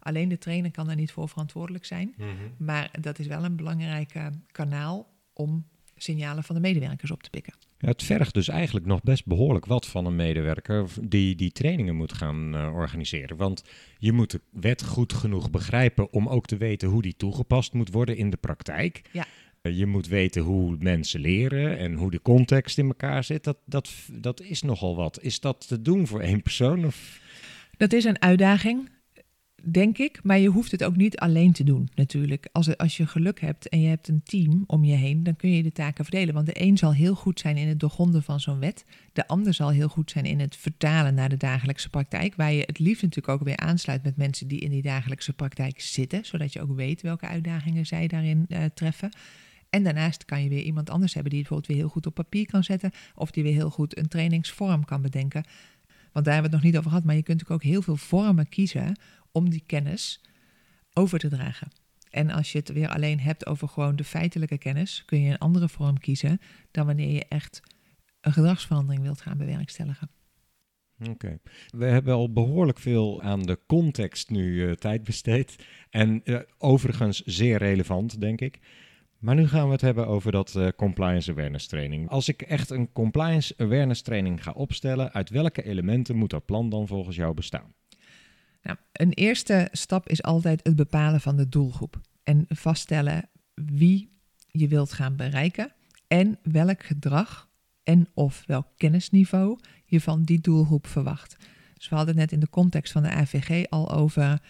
Alleen 0.00 0.28
de 0.28 0.38
trainer 0.38 0.70
kan 0.70 0.86
daar 0.86 0.96
niet 0.96 1.12
voor 1.12 1.28
verantwoordelijk 1.28 1.84
zijn. 1.84 2.14
Maar 2.56 2.90
dat 3.00 3.18
is 3.18 3.26
wel 3.26 3.44
een 3.44 3.56
belangrijk 3.56 4.14
kanaal 4.52 5.14
om 5.36 5.66
signalen 5.96 6.44
van 6.44 6.54
de 6.54 6.60
medewerkers 6.60 7.10
op 7.10 7.22
te 7.22 7.30
pikken. 7.30 7.54
Ja, 7.78 7.88
het 7.88 8.02
vergt 8.02 8.34
dus 8.34 8.48
eigenlijk 8.48 8.86
nog 8.86 9.02
best 9.02 9.26
behoorlijk 9.26 9.66
wat 9.66 9.86
van 9.86 10.06
een 10.06 10.16
medewerker 10.16 10.88
die 11.02 11.34
die 11.34 11.52
trainingen 11.52 11.96
moet 11.96 12.12
gaan 12.12 12.54
uh, 12.54 12.74
organiseren. 12.74 13.36
Want 13.36 13.64
je 13.98 14.12
moet 14.12 14.30
de 14.30 14.40
wet 14.50 14.84
goed 14.84 15.12
genoeg 15.12 15.50
begrijpen 15.50 16.12
om 16.12 16.28
ook 16.28 16.46
te 16.46 16.56
weten 16.56 16.88
hoe 16.88 17.02
die 17.02 17.16
toegepast 17.16 17.72
moet 17.72 17.92
worden 17.92 18.16
in 18.16 18.30
de 18.30 18.36
praktijk. 18.36 19.02
Ja. 19.12 19.26
Uh, 19.62 19.78
je 19.78 19.86
moet 19.86 20.08
weten 20.08 20.42
hoe 20.42 20.76
mensen 20.78 21.20
leren 21.20 21.78
en 21.78 21.94
hoe 21.94 22.10
de 22.10 22.22
context 22.22 22.78
in 22.78 22.86
elkaar 22.86 23.24
zit. 23.24 23.44
Dat, 23.44 23.58
dat, 23.64 23.90
dat 24.12 24.40
is 24.40 24.62
nogal 24.62 24.96
wat. 24.96 25.22
Is 25.22 25.40
dat 25.40 25.68
te 25.68 25.82
doen 25.82 26.06
voor 26.06 26.20
één 26.20 26.42
persoon? 26.42 26.84
Of? 26.84 27.20
Dat 27.76 27.92
is 27.92 28.04
een 28.04 28.22
uitdaging 28.22 28.88
denk 29.62 29.98
ik. 29.98 30.20
Maar 30.22 30.38
je 30.38 30.48
hoeft 30.48 30.70
het 30.70 30.84
ook 30.84 30.96
niet 30.96 31.18
alleen 31.18 31.52
te 31.52 31.64
doen, 31.64 31.88
natuurlijk. 31.94 32.48
Als, 32.52 32.76
als 32.76 32.96
je 32.96 33.06
geluk 33.06 33.40
hebt 33.40 33.68
en 33.68 33.80
je 33.80 33.88
hebt 33.88 34.08
een 34.08 34.22
team 34.22 34.64
om 34.66 34.84
je 34.84 34.94
heen, 34.94 35.22
dan 35.22 35.36
kun 35.36 35.50
je 35.50 35.62
de 35.62 35.72
taken 35.72 36.04
verdelen. 36.04 36.34
Want 36.34 36.46
de 36.46 36.62
een 36.62 36.78
zal 36.78 36.94
heel 36.94 37.14
goed 37.14 37.40
zijn 37.40 37.56
in 37.56 37.68
het 37.68 37.80
doorgronden 37.80 38.22
van 38.22 38.40
zo'n 38.40 38.58
wet. 38.58 38.84
De 39.12 39.26
ander 39.26 39.54
zal 39.54 39.70
heel 39.70 39.88
goed 39.88 40.10
zijn 40.10 40.24
in 40.24 40.40
het 40.40 40.56
vertalen 40.56 41.14
naar 41.14 41.28
de 41.28 41.36
dagelijkse 41.36 41.90
praktijk. 41.90 42.34
Waar 42.34 42.52
je 42.52 42.62
het 42.66 42.78
liefst 42.78 43.02
natuurlijk 43.02 43.40
ook 43.40 43.46
weer 43.46 43.56
aansluit 43.56 44.02
met 44.02 44.16
mensen 44.16 44.48
die 44.48 44.60
in 44.60 44.70
die 44.70 44.82
dagelijkse 44.82 45.32
praktijk 45.32 45.80
zitten. 45.80 46.24
Zodat 46.24 46.52
je 46.52 46.60
ook 46.60 46.76
weet 46.76 47.02
welke 47.02 47.26
uitdagingen 47.26 47.86
zij 47.86 48.06
daarin 48.06 48.46
uh, 48.48 48.64
treffen. 48.74 49.10
En 49.70 49.82
daarnaast 49.82 50.24
kan 50.24 50.42
je 50.42 50.48
weer 50.48 50.62
iemand 50.62 50.90
anders 50.90 51.14
hebben 51.14 51.30
die 51.30 51.40
het 51.40 51.48
bijvoorbeeld 51.48 51.78
weer 51.78 51.86
heel 51.86 51.94
goed 51.94 52.06
op 52.06 52.14
papier 52.14 52.46
kan 52.46 52.64
zetten. 52.64 52.90
Of 53.14 53.30
die 53.30 53.42
weer 53.42 53.54
heel 53.54 53.70
goed 53.70 53.98
een 53.98 54.08
trainingsvorm 54.08 54.84
kan 54.84 55.02
bedenken. 55.02 55.44
Want 56.12 56.28
daar 56.28 56.34
hebben 56.34 56.52
we 56.52 56.56
het 56.56 56.64
nog 56.64 56.72
niet 56.72 56.78
over 56.78 56.90
gehad. 56.90 57.04
Maar 57.04 57.14
je 57.14 57.22
kunt 57.22 57.38
natuurlijk 57.38 57.64
ook 57.64 57.70
heel 57.70 57.82
veel 57.82 57.96
vormen 57.96 58.48
kiezen 58.48 58.96
om 59.36 59.50
die 59.50 59.62
kennis 59.66 60.20
over 60.92 61.18
te 61.18 61.28
dragen. 61.28 61.68
En 62.10 62.30
als 62.30 62.52
je 62.52 62.58
het 62.58 62.72
weer 62.72 62.88
alleen 62.88 63.20
hebt 63.20 63.46
over 63.46 63.68
gewoon 63.68 63.96
de 63.96 64.04
feitelijke 64.04 64.58
kennis, 64.58 65.04
kun 65.04 65.20
je 65.20 65.30
een 65.30 65.38
andere 65.38 65.68
vorm 65.68 65.98
kiezen 65.98 66.40
dan 66.70 66.86
wanneer 66.86 67.12
je 67.12 67.24
echt 67.28 67.60
een 68.20 68.32
gedragsverandering 68.32 69.02
wilt 69.02 69.20
gaan 69.20 69.38
bewerkstelligen. 69.38 70.10
Oké. 71.08 71.38
We 71.68 71.84
hebben 71.84 72.14
al 72.14 72.32
behoorlijk 72.32 72.78
veel 72.78 73.22
aan 73.22 73.42
de 73.42 73.58
context 73.66 74.30
nu 74.30 74.66
uh, 74.66 74.72
tijd 74.72 75.02
besteed. 75.02 75.56
En 75.90 76.20
uh, 76.24 76.38
overigens 76.58 77.22
zeer 77.24 77.58
relevant, 77.58 78.20
denk 78.20 78.40
ik. 78.40 78.60
Maar 79.18 79.34
nu 79.34 79.48
gaan 79.48 79.66
we 79.66 79.72
het 79.72 79.80
hebben 79.80 80.06
over 80.06 80.32
dat 80.32 80.54
uh, 80.56 80.68
compliance 80.76 81.30
awareness 81.30 81.66
training. 81.66 82.08
Als 82.08 82.28
ik 82.28 82.42
echt 82.42 82.70
een 82.70 82.92
compliance 82.92 83.54
awareness 83.56 84.02
training 84.02 84.42
ga 84.42 84.50
opstellen, 84.50 85.12
uit 85.12 85.30
welke 85.30 85.62
elementen 85.62 86.16
moet 86.16 86.30
dat 86.30 86.44
plan 86.44 86.68
dan 86.68 86.86
volgens 86.86 87.16
jou 87.16 87.34
bestaan? 87.34 87.74
Nou, 88.66 88.78
een 88.92 89.12
eerste 89.12 89.68
stap 89.72 90.08
is 90.08 90.22
altijd 90.22 90.60
het 90.62 90.76
bepalen 90.76 91.20
van 91.20 91.36
de 91.36 91.48
doelgroep 91.48 92.00
en 92.22 92.44
vaststellen 92.48 93.28
wie 93.54 94.10
je 94.46 94.68
wilt 94.68 94.92
gaan 94.92 95.16
bereiken 95.16 95.72
en 96.08 96.38
welk 96.42 96.82
gedrag 96.82 97.48
en 97.82 98.08
of 98.14 98.42
welk 98.46 98.66
kennisniveau 98.76 99.58
je 99.84 100.00
van 100.00 100.22
die 100.22 100.40
doelgroep 100.40 100.86
verwacht. 100.86 101.36
Dus 101.74 101.88
we 101.88 101.94
hadden 101.94 102.14
het 102.14 102.24
net 102.24 102.32
in 102.32 102.40
de 102.40 102.48
context 102.48 102.92
van 102.92 103.02
de 103.02 103.10
AVG 103.10 103.68
al 103.68 103.92
over 103.92 104.42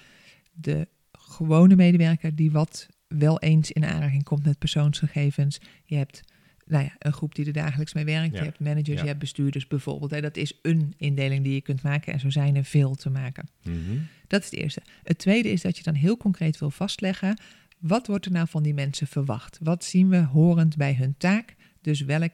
de 0.52 0.88
gewone 1.12 1.76
medewerker 1.76 2.34
die 2.34 2.52
wat 2.52 2.86
wel 3.08 3.40
eens 3.40 3.70
in 3.72 3.84
aanraking 3.84 4.24
komt 4.24 4.44
met 4.44 4.58
persoonsgegevens. 4.58 5.60
Je 5.84 5.96
hebt 5.96 6.22
nou 6.66 6.84
ja, 6.84 6.94
een 6.98 7.12
groep 7.12 7.34
die 7.34 7.46
er 7.46 7.52
dagelijks 7.52 7.94
mee 7.94 8.04
werkt. 8.04 8.36
Je 8.36 8.42
hebt 8.42 8.60
managers, 8.60 9.00
je 9.00 9.06
hebt 9.06 9.18
bestuurders 9.18 9.66
bijvoorbeeld. 9.66 10.10
Hè. 10.10 10.20
Dat 10.20 10.36
is 10.36 10.58
een 10.62 10.94
indeling 10.96 11.44
die 11.44 11.54
je 11.54 11.60
kunt 11.60 11.82
maken 11.82 12.12
en 12.12 12.20
zo 12.20 12.30
zijn 12.30 12.56
er 12.56 12.64
veel 12.64 12.94
te 12.94 13.10
maken. 13.10 13.48
Mhm. 13.62 13.98
Dat 14.26 14.42
is 14.42 14.50
het 14.50 14.58
eerste. 14.60 14.82
Het 15.02 15.18
tweede 15.18 15.50
is 15.50 15.62
dat 15.62 15.76
je 15.76 15.82
dan 15.82 15.94
heel 15.94 16.16
concreet 16.16 16.58
wil 16.58 16.70
vastleggen... 16.70 17.40
wat 17.78 18.06
wordt 18.06 18.26
er 18.26 18.32
nou 18.32 18.48
van 18.48 18.62
die 18.62 18.74
mensen 18.74 19.06
verwacht? 19.06 19.58
Wat 19.62 19.84
zien 19.84 20.08
we 20.08 20.16
horend 20.16 20.76
bij 20.76 20.94
hun 20.94 21.14
taak? 21.18 21.54
Dus 21.80 22.00
welk 22.00 22.32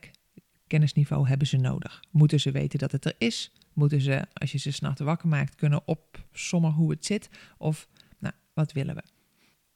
kennisniveau 0.66 1.28
hebben 1.28 1.46
ze 1.46 1.56
nodig? 1.56 2.04
Moeten 2.10 2.40
ze 2.40 2.50
weten 2.50 2.78
dat 2.78 2.92
het 2.92 3.04
er 3.04 3.14
is? 3.18 3.52
Moeten 3.72 4.00
ze, 4.00 4.26
als 4.32 4.52
je 4.52 4.58
ze 4.58 4.70
s'nachts 4.70 5.00
wakker 5.00 5.28
maakt, 5.28 5.54
kunnen 5.54 5.82
opsommen 5.86 6.70
hoe 6.70 6.90
het 6.90 7.04
zit? 7.04 7.28
Of, 7.58 7.88
nou, 8.18 8.34
wat 8.54 8.72
willen 8.72 8.94
we? 8.94 9.02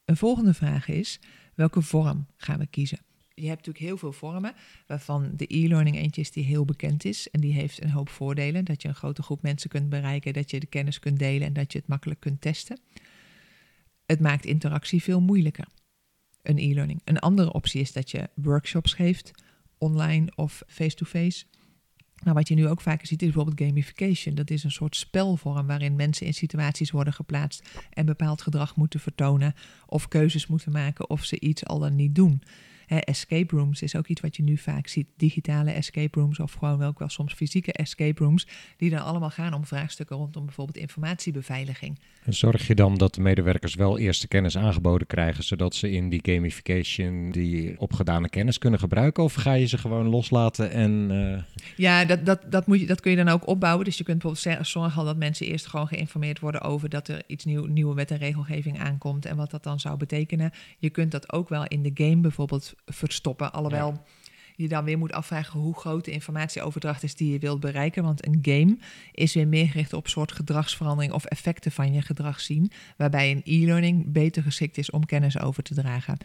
Een 0.05 0.16
volgende 0.16 0.55
vraag 0.55 0.88
is, 0.88 1.21
welke 1.55 1.83
vorm 1.83 2.27
gaan 2.37 2.59
we 2.59 2.66
kiezen? 2.66 2.99
Je 3.38 3.46
hebt 3.46 3.66
natuurlijk 3.66 3.85
heel 3.85 3.96
veel 3.96 4.12
vormen, 4.12 4.55
waarvan 4.87 5.31
de 5.37 5.46
e-learning 5.49 5.96
eentje 5.96 6.20
is 6.20 6.31
die 6.31 6.44
heel 6.44 6.64
bekend 6.64 7.05
is. 7.05 7.31
En 7.31 7.40
die 7.40 7.53
heeft 7.53 7.83
een 7.83 7.90
hoop 7.90 8.09
voordelen. 8.09 8.64
Dat 8.64 8.83
je 8.83 8.88
een 8.88 8.94
grote 8.94 9.22
groep 9.22 9.42
mensen 9.42 9.70
kunt 9.70 9.88
bereiken, 9.88 10.33
dat 10.33 10.51
je 10.51 10.61
de 10.61 10.66
kennis 10.66 10.99
kunt 10.99 11.18
delen 11.18 11.46
en 11.46 11.53
dat 11.53 11.72
je 11.72 11.79
het 11.79 11.88
makkelijk 11.88 12.20
kunt 12.20 12.40
testen. 12.40 12.81
Het 14.07 14.20
maakt 14.20 14.44
interactie 14.44 15.03
veel 15.03 15.20
moeilijker, 15.20 15.66
een 16.42 16.59
e-learning. 16.59 17.01
Een 17.05 17.18
andere 17.18 17.53
optie 17.53 17.81
is 17.81 17.92
dat 17.92 18.11
je 18.11 18.29
workshops 18.35 18.92
geeft, 18.92 19.31
online 19.79 20.33
of 20.35 20.62
face-to-face. 20.66 21.44
Maar 22.25 22.35
wat 22.35 22.49
je 22.49 22.55
nu 22.55 22.68
ook 22.68 22.81
vaker 22.81 23.07
ziet 23.07 23.22
is 23.22 23.33
bijvoorbeeld 23.33 23.68
gamification. 23.68 24.35
Dat 24.35 24.51
is 24.51 24.64
een 24.64 24.70
soort 24.70 24.96
spelvorm 24.96 25.66
waarin 25.66 25.96
mensen 25.96 26.27
in 26.27 26.35
situaties 26.35 26.90
worden 26.90 27.12
geplaatst 27.12 27.68
en 27.90 28.07
bepaald 28.07 28.42
gedrag 28.42 28.77
moeten 28.77 29.01
vertonen 29.01 29.55
of 29.87 30.09
keuzes 30.09 30.46
moeten 30.46 30.72
maken 30.72 31.11
of 31.11 31.25
ze 31.25 31.40
iets 31.40 31.64
al 31.64 31.79
dan 31.79 31.94
niet 31.94 32.14
doen 32.14 32.42
escape 32.87 33.57
rooms 33.57 33.83
is 33.83 33.96
ook 33.96 34.07
iets 34.07 34.20
wat 34.20 34.37
je 34.37 34.42
nu 34.42 34.57
vaak 34.57 34.87
ziet. 34.87 35.07
Digitale 35.16 35.70
escape 35.70 36.20
rooms 36.20 36.40
of 36.40 36.53
gewoon 36.53 36.83
ook 36.83 36.99
wel 36.99 37.09
soms 37.09 37.33
fysieke 37.33 37.72
escape 37.72 38.25
rooms. 38.25 38.46
Die 38.77 38.90
dan 38.90 39.05
allemaal 39.05 39.31
gaan 39.31 39.55
om 39.55 39.66
vraagstukken 39.66 40.16
rondom 40.16 40.44
bijvoorbeeld 40.44 40.77
informatiebeveiliging. 40.77 41.99
En 42.25 42.35
zorg 42.35 42.66
je 42.66 42.75
dan 42.75 42.94
dat 42.94 43.14
de 43.14 43.20
medewerkers 43.20 43.75
wel 43.75 43.99
eerste 43.99 44.29
kennis 44.29 44.57
aangeboden 44.57 45.07
krijgen, 45.07 45.44
zodat 45.44 45.75
ze 45.75 45.90
in 45.90 46.09
die 46.09 46.20
gamification 46.22 47.31
die 47.31 47.81
opgedane 47.81 48.29
kennis 48.29 48.59
kunnen 48.59 48.81
gebruiken? 48.81 49.22
Of 49.22 49.35
ga 49.35 49.53
je 49.53 49.66
ze 49.66 49.79
gewoon 49.79 50.07
loslaten 50.07 50.70
en... 50.70 51.11
Uh... 51.11 51.42
Ja, 51.77 52.05
dat, 52.05 52.27
dat, 52.27 52.40
dat, 52.51 52.66
moet 52.66 52.81
je, 52.81 52.87
dat 52.87 53.01
kun 53.01 53.11
je 53.11 53.16
dan 53.16 53.29
ook 53.29 53.46
opbouwen. 53.46 53.85
Dus 53.85 53.99
je 53.99 54.05
kunt 54.05 54.22
bijvoorbeeld 54.22 54.66
zorgen 54.66 55.05
dat 55.05 55.16
mensen 55.16 55.46
eerst 55.46 55.66
gewoon 55.66 55.88
geïnformeerd 55.88 56.40
worden 56.40 56.61
over 56.61 56.88
dat 56.88 57.09
er 57.09 57.22
iets 57.27 57.44
nieuw, 57.44 57.64
nieuwe 57.64 57.94
wet 57.94 58.11
en 58.11 58.18
regelgeving 58.18 58.79
aankomt 58.79 59.27
en 59.27 59.37
wat 59.37 59.51
dat 59.51 59.62
dan 59.62 59.81
zou 59.81 59.96
betekenen. 59.96 60.53
Je 60.79 60.90
kunt 60.90 61.11
dat 61.11 61.33
ook 61.33 61.49
wel 61.49 61.66
in 61.66 61.83
de 61.83 61.90
game 61.94 62.20
bijvoorbeeld 62.20 62.75
verstoppen. 62.85 63.53
Alhoewel 63.53 64.05
je 64.57 64.69
dan 64.69 64.85
weer 64.85 64.99
moet 64.99 65.12
afvragen 65.12 65.61
hoe 65.61 65.75
groot 65.75 66.05
de 66.05 66.11
informatieoverdracht 66.11 67.03
is 67.03 67.15
die 67.15 67.33
je 67.33 67.39
wilt 67.39 67.61
bereiken. 67.61 68.03
Want 68.03 68.27
een 68.27 68.39
game 68.43 68.79
is 69.12 69.35
weer 69.35 69.49
meer 69.49 69.67
gericht 69.67 69.93
op 69.93 70.09
soort 70.09 70.33
gedragsverandering 70.33 71.12
of 71.12 71.25
effecten 71.25 71.73
van 71.73 71.93
je 71.93 72.03
gedrag 72.03 72.41
zien. 72.41 72.71
Waarbij 72.97 73.31
een 73.31 73.43
e-learning 73.45 74.12
beter 74.12 74.43
geschikt 74.43 74.79
is 74.79 74.91
om 74.91 75.07
kennis 75.07 75.41
over 75.41 75.62
te 75.62 75.75
dragen. 75.75 76.17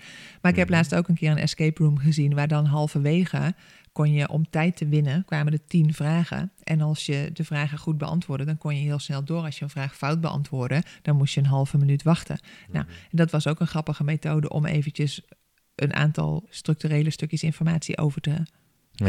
Maar 0.41 0.51
ik 0.51 0.57
heb 0.57 0.67
mhm. 0.67 0.75
laatst 0.75 0.95
ook 0.95 1.07
een 1.07 1.15
keer 1.15 1.31
een 1.31 1.37
escape 1.37 1.83
room 1.83 1.97
gezien 1.97 2.33
waar 2.33 2.47
dan 2.47 2.65
halverwege 2.65 3.55
kon 3.91 4.11
je 4.11 4.29
om 4.29 4.49
tijd 4.49 4.77
te 4.77 4.87
winnen, 4.87 5.25
kwamen 5.25 5.53
er 5.53 5.65
tien 5.65 5.93
vragen. 5.93 6.51
En 6.63 6.81
als 6.81 7.05
je 7.05 7.29
de 7.33 7.43
vragen 7.43 7.77
goed 7.77 7.97
beantwoordde, 7.97 8.45
dan 8.45 8.57
kon 8.57 8.75
je 8.75 8.81
heel 8.81 8.99
snel 8.99 9.23
door. 9.23 9.43
Als 9.43 9.57
je 9.57 9.63
een 9.63 9.69
vraag 9.69 9.95
fout 9.95 10.21
beantwoordde, 10.21 10.83
dan 11.01 11.15
moest 11.15 11.33
je 11.33 11.39
een 11.39 11.45
halve 11.45 11.77
minuut 11.77 12.03
wachten. 12.03 12.39
Nou, 12.71 12.85
mhm. 12.85 12.93
en 12.93 13.17
dat 13.17 13.31
was 13.31 13.47
ook 13.47 13.59
een 13.59 13.67
grappige 13.67 14.03
methode 14.03 14.49
om 14.49 14.65
eventjes 14.65 15.21
een 15.75 15.93
aantal 15.93 16.45
structurele 16.49 17.09
stukjes 17.09 17.43
informatie 17.43 17.97
over 17.97 18.21
te 18.21 18.43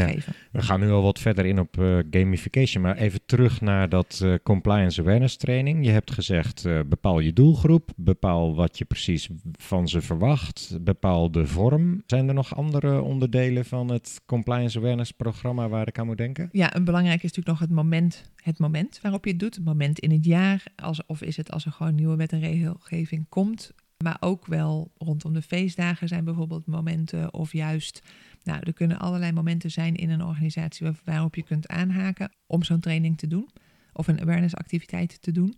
geven. 0.01 0.33
We 0.51 0.61
gaan 0.61 0.79
nu 0.79 0.89
al 0.89 1.01
wat 1.01 1.19
verder 1.19 1.45
in 1.45 1.59
op 1.59 1.77
uh, 1.77 1.99
gamification, 2.09 2.83
maar 2.83 2.97
even 2.97 3.19
terug 3.25 3.61
naar 3.61 3.89
dat 3.89 4.19
uh, 4.23 4.35
compliance 4.43 5.01
awareness 5.01 5.37
training. 5.37 5.85
Je 5.85 5.91
hebt 5.91 6.11
gezegd, 6.11 6.65
uh, 6.65 6.79
bepaal 6.85 7.19
je 7.19 7.33
doelgroep, 7.33 7.91
bepaal 7.95 8.55
wat 8.55 8.77
je 8.77 8.85
precies 8.85 9.29
van 9.51 9.87
ze 9.87 10.01
verwacht, 10.01 10.77
bepaal 10.81 11.31
de 11.31 11.47
vorm. 11.47 12.03
Zijn 12.05 12.27
er 12.27 12.33
nog 12.33 12.55
andere 12.55 13.01
onderdelen 13.01 13.65
van 13.65 13.91
het 13.91 14.21
compliance 14.25 14.77
awareness 14.77 15.11
programma 15.11 15.69
waar 15.69 15.87
ik 15.87 15.99
aan 15.99 16.05
moet 16.05 16.17
denken? 16.17 16.49
Ja, 16.51 16.75
een 16.75 16.85
belangrijk 16.85 17.23
is 17.23 17.31
natuurlijk 17.31 17.59
nog 17.59 17.59
het 17.59 17.77
moment, 17.77 18.31
het 18.35 18.59
moment 18.59 18.99
waarop 19.01 19.25
je 19.25 19.31
het 19.31 19.39
doet. 19.39 19.55
Het 19.55 19.65
moment 19.65 19.99
in 19.99 20.11
het 20.11 20.25
jaar, 20.25 20.63
als, 20.75 21.05
of 21.05 21.21
is 21.21 21.37
het 21.37 21.51
als 21.51 21.65
er 21.65 21.71
gewoon 21.71 21.95
nieuwe 21.95 22.15
wet 22.15 22.31
en 22.31 22.39
regelgeving 22.39 23.25
komt. 23.29 23.73
Maar 23.97 24.17
ook 24.19 24.45
wel 24.45 24.91
rondom 24.97 25.33
de 25.33 25.41
feestdagen 25.41 26.07
zijn 26.07 26.23
bijvoorbeeld 26.23 26.65
momenten 26.65 27.33
of 27.33 27.53
juist, 27.53 28.01
nou, 28.43 28.59
er 28.63 28.73
kunnen 28.73 28.99
allerlei 28.99 29.31
momenten 29.31 29.71
zijn 29.71 29.95
in 29.95 30.09
een 30.09 30.23
organisatie 30.23 30.87
waarop 31.03 31.35
je 31.35 31.43
kunt 31.43 31.67
aanhaken 31.67 32.31
om 32.47 32.63
zo'n 32.63 32.79
training 32.79 33.17
te 33.17 33.27
doen 33.27 33.49
of 33.93 34.07
een 34.07 34.21
awareness 34.21 34.55
activiteit 34.55 35.21
te 35.21 35.31
doen. 35.31 35.57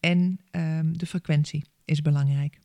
En 0.00 0.40
um, 0.50 0.98
de 0.98 1.06
frequentie 1.06 1.64
is 1.84 2.02
belangrijk. 2.02 2.58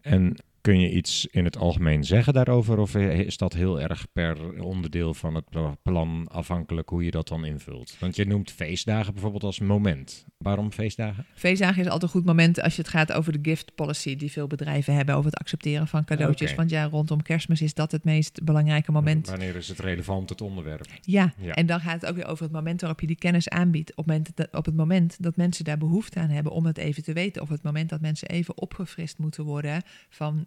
En 0.00 0.36
Kun 0.62 0.80
je 0.80 0.90
iets 0.90 1.26
in 1.26 1.44
het 1.44 1.56
algemeen 1.56 2.04
zeggen 2.04 2.32
daarover? 2.32 2.78
Of 2.78 2.94
is 2.94 3.36
dat 3.36 3.52
heel 3.52 3.80
erg 3.80 4.12
per 4.12 4.62
onderdeel 4.62 5.14
van 5.14 5.34
het 5.34 5.44
plan 5.82 6.28
afhankelijk 6.28 6.88
hoe 6.88 7.04
je 7.04 7.10
dat 7.10 7.28
dan 7.28 7.44
invult? 7.44 7.96
Want 7.98 8.16
je 8.16 8.26
noemt 8.26 8.50
feestdagen 8.50 9.12
bijvoorbeeld 9.12 9.44
als 9.44 9.58
moment. 9.58 10.26
Waarom 10.42 10.72
feestdagen? 10.72 11.26
Feestdagen 11.34 11.80
is 11.80 11.84
altijd 11.84 12.02
een 12.02 12.08
goed 12.18 12.24
moment 12.24 12.60
als 12.62 12.76
je 12.76 12.82
het 12.82 12.90
gaat 12.90 13.12
over 13.12 13.32
de 13.32 13.38
gift 13.50 13.74
policy 13.74 14.16
die 14.16 14.30
veel 14.32 14.46
bedrijven 14.46 14.94
hebben 14.94 15.14
over 15.14 15.30
het 15.30 15.40
accepteren 15.40 15.88
van 15.88 16.04
cadeautjes. 16.04 16.54
Want 16.54 16.70
ja, 16.70 16.84
rondom 16.84 17.22
kerstmis 17.22 17.62
is 17.62 17.74
dat 17.74 17.92
het 17.92 18.04
meest 18.04 18.44
belangrijke 18.44 18.92
moment. 18.92 19.28
Wanneer 19.28 19.56
is 19.56 19.68
het 19.68 19.78
relevant, 19.78 20.28
het 20.28 20.40
onderwerp? 20.40 20.86
Ja, 21.00 21.32
Ja. 21.38 21.54
en 21.54 21.66
dan 21.66 21.80
gaat 21.80 22.00
het 22.00 22.10
ook 22.10 22.16
weer 22.16 22.26
over 22.26 22.44
het 22.44 22.52
moment 22.52 22.80
waarop 22.80 23.00
je 23.00 23.06
die 23.06 23.16
kennis 23.16 23.48
aanbiedt. 23.48 23.90
Op, 23.90 23.96
het 23.96 24.06
moment 24.06 24.30
dat, 24.36 24.48
op 24.52 24.64
het 24.64 24.76
moment 24.76 25.22
dat 25.22 25.36
mensen 25.36 25.64
daar 25.64 25.78
behoefte 25.78 26.18
aan 26.18 26.30
hebben 26.30 26.52
om 26.52 26.66
het 26.66 26.78
even 26.78 27.02
te 27.02 27.12
weten. 27.12 27.42
Of 27.42 27.48
het 27.48 27.62
moment 27.62 27.88
dat 27.88 28.00
mensen 28.00 28.28
even 28.28 28.58
opgefrist 28.58 29.18
moeten 29.18 29.44
worden 29.44 29.82
van 30.08 30.46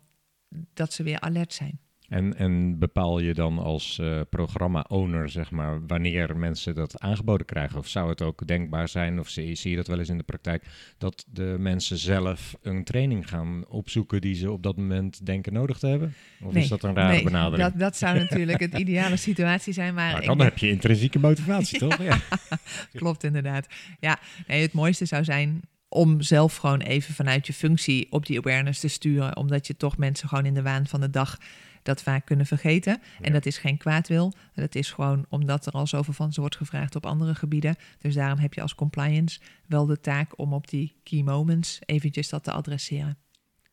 dat 0.73 0.93
ze 0.93 1.03
weer 1.03 1.19
alert 1.19 1.53
zijn. 1.53 1.79
En, 2.09 2.37
en 2.37 2.79
bepaal 2.79 3.19
je 3.19 3.33
dan 3.33 3.59
als 3.59 3.99
eh, 3.99 4.21
programma-owner, 4.29 5.29
zeg 5.29 5.51
maar, 5.51 5.85
wanneer 5.87 6.37
mensen 6.37 6.75
dat 6.75 6.99
aangeboden 6.99 7.45
krijgen? 7.45 7.77
Of 7.77 7.87
zou 7.87 8.09
het 8.09 8.21
ook 8.21 8.47
denkbaar 8.47 8.87
zijn, 8.87 9.19
of 9.19 9.29
zie, 9.29 9.55
zie 9.55 9.69
je 9.69 9.75
dat 9.75 9.87
wel 9.87 9.99
eens 9.99 10.09
in 10.09 10.17
de 10.17 10.23
praktijk, 10.23 10.65
dat 10.97 11.25
de 11.29 11.55
mensen 11.59 11.97
zelf 11.97 12.55
een 12.61 12.83
training 12.83 13.29
gaan 13.29 13.65
opzoeken 13.67 14.21
die 14.21 14.35
ze 14.35 14.51
op 14.51 14.63
dat 14.63 14.77
moment 14.77 15.25
denken 15.25 15.53
nodig 15.53 15.77
te 15.77 15.87
hebben? 15.87 16.13
Of 16.41 16.55
is 16.55 16.67
dat 16.67 16.83
een 16.83 16.95
rare 16.95 17.13
nee, 17.13 17.23
benadering? 17.23 17.69
Dat, 17.69 17.79
dat 17.79 17.97
zou 17.97 18.17
natuurlijk 18.17 18.59
het 18.59 18.73
ideale 18.83 19.17
situatie 19.17 19.73
zijn. 19.73 19.93
Maar 19.93 20.11
dan 20.11 20.37
denk- 20.37 20.49
heb 20.49 20.57
je 20.57 20.69
intrinsieke 20.69 21.19
motivatie, 21.19 21.79
toch? 21.87 22.03
Ja. 22.03 22.17
Klopt 22.93 23.23
inderdaad. 23.23 23.67
Ja, 23.99 24.19
nee, 24.47 24.61
het 24.61 24.73
mooiste 24.73 25.05
zou 25.05 25.23
zijn 25.23 25.61
om 25.89 26.21
zelf 26.21 26.55
gewoon 26.55 26.81
even 26.81 27.13
vanuit 27.13 27.47
je 27.47 27.53
functie 27.53 28.07
op 28.09 28.25
die 28.25 28.37
awareness 28.37 28.79
te 28.79 28.87
sturen. 28.87 29.35
Omdat 29.35 29.67
je 29.67 29.77
toch 29.77 29.97
mensen 29.97 30.27
gewoon 30.27 30.45
in 30.45 30.53
de 30.53 30.61
waan 30.61 30.87
van 30.87 31.01
de 31.01 31.09
dag 31.09 31.37
dat 31.85 32.03
vaak 32.03 32.25
kunnen 32.25 32.45
vergeten. 32.45 33.01
En 33.21 33.33
dat 33.33 33.45
is 33.45 33.57
geen 33.57 33.77
kwaadwil. 33.77 34.33
Dat 34.53 34.75
is 34.75 34.91
gewoon 34.91 35.25
omdat 35.29 35.65
er 35.65 35.71
al 35.71 35.87
zoveel 35.87 36.13
van 36.13 36.33
ze 36.33 36.39
wordt 36.39 36.55
gevraagd 36.55 36.95
op 36.95 37.05
andere 37.05 37.35
gebieden. 37.35 37.75
Dus 37.99 38.13
daarom 38.13 38.39
heb 38.39 38.53
je 38.53 38.61
als 38.61 38.75
compliance 38.75 39.39
wel 39.67 39.85
de 39.85 39.99
taak 39.99 40.39
om 40.39 40.53
op 40.53 40.69
die 40.69 40.95
key 41.03 41.21
moments 41.21 41.79
eventjes 41.85 42.29
dat 42.29 42.43
te 42.43 42.51
adresseren. 42.51 43.17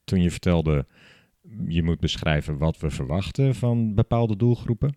Toen 0.05 0.23
je 0.23 0.31
vertelde, 0.31 0.87
je 1.67 1.83
moet 1.83 2.01
beschrijven 2.01 2.59
wat 2.59 2.79
we 2.79 2.91
verwachten 2.91 3.55
van 3.55 3.95
bepaalde 3.95 4.37
doelgroepen. 4.37 4.97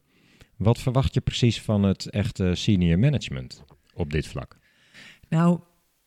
Wat 0.58 0.80
verwacht 0.80 1.14
je 1.14 1.22
precies 1.22 1.62
van 1.62 1.84
het 1.84 2.10
echte 2.10 2.56
senior 2.56 3.00
management 3.00 3.64
op 3.94 4.12
dit 4.12 4.28
vlak? 4.28 4.58
Nou, 5.30 5.60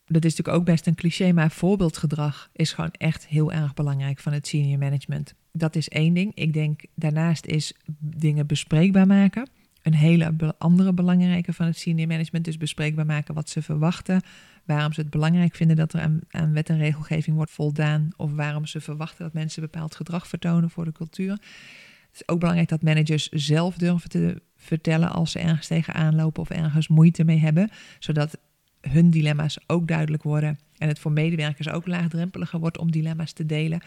dat 0.09 0.25
is 0.25 0.31
natuurlijk 0.31 0.59
ook 0.59 0.65
best 0.65 0.87
een 0.87 0.95
cliché, 0.95 1.33
maar 1.33 1.51
voorbeeldgedrag 1.51 2.49
is 2.53 2.73
gewoon 2.73 2.93
echt 2.93 3.27
heel 3.27 3.53
erg 3.53 3.75
belangrijk 3.75 4.19
van 4.19 4.33
het 4.33 4.47
senior 4.47 4.79
management. 4.79 5.35
Dat 5.53 5.77
is 5.77 5.89
één 5.89 6.15
ding. 6.15 6.33
Ik 6.35 6.53
denk 6.53 6.81
daarnaast 6.95 7.47
is 7.47 7.75
dingen 7.99 8.47
bespreekbaar 8.47 9.07
maken. 9.07 9.49
Een 9.83 9.95
hele 9.95 10.55
andere 10.59 10.93
belangrijke 10.93 11.53
van 11.53 11.67
het 11.67 11.79
senior 11.79 12.09
management 12.09 12.47
is 12.47 12.57
bespreekbaar 12.57 13.07
maken 13.07 13.35
wat 13.35 13.49
ze 13.49 13.63
verwachten. 13.63 14.23
Waarom 14.65 14.93
ze 14.93 15.01
het 15.01 15.11
belangrijk 15.11 15.55
vinden 15.55 15.77
dat 15.77 15.93
er 15.93 16.01
aan, 16.01 16.21
aan 16.31 16.53
wet 16.53 16.69
en 16.69 16.79
regelgeving 16.79 17.37
wordt 17.37 17.51
voldaan. 17.51 18.09
Of 18.17 18.33
waarom 18.33 18.67
ze 18.67 18.81
verwachten 18.81 19.25
dat 19.25 19.33
mensen 19.33 19.63
bepaald 19.63 19.95
gedrag 19.95 20.27
vertonen 20.29 20.71
voor 20.71 20.85
de 20.85 20.93
cultuur. 20.93 21.31
Het 21.31 22.21
is 22.21 22.29
ook 22.29 22.39
belangrijk 22.39 22.69
dat 22.69 22.83
managers 22.83 23.29
zelf 23.29 23.77
durven 23.77 24.11
te 24.11 24.43
vertellen 24.57 25.11
als 25.11 25.31
ze 25.31 25.39
ergens 25.39 25.67
tegenaan 25.67 26.15
lopen 26.15 26.43
of 26.43 26.51
ergens 26.51 26.89
moeite 26.89 27.25
mee 27.25 27.39
hebben. 27.39 27.71
Zodat 27.99 28.39
hun 28.81 29.11
dilemma's 29.11 29.59
ook 29.67 29.89
duidelijk 29.89 30.23
worden. 30.23 30.59
En 30.79 30.89
het 30.89 30.99
voor 30.99 31.13
medewerkers 31.13 31.69
ook 31.69 31.87
laagdrempeliger 31.87 32.61
wordt 32.61 32.79
om 32.79 32.91
dilemma's 32.91 33.33
te 33.33 33.47
delen. 33.47 33.81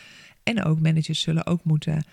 En 0.44 0.64
ook 0.64 0.80
managers 0.80 1.22
zullen 1.22 1.46
ook 1.46 1.64
moeten 1.64 2.04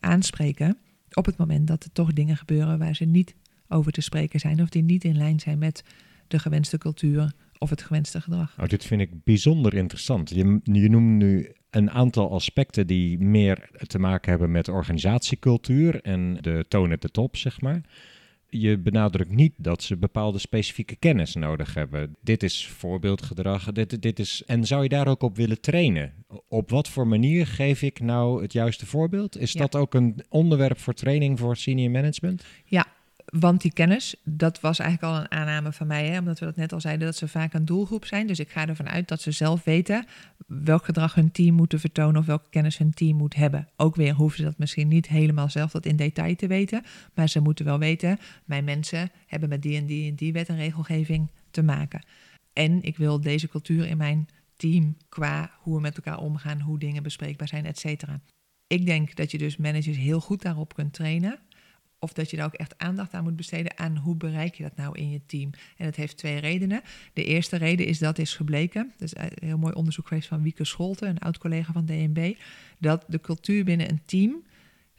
aanspreken 0.00 0.76
op 1.12 1.26
het 1.26 1.36
moment 1.36 1.66
dat 1.66 1.84
er 1.84 1.92
toch 1.92 2.12
dingen 2.12 2.36
gebeuren 2.36 2.78
waar 2.78 2.94
ze 2.94 3.04
niet 3.04 3.34
over 3.68 3.92
te 3.92 4.00
spreken 4.00 4.40
zijn. 4.40 4.62
Of 4.62 4.68
die 4.68 4.82
niet 4.82 5.04
in 5.04 5.16
lijn 5.16 5.40
zijn 5.40 5.58
met 5.58 5.84
de 6.28 6.38
gewenste 6.38 6.78
cultuur 6.78 7.32
of 7.58 7.70
het 7.70 7.82
gewenste 7.82 8.20
gedrag. 8.20 8.54
Oh, 8.60 8.66
dit 8.66 8.84
vind 8.84 9.00
ik 9.00 9.24
bijzonder 9.24 9.74
interessant. 9.74 10.30
Je, 10.30 10.60
noemt 10.88 11.16
nu 11.16 11.52
een 11.70 11.90
aantal 11.90 12.32
aspecten 12.32 12.86
die 12.86 13.18
meer 13.18 13.70
te 13.86 13.98
maken 13.98 14.30
hebben 14.30 14.50
met 14.50 14.68
organisatiecultuur 14.68 16.00
en 16.00 16.38
de 16.40 16.64
toon 16.68 16.92
at 16.92 17.00
the 17.00 17.10
top, 17.10 17.36
zeg 17.36 17.60
maar. 17.60 17.80
Je 18.54 18.78
benadrukt 18.78 19.30
niet 19.30 19.52
dat 19.56 19.82
ze 19.82 19.96
bepaalde 19.96 20.38
specifieke 20.38 20.96
kennis 20.96 21.34
nodig 21.34 21.74
hebben. 21.74 22.16
Dit 22.20 22.42
is 22.42 22.66
voorbeeldgedrag. 22.66 23.72
Dit, 23.72 24.02
dit 24.02 24.18
is, 24.18 24.42
en 24.46 24.64
zou 24.64 24.82
je 24.82 24.88
daar 24.88 25.06
ook 25.08 25.22
op 25.22 25.36
willen 25.36 25.60
trainen? 25.60 26.12
Op 26.48 26.70
wat 26.70 26.88
voor 26.88 27.06
manier 27.06 27.46
geef 27.46 27.82
ik 27.82 28.00
nou 28.00 28.42
het 28.42 28.52
juiste 28.52 28.86
voorbeeld? 28.86 29.38
Is 29.38 29.52
Ja. 29.52 29.60
dat 29.60 29.76
ook 29.76 29.94
een 29.94 30.24
onderwerp 30.28 30.78
voor 30.78 30.94
training 30.94 31.38
voor 31.38 31.56
senior 31.56 31.90
management? 31.90 32.44
Want 33.24 33.60
die 33.60 33.72
kennis, 33.72 34.14
dat 34.24 34.60
was 34.60 34.78
eigenlijk 34.78 35.12
al 35.12 35.20
een 35.20 35.30
aanname 35.30 35.72
van 35.72 35.86
mij, 35.86 36.08
hè, 36.08 36.18
omdat 36.18 36.38
we 36.38 36.44
dat 36.44 36.56
net 36.56 36.72
al 36.72 36.80
zeiden, 36.80 37.06
dat 37.06 37.16
ze 37.16 37.28
vaak 37.28 37.54
een 37.54 37.64
doelgroep 37.64 38.04
zijn. 38.04 38.26
Dus 38.26 38.38
ik 38.38 38.50
ga 38.50 38.66
ervan 38.68 38.88
uit 38.88 39.08
dat 39.08 39.20
ze 39.20 39.30
zelf 39.30 39.64
weten 39.64 40.06
welk 40.46 40.84
gedrag 40.84 41.14
hun 41.14 41.30
team 41.30 41.54
moeten 41.54 41.80
vertonen 41.80 42.20
of 42.20 42.26
welke 42.26 42.48
kennis 42.50 42.78
hun 42.78 42.94
team 42.94 43.16
moet 43.16 43.34
hebben. 43.34 43.68
Ook 43.76 43.96
weer 43.96 44.14
hoeven 44.14 44.38
ze 44.38 44.44
dat 44.44 44.58
misschien 44.58 44.88
niet 44.88 45.08
helemaal 45.08 45.50
zelf 45.50 45.70
dat 45.70 45.86
in 45.86 45.96
detail 45.96 46.36
te 46.36 46.46
weten, 46.46 46.82
maar 47.14 47.28
ze 47.28 47.40
moeten 47.40 47.64
wel 47.64 47.78
weten, 47.78 48.18
mijn 48.44 48.64
mensen 48.64 49.10
hebben 49.26 49.48
met 49.48 49.62
die 49.62 49.76
en 49.76 49.86
die 49.86 50.10
en 50.10 50.14
die 50.14 50.32
wet 50.32 50.48
en 50.48 50.56
regelgeving 50.56 51.30
te 51.50 51.62
maken. 51.62 52.04
En 52.52 52.82
ik 52.82 52.96
wil 52.96 53.20
deze 53.20 53.48
cultuur 53.48 53.86
in 53.86 53.96
mijn 53.96 54.28
team 54.56 54.96
qua 55.08 55.50
hoe 55.58 55.74
we 55.74 55.80
met 55.80 55.96
elkaar 55.96 56.18
omgaan, 56.18 56.60
hoe 56.60 56.78
dingen 56.78 57.02
bespreekbaar 57.02 57.48
zijn, 57.48 57.66
et 57.66 57.78
cetera. 57.78 58.20
Ik 58.66 58.86
denk 58.86 59.16
dat 59.16 59.30
je 59.30 59.38
dus 59.38 59.56
managers 59.56 59.96
heel 59.96 60.20
goed 60.20 60.42
daarop 60.42 60.74
kunt 60.74 60.92
trainen. 60.92 61.38
Of 62.02 62.12
dat 62.12 62.30
je 62.30 62.36
daar 62.36 62.46
ook 62.46 62.54
echt 62.54 62.78
aandacht 62.78 63.12
aan 63.12 63.22
moet 63.22 63.36
besteden 63.36 63.78
aan 63.78 63.96
hoe 63.96 64.16
bereik 64.16 64.54
je 64.54 64.62
dat 64.62 64.76
nou 64.76 64.98
in 64.98 65.10
je 65.10 65.20
team. 65.26 65.50
En 65.76 65.84
dat 65.84 65.96
heeft 65.96 66.16
twee 66.16 66.38
redenen. 66.38 66.82
De 67.12 67.24
eerste 67.24 67.56
reden 67.56 67.86
is 67.86 67.98
dat 67.98 68.18
is 68.18 68.34
gebleken. 68.34 68.92
Is 68.98 69.16
een 69.16 69.30
heel 69.34 69.58
mooi 69.58 69.74
onderzoek 69.74 70.08
geweest 70.08 70.28
van 70.28 70.42
Wieke 70.42 70.64
Scholte, 70.64 71.06
een 71.06 71.18
oud 71.18 71.38
collega 71.38 71.72
van 71.72 71.84
DNB. 71.84 72.34
Dat 72.78 73.04
de 73.08 73.20
cultuur 73.20 73.64
binnen 73.64 73.90
een 73.90 74.02
team 74.04 74.42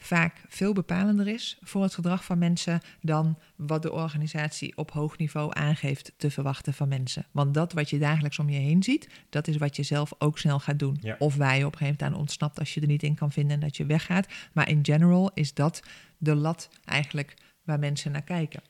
vaak 0.05 0.41
veel 0.47 0.73
bepalender 0.73 1.27
is 1.27 1.57
voor 1.61 1.83
het 1.83 1.93
gedrag 1.93 2.25
van 2.25 2.37
mensen 2.37 2.81
dan 3.01 3.37
wat 3.55 3.81
de 3.81 3.91
organisatie 3.91 4.77
op 4.77 4.91
hoog 4.91 5.17
niveau 5.17 5.49
aangeeft 5.53 6.13
te 6.17 6.31
verwachten 6.31 6.73
van 6.73 6.87
mensen. 6.87 7.25
Want 7.31 7.53
dat 7.53 7.73
wat 7.73 7.89
je 7.89 7.99
dagelijks 7.99 8.39
om 8.39 8.49
je 8.49 8.59
heen 8.59 8.83
ziet, 8.83 9.09
dat 9.29 9.47
is 9.47 9.57
wat 9.57 9.75
je 9.75 9.83
zelf 9.83 10.13
ook 10.17 10.39
snel 10.39 10.59
gaat 10.59 10.79
doen. 10.79 10.97
Ja. 11.01 11.15
Of 11.19 11.35
waar 11.35 11.57
je 11.57 11.65
op 11.65 11.71
een 11.71 11.77
gegeven 11.77 11.97
moment 11.99 12.15
aan 12.15 12.21
ontsnapt 12.21 12.59
als 12.59 12.73
je 12.73 12.81
er 12.81 12.87
niet 12.87 13.03
in 13.03 13.15
kan 13.15 13.31
vinden 13.31 13.53
en 13.53 13.59
dat 13.59 13.77
je 13.77 13.85
weggaat. 13.85 14.27
Maar 14.53 14.69
in 14.69 14.79
general 14.81 15.31
is 15.33 15.53
dat 15.53 15.79
de 16.17 16.35
lat 16.35 16.69
eigenlijk 16.85 17.33
waar 17.63 17.79
mensen 17.79 18.11
naar 18.11 18.23
kijken. 18.23 18.61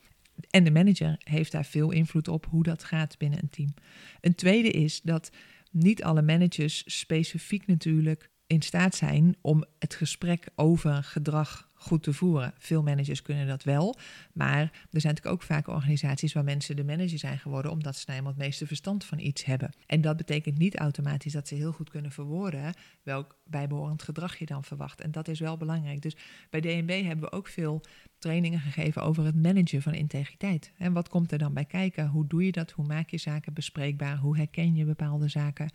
En 0.49 0.63
de 0.63 0.71
manager 0.71 1.15
heeft 1.23 1.51
daar 1.51 1.65
veel 1.65 1.91
invloed 1.91 2.27
op 2.27 2.45
hoe 2.49 2.63
dat 2.63 2.83
gaat 2.83 3.17
binnen 3.17 3.39
een 3.41 3.49
team. 3.49 3.73
Een 4.21 4.35
tweede 4.35 4.69
is 4.69 5.01
dat 5.01 5.31
niet 5.71 6.03
alle 6.03 6.21
managers 6.21 6.83
specifiek 6.85 7.67
natuurlijk 7.67 8.29
in 8.53 8.61
staat 8.61 8.95
zijn 8.95 9.35
om 9.41 9.63
het 9.79 9.95
gesprek 9.95 10.47
over 10.55 11.03
gedrag 11.03 11.71
goed 11.73 12.03
te 12.03 12.13
voeren. 12.13 12.53
Veel 12.57 12.83
managers 12.83 13.21
kunnen 13.21 13.47
dat 13.47 13.63
wel, 13.63 13.95
maar 14.33 14.61
er 14.61 15.01
zijn 15.01 15.13
natuurlijk 15.13 15.35
ook 15.35 15.41
vaak 15.43 15.67
organisaties 15.67 16.33
waar 16.33 16.43
mensen 16.43 16.75
de 16.75 16.83
manager 16.83 17.19
zijn 17.19 17.39
geworden 17.39 17.71
omdat 17.71 17.95
ze 17.95 18.03
nou 18.05 18.17
eenmaal 18.17 18.33
het 18.33 18.41
meeste 18.41 18.67
verstand 18.67 19.05
van 19.05 19.19
iets 19.19 19.45
hebben. 19.45 19.71
En 19.85 20.01
dat 20.01 20.17
betekent 20.17 20.57
niet 20.57 20.77
automatisch 20.77 21.33
dat 21.33 21.47
ze 21.47 21.55
heel 21.55 21.71
goed 21.71 21.89
kunnen 21.89 22.11
verwoorden 22.11 22.73
welk 23.03 23.37
bijbehorend 23.45 24.03
gedrag 24.03 24.37
je 24.37 24.45
dan 24.45 24.63
verwacht. 24.63 25.01
En 25.01 25.11
dat 25.11 25.27
is 25.27 25.39
wel 25.39 25.57
belangrijk. 25.57 26.01
Dus 26.01 26.15
bij 26.49 26.61
DNB 26.61 27.03
hebben 27.03 27.29
we 27.29 27.31
ook 27.31 27.47
veel 27.47 27.81
trainingen 28.17 28.59
gegeven 28.59 29.03
over 29.03 29.25
het 29.25 29.41
managen 29.41 29.81
van 29.81 29.93
integriteit. 29.93 30.71
En 30.77 30.93
wat 30.93 31.09
komt 31.09 31.31
er 31.31 31.37
dan 31.37 31.53
bij 31.53 31.65
kijken? 31.65 32.07
Hoe 32.07 32.27
doe 32.27 32.45
je 32.45 32.51
dat? 32.51 32.71
Hoe 32.71 32.85
maak 32.85 33.09
je 33.09 33.17
zaken 33.17 33.53
bespreekbaar? 33.53 34.17
Hoe 34.17 34.37
herken 34.37 34.75
je 34.75 34.85
bepaalde 34.85 35.27
zaken? 35.27 35.71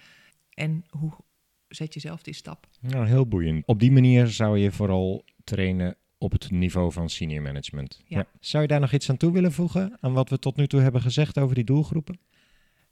En 0.55 0.85
hoe 0.91 1.13
zet 1.69 1.95
je 1.95 2.01
zelf 2.01 2.23
die 2.23 2.35
stap? 2.35 2.67
Nou, 2.81 3.07
heel 3.07 3.27
boeiend. 3.27 3.67
Op 3.67 3.81
die 3.81 3.93
manier 3.93 4.27
zou 4.27 4.59
je 4.59 4.73
vooral 4.73 5.25
trainen 5.45 5.97
op 6.19 6.33
het 6.33 6.51
niveau 6.51 6.93
van 6.93 7.11
senior 7.11 7.43
management. 7.43 8.01
Ja. 8.05 8.27
Zou 8.41 8.63
je 8.63 8.69
daar 8.69 8.81
nog 8.81 8.93
iets 8.93 9.11
aan 9.11 9.17
toe 9.17 9.33
willen 9.33 9.53
voegen 9.53 9.97
aan 10.01 10.13
wat 10.13 10.31
we 10.31 10.39
tot 10.39 10.57
nu 10.57 10.67
toe 10.67 10.81
hebben 10.81 11.01
gezegd 11.01 11.39
over 11.39 11.55
die 11.55 11.65
doelgroepen? 11.65 12.19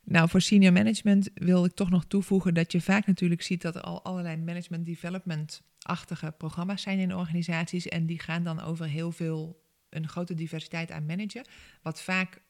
Nou, 0.04 0.28
voor 0.28 0.40
senior 0.40 0.72
management 0.72 1.30
wil 1.34 1.64
ik 1.64 1.72
toch 1.72 1.90
nog 1.90 2.04
toevoegen 2.04 2.54
dat 2.54 2.72
je 2.72 2.80
vaak 2.80 3.06
natuurlijk 3.06 3.42
ziet 3.42 3.62
dat 3.62 3.74
er 3.74 3.80
al 3.80 4.04
allerlei 4.04 4.36
management 4.36 4.86
development-achtige 4.86 6.34
programma's 6.38 6.82
zijn 6.82 6.98
in 6.98 7.14
organisaties. 7.14 7.88
En 7.88 8.06
die 8.06 8.18
gaan 8.18 8.44
dan 8.44 8.60
over 8.60 8.86
heel 8.86 9.12
veel, 9.12 9.62
een 9.90 10.08
grote 10.08 10.34
diversiteit 10.34 10.90
aan 10.90 11.06
managen. 11.06 11.44
Wat 11.82 12.02
vaak, 12.02 12.42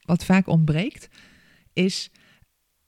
wat 0.00 0.24
vaak 0.24 0.46
ontbreekt, 0.46 1.08
is 1.72 2.10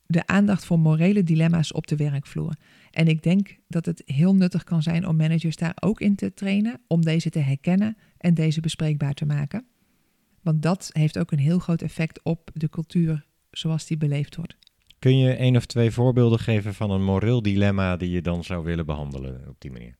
de 0.06 0.26
aandacht 0.26 0.64
voor 0.64 0.78
morele 0.78 1.22
dilemma's 1.22 1.72
op 1.72 1.86
de 1.86 1.96
werkvloer. 1.96 2.54
En 2.90 3.08
ik 3.08 3.22
denk 3.22 3.56
dat 3.68 3.86
het 3.86 4.02
heel 4.06 4.34
nuttig 4.34 4.64
kan 4.64 4.82
zijn 4.82 5.06
om 5.06 5.16
managers 5.16 5.56
daar 5.56 5.76
ook 5.80 6.00
in 6.00 6.14
te 6.14 6.34
trainen, 6.34 6.80
om 6.86 7.04
deze 7.04 7.30
te 7.30 7.38
herkennen 7.38 7.96
en 8.18 8.34
deze 8.34 8.60
bespreekbaar 8.60 9.14
te 9.14 9.26
maken. 9.26 9.66
Want 10.42 10.62
dat 10.62 10.90
heeft 10.92 11.18
ook 11.18 11.32
een 11.32 11.38
heel 11.38 11.58
groot 11.58 11.82
effect 11.82 12.22
op 12.22 12.50
de 12.52 12.68
cultuur 12.68 13.26
zoals 13.50 13.86
die 13.86 13.96
beleefd 13.96 14.36
wordt. 14.36 14.56
Kun 14.98 15.18
je 15.18 15.32
één 15.32 15.56
of 15.56 15.66
twee 15.66 15.90
voorbeelden 15.90 16.38
geven 16.38 16.74
van 16.74 16.90
een 16.90 17.04
moreel 17.04 17.42
dilemma 17.42 17.96
die 17.96 18.10
je 18.10 18.22
dan 18.22 18.44
zou 18.44 18.64
willen 18.64 18.86
behandelen 18.86 19.48
op 19.48 19.56
die 19.58 19.70
manier? 19.70 19.96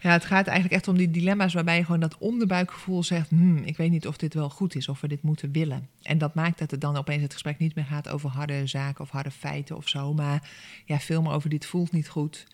Ja, 0.00 0.10
het 0.10 0.24
gaat 0.24 0.46
eigenlijk 0.46 0.74
echt 0.74 0.88
om 0.88 0.96
die 0.96 1.10
dilemma's 1.10 1.54
waarbij 1.54 1.76
je 1.76 1.84
gewoon 1.84 2.00
dat 2.00 2.18
onderbuikgevoel 2.18 3.02
zegt: 3.02 3.30
hmm, 3.30 3.56
ik 3.56 3.76
weet 3.76 3.90
niet 3.90 4.06
of 4.06 4.16
dit 4.16 4.34
wel 4.34 4.50
goed 4.50 4.74
is, 4.74 4.88
of 4.88 5.00
we 5.00 5.08
dit 5.08 5.22
moeten 5.22 5.52
willen. 5.52 5.88
En 6.02 6.18
dat 6.18 6.34
maakt 6.34 6.58
dat 6.58 6.70
het 6.70 6.80
dan 6.80 6.96
opeens 6.96 7.22
het 7.22 7.32
gesprek 7.32 7.58
niet 7.58 7.74
meer 7.74 7.84
gaat 7.84 8.08
over 8.08 8.30
harde 8.30 8.66
zaken 8.66 9.04
of 9.04 9.10
harde 9.10 9.30
feiten 9.30 9.76
of 9.76 9.88
zo, 9.88 10.14
maar 10.14 10.50
ja, 10.84 10.98
veel 10.98 11.22
meer 11.22 11.32
over 11.32 11.50
dit 11.50 11.66
voelt 11.66 11.92
niet 11.92 12.08
goed. 12.08 12.46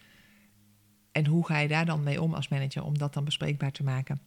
En 1.12 1.26
hoe 1.26 1.47
ga 1.47 1.59
je 1.59 1.68
daar 1.68 1.86
dan 1.86 2.03
mee 2.03 2.22
om 2.22 2.34
als 2.34 2.49
manager 2.49 2.84
om 2.84 2.99
dat 2.99 3.14
dan 3.14 3.24
bespreekbaar 3.24 3.72
te 3.72 3.82
maken? 3.82 4.20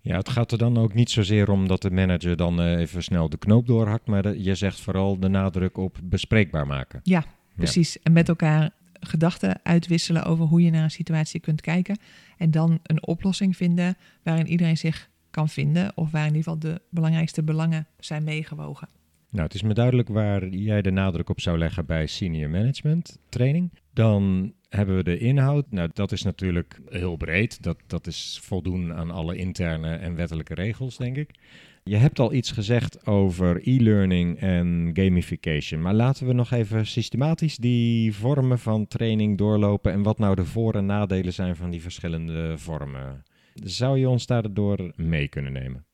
Ja, 0.00 0.16
het 0.16 0.28
gaat 0.28 0.52
er 0.52 0.58
dan 0.58 0.78
ook 0.78 0.94
niet 0.94 1.10
zozeer 1.10 1.50
om 1.50 1.68
dat 1.68 1.82
de 1.82 1.90
manager 1.90 2.36
dan 2.36 2.60
eh, 2.60 2.78
even 2.78 3.02
snel 3.02 3.28
de 3.28 3.36
knoop 3.36 3.66
doorhakt, 3.66 4.06
maar 4.06 4.36
je 4.36 4.54
zegt 4.54 4.80
vooral 4.80 5.20
de 5.20 5.28
nadruk 5.28 5.76
op 5.76 5.98
bespreekbaar 6.02 6.66
maken. 6.66 7.00
Ja, 7.02 7.24
precies. 7.56 8.02
En 8.02 8.12
met 8.12 8.28
elkaar 8.28 8.70
gedachten 9.00 9.60
uitwisselen 9.62 10.24
over 10.24 10.44
hoe 10.44 10.62
je 10.62 10.70
naar 10.70 10.82
een 10.82 10.90
situatie 10.90 11.40
kunt 11.40 11.60
kijken. 11.60 11.98
En 12.36 12.50
dan 12.50 12.78
een 12.82 13.06
oplossing 13.06 13.56
vinden 13.56 13.96
waarin 14.22 14.46
iedereen 14.46 14.76
zich 14.76 15.10
kan 15.30 15.48
vinden. 15.48 15.92
Of 15.94 16.10
waar 16.10 16.26
in 16.26 16.34
ieder 16.34 16.42
geval 16.42 16.58
de 16.58 16.80
belangrijkste 16.90 17.42
belangen 17.42 17.86
zijn 17.98 18.24
meegewogen. 18.24 18.88
Nou, 19.30 19.44
het 19.44 19.54
is 19.54 19.62
me 19.62 19.74
duidelijk 19.74 20.08
waar 20.08 20.48
jij 20.48 20.82
de 20.82 20.90
nadruk 20.90 21.28
op 21.28 21.40
zou 21.40 21.58
leggen 21.58 21.86
bij 21.86 22.06
senior 22.06 22.50
management 22.50 23.18
training. 23.28 23.72
Dan 23.92 24.52
hebben 24.68 24.96
we 24.96 25.02
de 25.02 25.18
inhoud. 25.18 25.70
Nou, 25.70 25.90
dat 25.92 26.12
is 26.12 26.22
natuurlijk 26.22 26.80
heel 26.88 27.16
breed. 27.16 27.62
Dat, 27.62 27.78
dat 27.86 28.06
is 28.06 28.40
voldoen 28.42 28.94
aan 28.94 29.10
alle 29.10 29.36
interne 29.36 29.94
en 29.94 30.14
wettelijke 30.14 30.54
regels, 30.54 30.96
denk 30.96 31.16
ik. 31.16 31.30
Je 31.88 31.96
hebt 31.96 32.18
al 32.18 32.32
iets 32.32 32.50
gezegd 32.50 33.06
over 33.06 33.68
e-learning 33.68 34.38
en 34.38 34.90
gamification, 34.92 35.82
maar 35.82 35.94
laten 35.94 36.26
we 36.26 36.32
nog 36.32 36.50
even 36.50 36.86
systematisch 36.86 37.56
die 37.56 38.14
vormen 38.14 38.58
van 38.58 38.86
training 38.86 39.38
doorlopen 39.38 39.92
en 39.92 40.02
wat 40.02 40.18
nou 40.18 40.34
de 40.34 40.44
voor- 40.44 40.74
en 40.74 40.86
nadelen 40.86 41.32
zijn 41.32 41.56
van 41.56 41.70
die 41.70 41.82
verschillende 41.82 42.58
vormen. 42.58 43.24
Zou 43.54 43.98
je 43.98 44.08
ons 44.08 44.26
daardoor 44.26 44.92
mee 44.96 45.28
kunnen 45.28 45.52
nemen? 45.52 45.84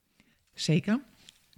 Zeker. 0.55 1.03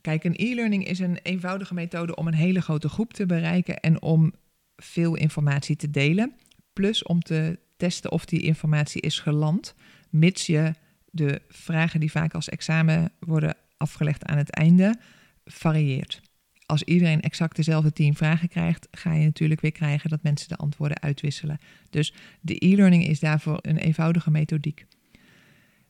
Kijk, 0.00 0.24
een 0.24 0.36
e-learning 0.36 0.86
is 0.86 0.98
een 0.98 1.18
eenvoudige 1.22 1.74
methode 1.74 2.16
om 2.16 2.26
een 2.26 2.34
hele 2.34 2.60
grote 2.60 2.88
groep 2.88 3.12
te 3.12 3.26
bereiken 3.26 3.80
en 3.80 4.02
om 4.02 4.32
veel 4.76 5.14
informatie 5.14 5.76
te 5.76 5.90
delen. 5.90 6.34
Plus 6.72 7.02
om 7.02 7.20
te 7.20 7.58
testen 7.76 8.12
of 8.12 8.24
die 8.24 8.42
informatie 8.42 9.00
is 9.00 9.18
geland, 9.18 9.74
mits 10.10 10.46
je 10.46 10.72
de 11.10 11.42
vragen 11.48 12.00
die 12.00 12.10
vaak 12.10 12.34
als 12.34 12.48
examen 12.48 13.12
worden 13.18 13.56
afgelegd 13.84 14.24
aan 14.24 14.36
het 14.36 14.50
einde, 14.50 14.96
varieert. 15.44 16.20
Als 16.66 16.82
iedereen 16.82 17.20
exact 17.20 17.56
dezelfde 17.56 17.92
tien 17.92 18.14
vragen 18.14 18.48
krijgt, 18.48 18.88
ga 18.90 19.12
je 19.12 19.24
natuurlijk 19.24 19.60
weer 19.60 19.72
krijgen 19.72 20.10
dat 20.10 20.22
mensen 20.22 20.48
de 20.48 20.56
antwoorden 20.56 21.02
uitwisselen. 21.02 21.58
Dus 21.90 22.14
de 22.40 22.66
e-learning 22.66 23.06
is 23.06 23.20
daarvoor 23.20 23.58
een 23.62 23.76
eenvoudige 23.76 24.30
methodiek. 24.30 24.86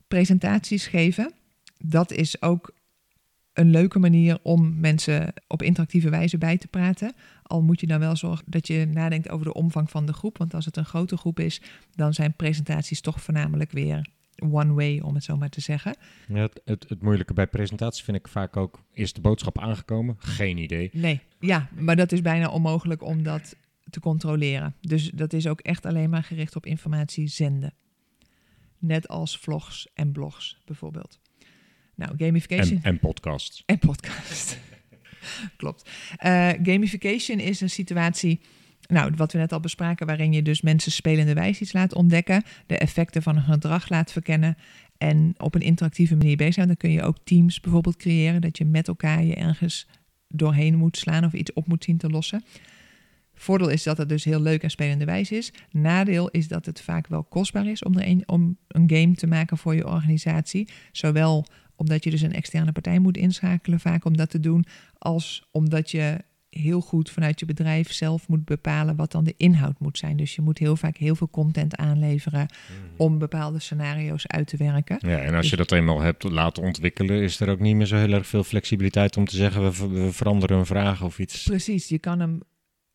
Presentaties 0.07 0.87
geven, 0.87 1.33
dat 1.77 2.11
is 2.11 2.41
ook 2.41 2.73
een 3.53 3.69
leuke 3.69 3.99
manier 3.99 4.39
om 4.41 4.79
mensen 4.79 5.33
op 5.47 5.61
interactieve 5.61 6.09
wijze 6.09 6.37
bij 6.37 6.57
te 6.57 6.67
praten. 6.67 7.13
Al 7.43 7.61
moet 7.61 7.79
je 7.79 7.87
dan 7.87 7.99
wel 7.99 8.15
zorgen 8.15 8.45
dat 8.49 8.67
je 8.67 8.85
nadenkt 8.85 9.29
over 9.29 9.45
de 9.45 9.53
omvang 9.53 9.89
van 9.89 10.05
de 10.05 10.13
groep. 10.13 10.37
Want 10.37 10.53
als 10.53 10.65
het 10.65 10.77
een 10.77 10.85
grote 10.85 11.17
groep 11.17 11.39
is, 11.39 11.61
dan 11.95 12.13
zijn 12.13 12.33
presentaties 12.33 13.01
toch 13.01 13.21
voornamelijk 13.21 13.71
weer 13.71 14.07
one 14.39 14.73
way, 14.73 14.99
om 14.99 15.13
het 15.13 15.23
zo 15.23 15.37
maar 15.37 15.49
te 15.49 15.61
zeggen. 15.61 15.95
Ja, 16.27 16.41
het, 16.41 16.61
het, 16.65 16.85
het, 16.89 17.01
moeilijke 17.01 17.33
bij 17.33 17.47
presentaties 17.47 18.03
vind 18.03 18.17
ik 18.17 18.27
vaak 18.27 18.57
ook, 18.57 18.83
is 18.93 19.13
de 19.13 19.21
boodschap 19.21 19.59
aangekomen? 19.59 20.15
Geen 20.17 20.57
idee. 20.57 20.89
Nee, 20.93 21.21
ja, 21.39 21.69
maar 21.73 21.95
dat 21.95 22.11
is 22.11 22.21
bijna 22.21 22.49
onmogelijk 22.49 23.03
om 23.03 23.23
dat 23.23 23.55
te 23.89 23.99
controleren. 23.99 24.75
Dus 24.81 25.09
dat 25.09 25.33
is 25.33 25.47
ook 25.47 25.59
echt 25.61 25.85
alleen 25.85 26.09
maar 26.09 26.23
gericht 26.23 26.55
op 26.55 26.65
informatie 26.65 27.27
zenden. 27.27 27.73
Net 28.77 29.07
als 29.07 29.37
vlogs 29.37 29.87
en 29.93 30.11
blogs 30.11 30.61
bijvoorbeeld. 30.65 31.19
Nou, 31.95 32.13
gamification. 32.17 32.77
En, 32.77 32.83
en 32.83 32.99
podcasts. 32.99 33.63
En 33.65 33.79
podcasts. 33.79 34.57
Klopt. 35.57 35.89
Uh, 36.25 36.49
gamification 36.63 37.39
is 37.39 37.61
een 37.61 37.69
situatie 37.69 38.39
nou, 38.87 39.11
wat 39.15 39.31
we 39.31 39.37
net 39.37 39.53
al 39.53 39.59
bespraken, 39.59 40.07
waarin 40.07 40.33
je 40.33 40.41
dus 40.41 40.61
mensen 40.61 40.91
spelende 40.91 41.33
wijze 41.33 41.61
iets 41.61 41.73
laat 41.73 41.93
ontdekken, 41.93 42.43
de 42.65 42.77
effecten 42.77 43.21
van 43.23 43.35
een 43.35 43.43
gedrag 43.43 43.89
laat 43.89 44.11
verkennen 44.11 44.57
en 44.97 45.33
op 45.37 45.55
een 45.55 45.61
interactieve 45.61 46.15
manier 46.15 46.37
bezig 46.37 46.53
zijn. 46.53 46.67
Dan 46.67 46.77
kun 46.77 46.91
je 46.91 47.01
ook 47.01 47.17
teams 47.23 47.59
bijvoorbeeld 47.59 47.95
creëren, 47.95 48.41
dat 48.41 48.57
je 48.57 48.65
met 48.65 48.87
elkaar 48.87 49.23
je 49.23 49.35
ergens 49.35 49.87
doorheen 50.27 50.75
moet 50.75 50.97
slaan 50.97 51.25
of 51.25 51.33
iets 51.33 51.53
op 51.53 51.67
moet 51.67 51.83
zien 51.83 51.97
te 51.97 52.09
lossen. 52.09 52.43
Voordeel 53.33 53.69
is 53.69 53.83
dat 53.83 53.97
het 53.97 54.09
dus 54.09 54.23
heel 54.23 54.41
leuk 54.41 54.63
en 54.63 54.69
spelende 54.69 55.05
wijze 55.05 55.35
is. 55.35 55.53
Nadeel 55.71 56.29
is 56.29 56.47
dat 56.47 56.65
het 56.65 56.81
vaak 56.81 57.07
wel 57.07 57.23
kostbaar 57.23 57.67
is 57.67 57.83
om, 57.83 57.97
er 57.97 58.17
om 58.25 58.57
een 58.67 58.89
game 58.89 59.15
te 59.15 59.27
maken 59.27 59.57
voor 59.57 59.75
je 59.75 59.87
organisatie. 59.87 60.67
Zowel 60.91 61.45
omdat 61.75 62.03
je 62.03 62.09
dus 62.09 62.21
een 62.21 62.33
externe 62.33 62.71
partij 62.71 62.99
moet 62.99 63.17
inschakelen 63.17 63.79
vaak 63.79 64.05
om 64.05 64.17
dat 64.17 64.29
te 64.29 64.39
doen, 64.39 64.65
als 64.97 65.47
omdat 65.51 65.91
je 65.91 66.17
heel 66.59 66.81
goed 66.81 67.09
vanuit 67.09 67.39
je 67.39 67.45
bedrijf 67.45 67.93
zelf 67.93 68.27
moet 68.27 68.45
bepalen 68.45 68.95
wat 68.95 69.11
dan 69.11 69.23
de 69.23 69.33
inhoud 69.37 69.79
moet 69.79 69.97
zijn. 69.97 70.17
Dus 70.17 70.35
je 70.35 70.41
moet 70.41 70.57
heel 70.57 70.75
vaak 70.75 70.97
heel 70.97 71.15
veel 71.15 71.29
content 71.29 71.75
aanleveren 71.75 72.45
mhm. 72.45 73.01
om 73.01 73.17
bepaalde 73.17 73.59
scenario's 73.59 74.27
uit 74.27 74.47
te 74.47 74.57
werken. 74.57 74.97
Ja, 74.99 75.17
en 75.17 75.33
als 75.33 75.41
dus 75.41 75.49
je 75.49 75.55
dat 75.55 75.71
eenmaal 75.71 75.99
hebt 75.99 76.23
laten 76.23 76.63
ontwikkelen, 76.63 77.21
is 77.21 77.39
er 77.39 77.49
ook 77.49 77.59
niet 77.59 77.75
meer 77.75 77.85
zo 77.85 77.95
heel 77.95 78.11
erg 78.11 78.27
veel 78.27 78.43
flexibiliteit 78.43 79.17
om 79.17 79.25
te 79.25 79.35
zeggen 79.35 79.63
we, 79.63 79.87
we 79.87 80.11
veranderen 80.11 80.57
een 80.57 80.65
vraag 80.65 81.03
of 81.03 81.19
iets. 81.19 81.43
Precies, 81.43 81.87
je 81.87 81.99
kan 81.99 82.19
hem. 82.19 82.39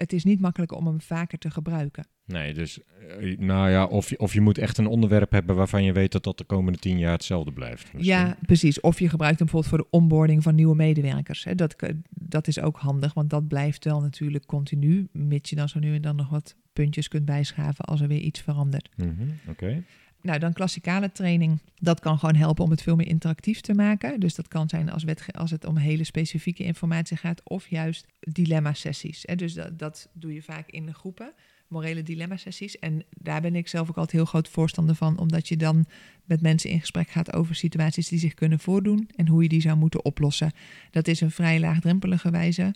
Het 0.00 0.12
is 0.12 0.24
niet 0.24 0.40
makkelijk 0.40 0.72
om 0.72 0.86
hem 0.86 1.00
vaker 1.00 1.38
te 1.38 1.50
gebruiken. 1.50 2.06
Nee, 2.24 2.54
dus 2.54 2.78
eh, 3.18 3.38
nou 3.38 3.70
ja, 3.70 3.84
of 3.84 4.10
je, 4.10 4.18
of 4.18 4.32
je 4.32 4.40
moet 4.40 4.58
echt 4.58 4.78
een 4.78 4.86
onderwerp 4.86 5.30
hebben 5.30 5.56
waarvan 5.56 5.84
je 5.84 5.92
weet 5.92 6.12
dat 6.12 6.24
dat 6.24 6.38
de 6.38 6.44
komende 6.44 6.78
tien 6.78 6.98
jaar 6.98 7.12
hetzelfde 7.12 7.52
blijft. 7.52 7.90
Ja, 7.96 8.36
precies. 8.46 8.80
Of 8.80 8.98
je 8.98 9.08
gebruikt 9.08 9.38
hem 9.38 9.48
bijvoorbeeld 9.48 9.74
voor 9.74 9.90
de 9.90 9.98
onboarding 9.98 10.42
van 10.42 10.54
nieuwe 10.54 10.74
medewerkers. 10.74 11.46
Dat, 11.54 11.76
dat 12.10 12.48
is 12.48 12.60
ook 12.60 12.76
handig, 12.76 13.14
want 13.14 13.30
dat 13.30 13.48
blijft 13.48 13.84
wel 13.84 14.00
natuurlijk 14.00 14.46
continu, 14.46 15.08
mits 15.12 15.50
je 15.50 15.56
dan 15.56 15.68
zo 15.68 15.78
nu 15.78 15.94
en 15.94 16.02
dan 16.02 16.16
nog 16.16 16.28
wat 16.28 16.56
puntjes 16.72 17.08
kunt 17.08 17.24
bijschaven 17.24 17.84
als 17.84 18.00
er 18.00 18.08
weer 18.08 18.20
iets 18.20 18.40
verandert. 18.40 18.88
Mm 18.96 19.38
Oké. 19.48 19.84
Nou, 20.22 20.38
dan 20.38 20.52
klassikale 20.52 21.12
training. 21.12 21.58
Dat 21.78 22.00
kan 22.00 22.18
gewoon 22.18 22.34
helpen 22.34 22.64
om 22.64 22.70
het 22.70 22.82
veel 22.82 22.96
meer 22.96 23.06
interactief 23.06 23.60
te 23.60 23.74
maken. 23.74 24.20
Dus 24.20 24.34
dat 24.34 24.48
kan 24.48 24.68
zijn 24.68 24.90
als, 24.90 25.04
als 25.32 25.50
het 25.50 25.64
om 25.64 25.76
hele 25.76 26.04
specifieke 26.04 26.64
informatie 26.64 27.16
gaat, 27.16 27.40
of 27.44 27.68
juist 27.68 28.06
dilemma-sessies. 28.20 29.24
Dus 29.36 29.54
dat, 29.54 29.78
dat 29.78 30.08
doe 30.12 30.34
je 30.34 30.42
vaak 30.42 30.70
in 30.70 30.86
de 30.86 30.94
groepen 30.94 31.32
morele 31.70 32.02
dilemma-sessies. 32.02 32.78
En 32.78 33.04
daar 33.10 33.40
ben 33.40 33.54
ik 33.54 33.68
zelf 33.68 33.88
ook 33.88 33.96
altijd 33.96 34.16
heel 34.16 34.24
groot 34.24 34.48
voorstander 34.48 34.94
van, 34.94 35.18
omdat 35.18 35.48
je 35.48 35.56
dan 35.56 35.86
met 36.24 36.40
mensen 36.40 36.70
in 36.70 36.80
gesprek 36.80 37.08
gaat 37.08 37.32
over 37.32 37.54
situaties 37.54 38.08
die 38.08 38.18
zich 38.18 38.34
kunnen 38.34 38.58
voordoen 38.58 39.08
en 39.16 39.28
hoe 39.28 39.42
je 39.42 39.48
die 39.48 39.60
zou 39.60 39.76
moeten 39.76 40.04
oplossen. 40.04 40.52
Dat 40.90 41.08
is 41.08 41.20
een 41.20 41.30
vrij 41.30 41.60
laagdrempelige 41.60 42.30
wijze. 42.30 42.74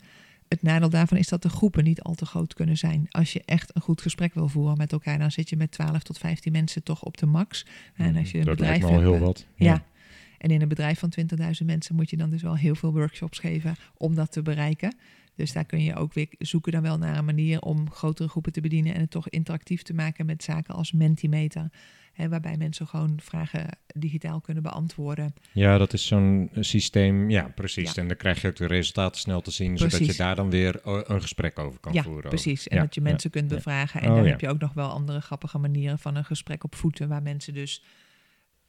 Het 0.49 0.63
nadeel 0.63 0.91
daarvan 0.91 1.19
is 1.19 1.29
dat 1.29 1.43
de 1.43 1.49
groepen 1.49 1.85
niet 1.85 2.03
al 2.03 2.15
te 2.15 2.27
groot 2.27 2.55
kunnen 2.55 2.77
zijn. 2.77 3.07
Als 3.11 3.33
je 3.33 3.43
echt 3.45 3.77
een 3.77 3.83
goed 3.83 4.01
gesprek 4.01 4.35
wil 4.35 4.49
voeren 4.49 4.77
met 4.77 4.93
elkaar, 4.93 5.19
dan 5.19 5.31
zit 5.31 5.49
je 5.49 5.57
met 5.57 5.71
12 5.71 6.03
tot 6.03 6.19
15 6.19 6.53
mensen 6.53 6.83
toch 6.83 7.03
op 7.03 7.17
de 7.17 7.27
max. 7.27 7.67
En 7.95 8.17
als 8.17 8.31
je 8.31 8.39
een 8.39 8.45
dat 8.45 8.57
bedrijf 8.57 8.81
lijkt 8.81 8.93
me 8.93 8.97
al 8.97 9.03
heel 9.03 9.13
hebt, 9.13 9.25
wat. 9.25 9.47
ja. 9.57 9.85
En 10.39 10.51
in 10.51 10.63
een 10.63 10.69
bedrijf 10.69 10.99
van 10.99 11.13
20.000 11.61 11.65
mensen 11.65 11.95
moet 11.95 12.11
je 12.11 12.17
dan 12.17 12.31
dus 12.31 12.43
wel 12.43 12.57
heel 12.57 12.75
veel 12.75 12.93
workshops 12.93 13.39
geven 13.39 13.77
om 13.97 14.15
dat 14.15 14.33
te 14.33 14.43
bereiken. 14.43 14.97
Dus 15.35 15.53
daar 15.53 15.65
kun 15.65 15.83
je 15.83 15.95
ook 15.95 16.13
weer 16.15 16.29
zoeken 16.39 16.73
dan 16.73 16.83
wel 16.83 16.99
naar 16.99 17.19
een 17.19 17.25
manier 17.25 17.61
om 17.61 17.91
grotere 17.91 18.29
groepen 18.29 18.53
te 18.53 18.61
bedienen 18.61 18.95
en 18.95 19.01
het 19.01 19.11
toch 19.11 19.29
interactief 19.29 19.83
te 19.83 19.95
maken 19.95 20.27
met 20.27 20.43
zaken 20.43 20.75
als 20.75 20.93
Mentimeter. 20.93 21.71
Waarbij 22.17 22.57
mensen 22.57 22.87
gewoon 22.87 23.19
vragen 23.23 23.69
digitaal 23.95 24.41
kunnen 24.41 24.63
beantwoorden. 24.63 25.35
Ja, 25.53 25.79
dat 25.79 25.93
is 25.93 26.07
zo'n 26.07 26.51
systeem. 26.61 27.31
Ja, 27.31 27.53
precies. 27.55 27.97
En 27.97 28.09
dan 28.09 28.17
krijg 28.17 28.43
je 28.43 28.49
ook 28.49 28.57
de 28.57 28.67
resultaten 28.67 29.21
snel 29.21 29.41
te 29.41 29.51
zien, 29.51 29.79
zodat 29.79 30.07
je 30.07 30.15
daar 30.15 30.37
dan 30.37 30.51
weer 30.51 30.81
eh, 30.85 31.01
een 31.03 31.21
gesprek 31.21 31.59
over 31.59 31.81
kan 31.81 31.93
ja, 31.93 32.03
voeren. 32.03 32.29
Precies. 32.29 32.69
En 32.69 32.79
dat 32.79 32.95
je 32.95 33.01
mensen 33.01 33.31
kunt 33.31 33.49
bevragen. 33.49 34.01
En 34.01 34.11
oh, 34.11 34.17
dan 34.17 34.27
heb 34.27 34.41
je 34.41 34.49
ook 34.49 34.61
nog 34.61 34.73
wel 34.73 34.89
andere 34.89 35.21
grappige 35.21 35.59
manieren 35.59 35.99
van 35.99 36.15
een 36.15 36.25
gesprek 36.25 36.65
op 36.65 36.75
voeten, 36.75 37.09
waar 37.09 37.23
mensen 37.23 37.55
dus 37.55 37.85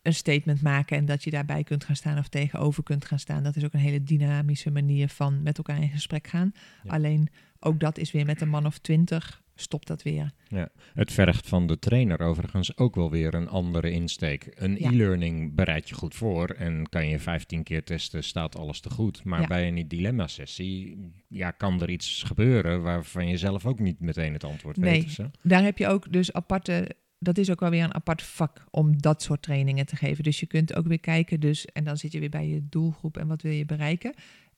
een 0.02 0.14
statement 0.14 0.62
maken 0.62 0.98
en 0.98 1.06
dat 1.06 1.24
je 1.24 1.32
daarbij 1.32 1.64
kunt 1.64 1.84
gaan 1.84 1.96
staan 1.96 2.18
of 2.18 2.28
tegenover 2.28 2.84
kunt 2.84 3.06
gaan 3.06 3.20
staan. 3.20 3.44
Dat 3.44 3.56
is 3.56 3.64
ook 3.64 3.74
een 3.74 3.80
hele 3.80 4.04
dynamische 4.04 4.72
manier 4.72 5.10
van 5.10 5.44
met 5.44 5.58
elkaar 5.58 5.82
in 5.82 5.90
gesprek 5.90 6.28
gaan. 6.28 6.52
Alleen 6.88 7.30
ook 7.60 7.80
dat 7.80 7.98
is 7.98 8.12
weer 8.12 8.26
met 8.26 8.42
een 8.42 8.50
man 8.50 8.66
of 8.66 8.78
twintig 8.78 9.44
stopt 9.56 9.88
dat 9.88 10.04
weer. 10.04 10.32
Ja, 10.48 10.70
het 10.94 11.12
vergt 11.12 11.48
van 11.48 11.68
de 11.68 11.80
trainer 11.80 12.20
overigens 12.20 12.78
ook 12.78 12.96
wel 12.96 13.12
weer 13.12 13.34
een 13.34 13.50
andere 13.50 13.92
insteek. 13.92 14.52
Een 14.56 14.78
e-learning 14.78 15.56
bereid 15.56 15.90
je 15.90 15.96
goed 15.96 16.16
voor 16.16 16.50
en 16.50 16.90
kan 16.90 17.08
je 17.08 17.20
15 17.20 17.64
keer 17.64 17.84
testen, 17.84 18.24
staat 18.24 18.58
alles 18.58 18.80
te 18.80 18.90
goed. 18.90 19.24
Maar 19.24 19.48
bij 19.48 19.68
een 19.68 19.88
dilemma-sessie 19.88 20.98
ja, 21.28 21.52
kan 21.52 21.82
er 21.82 21.90
iets 21.90 22.24
gebeuren 22.24 22.82
waarvan 22.82 23.28
je 23.28 23.38
zelf 23.38 23.66
ook 23.66 23.80
niet 23.80 24.00
meteen 24.00 24.34
het 24.34 24.44
antwoord 24.44 24.78
nee, 24.78 25.02
weet. 25.02 25.18
Nee, 25.18 25.30
daar 25.42 25.64
heb 25.64 25.78
je 25.78 25.88
ook 25.88 26.12
dus 26.12 26.34
aparte 26.34 26.96
dat 27.20 27.38
is 27.38 27.52
ook 27.52 27.60
wel 27.60 27.70
weer 27.70 27.84
een 27.84 27.94
apart 27.94 28.22
vak 28.22 28.66
om 28.70 29.02
dat 29.02 29.22
soort 29.22 29.42
trainingen 29.42 29.86
te 29.86 29.96
geven. 29.96 30.24
Dus 30.24 30.40
je 30.40 30.46
kunt 30.46 30.76
ook 30.76 30.88
weer 30.88 31.00
kijken, 31.00 31.40
dus, 31.40 31.66
en 31.66 31.84
dan 31.84 31.98
zit 31.98 32.12
je 32.12 32.20
weer 32.20 32.30
bij 32.30 32.48
je 32.48 32.68
doelgroep 32.70 33.18
en 33.18 33.28
wat 33.28 33.42
wil 33.42 33.52
je 33.52 33.66
bereiken. 33.66 34.14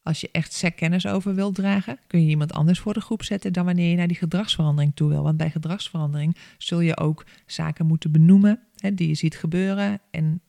Als 0.07 0.21
je 0.21 0.29
echt 0.31 0.53
SEC 0.53 0.75
kennis 0.75 1.07
over 1.07 1.35
wilt 1.35 1.55
dragen, 1.55 1.99
kun 2.07 2.21
je 2.21 2.29
iemand 2.29 2.53
anders 2.53 2.79
voor 2.79 2.93
de 2.93 3.01
groep 3.01 3.23
zetten 3.23 3.53
dan 3.53 3.65
wanneer 3.65 3.89
je 3.89 3.95
naar 3.95 4.07
die 4.07 4.17
gedragsverandering 4.17 4.95
toe 4.95 5.09
wil. 5.09 5.23
Want 5.23 5.37
bij 5.37 5.49
gedragsverandering 5.49 6.37
zul 6.57 6.79
je 6.79 6.97
ook 6.97 7.25
zaken 7.45 7.85
moeten 7.85 8.11
benoemen 8.11 8.59
hè, 8.75 8.93
die 8.93 9.07
je 9.07 9.13
ziet 9.13 9.37
gebeuren 9.37 9.99
en 10.11 10.41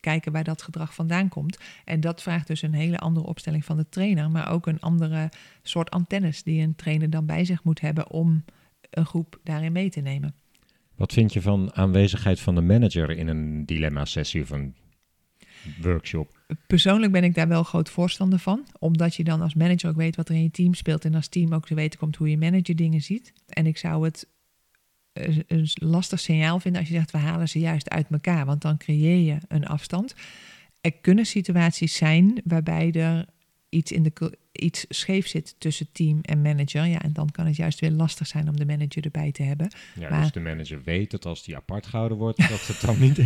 kijken 0.00 0.32
waar 0.32 0.44
dat 0.44 0.62
gedrag 0.62 0.94
vandaan 0.94 1.28
komt. 1.28 1.58
En 1.84 2.00
dat 2.00 2.22
vraagt 2.22 2.46
dus 2.46 2.62
een 2.62 2.74
hele 2.74 2.98
andere 2.98 3.26
opstelling 3.26 3.64
van 3.64 3.76
de 3.76 3.88
trainer, 3.88 4.30
maar 4.30 4.50
ook 4.50 4.66
een 4.66 4.80
andere 4.80 5.28
soort 5.62 5.90
antennes 5.90 6.42
die 6.42 6.62
een 6.62 6.76
trainer 6.76 7.10
dan 7.10 7.26
bij 7.26 7.44
zich 7.44 7.64
moet 7.64 7.80
hebben 7.80 8.10
om 8.10 8.44
een 8.90 9.06
groep 9.06 9.40
daarin 9.42 9.72
mee 9.72 9.90
te 9.90 10.00
nemen. 10.00 10.34
Wat 10.94 11.12
vind 11.12 11.32
je 11.32 11.42
van 11.42 11.74
aanwezigheid 11.74 12.40
van 12.40 12.54
de 12.54 12.60
manager 12.60 13.10
in 13.10 13.28
een 13.28 13.66
dilemma-sessie 13.66 14.42
of 14.42 14.50
een 14.50 14.74
workshop? 15.82 16.38
Persoonlijk 16.66 17.12
ben 17.12 17.24
ik 17.24 17.34
daar 17.34 17.48
wel 17.48 17.62
groot 17.62 17.90
voorstander 17.90 18.38
van, 18.38 18.66
omdat 18.78 19.14
je 19.14 19.24
dan 19.24 19.40
als 19.40 19.54
manager 19.54 19.88
ook 19.88 19.96
weet 19.96 20.16
wat 20.16 20.28
er 20.28 20.34
in 20.34 20.42
je 20.42 20.50
team 20.50 20.74
speelt 20.74 21.04
en 21.04 21.14
als 21.14 21.28
team 21.28 21.54
ook 21.54 21.66
te 21.66 21.74
weten 21.74 21.98
komt 21.98 22.16
hoe 22.16 22.30
je 22.30 22.38
manager 22.38 22.76
dingen 22.76 23.00
ziet. 23.00 23.32
En 23.48 23.66
ik 23.66 23.76
zou 23.76 24.04
het 24.04 24.26
een 25.46 25.68
lastig 25.74 26.20
signaal 26.20 26.60
vinden 26.60 26.80
als 26.80 26.90
je 26.90 26.96
zegt 26.96 27.10
we 27.10 27.18
halen 27.18 27.48
ze 27.48 27.58
juist 27.58 27.90
uit 27.90 28.06
elkaar, 28.10 28.46
want 28.46 28.62
dan 28.62 28.76
creëer 28.76 29.32
je 29.32 29.38
een 29.48 29.66
afstand. 29.66 30.14
Er 30.80 30.92
kunnen 30.92 31.26
situaties 31.26 31.96
zijn 31.96 32.40
waarbij 32.44 32.92
er 32.92 33.26
iets, 33.68 33.92
in 33.92 34.02
de, 34.02 34.38
iets 34.54 34.84
scheef 34.88 35.26
zit 35.26 35.54
tussen 35.58 35.86
team 35.92 36.18
en 36.22 36.42
manager. 36.42 36.86
Ja, 36.86 37.02
en 37.02 37.12
dan 37.12 37.30
kan 37.30 37.46
het 37.46 37.56
juist 37.56 37.80
weer 37.80 37.90
lastig 37.90 38.26
zijn 38.26 38.48
om 38.48 38.56
de 38.56 38.66
manager 38.66 39.04
erbij 39.04 39.32
te 39.32 39.42
hebben. 39.42 39.70
Ja, 39.94 40.08
maar... 40.08 40.22
dus 40.22 40.32
de 40.32 40.40
manager 40.40 40.82
weet 40.84 41.10
dat 41.10 41.26
als 41.26 41.44
die 41.44 41.56
apart 41.56 41.86
gehouden 41.86 42.18
wordt, 42.18 42.48
dat 42.48 42.66
het 42.66 42.80
dan 42.80 42.98
niet... 43.00 43.16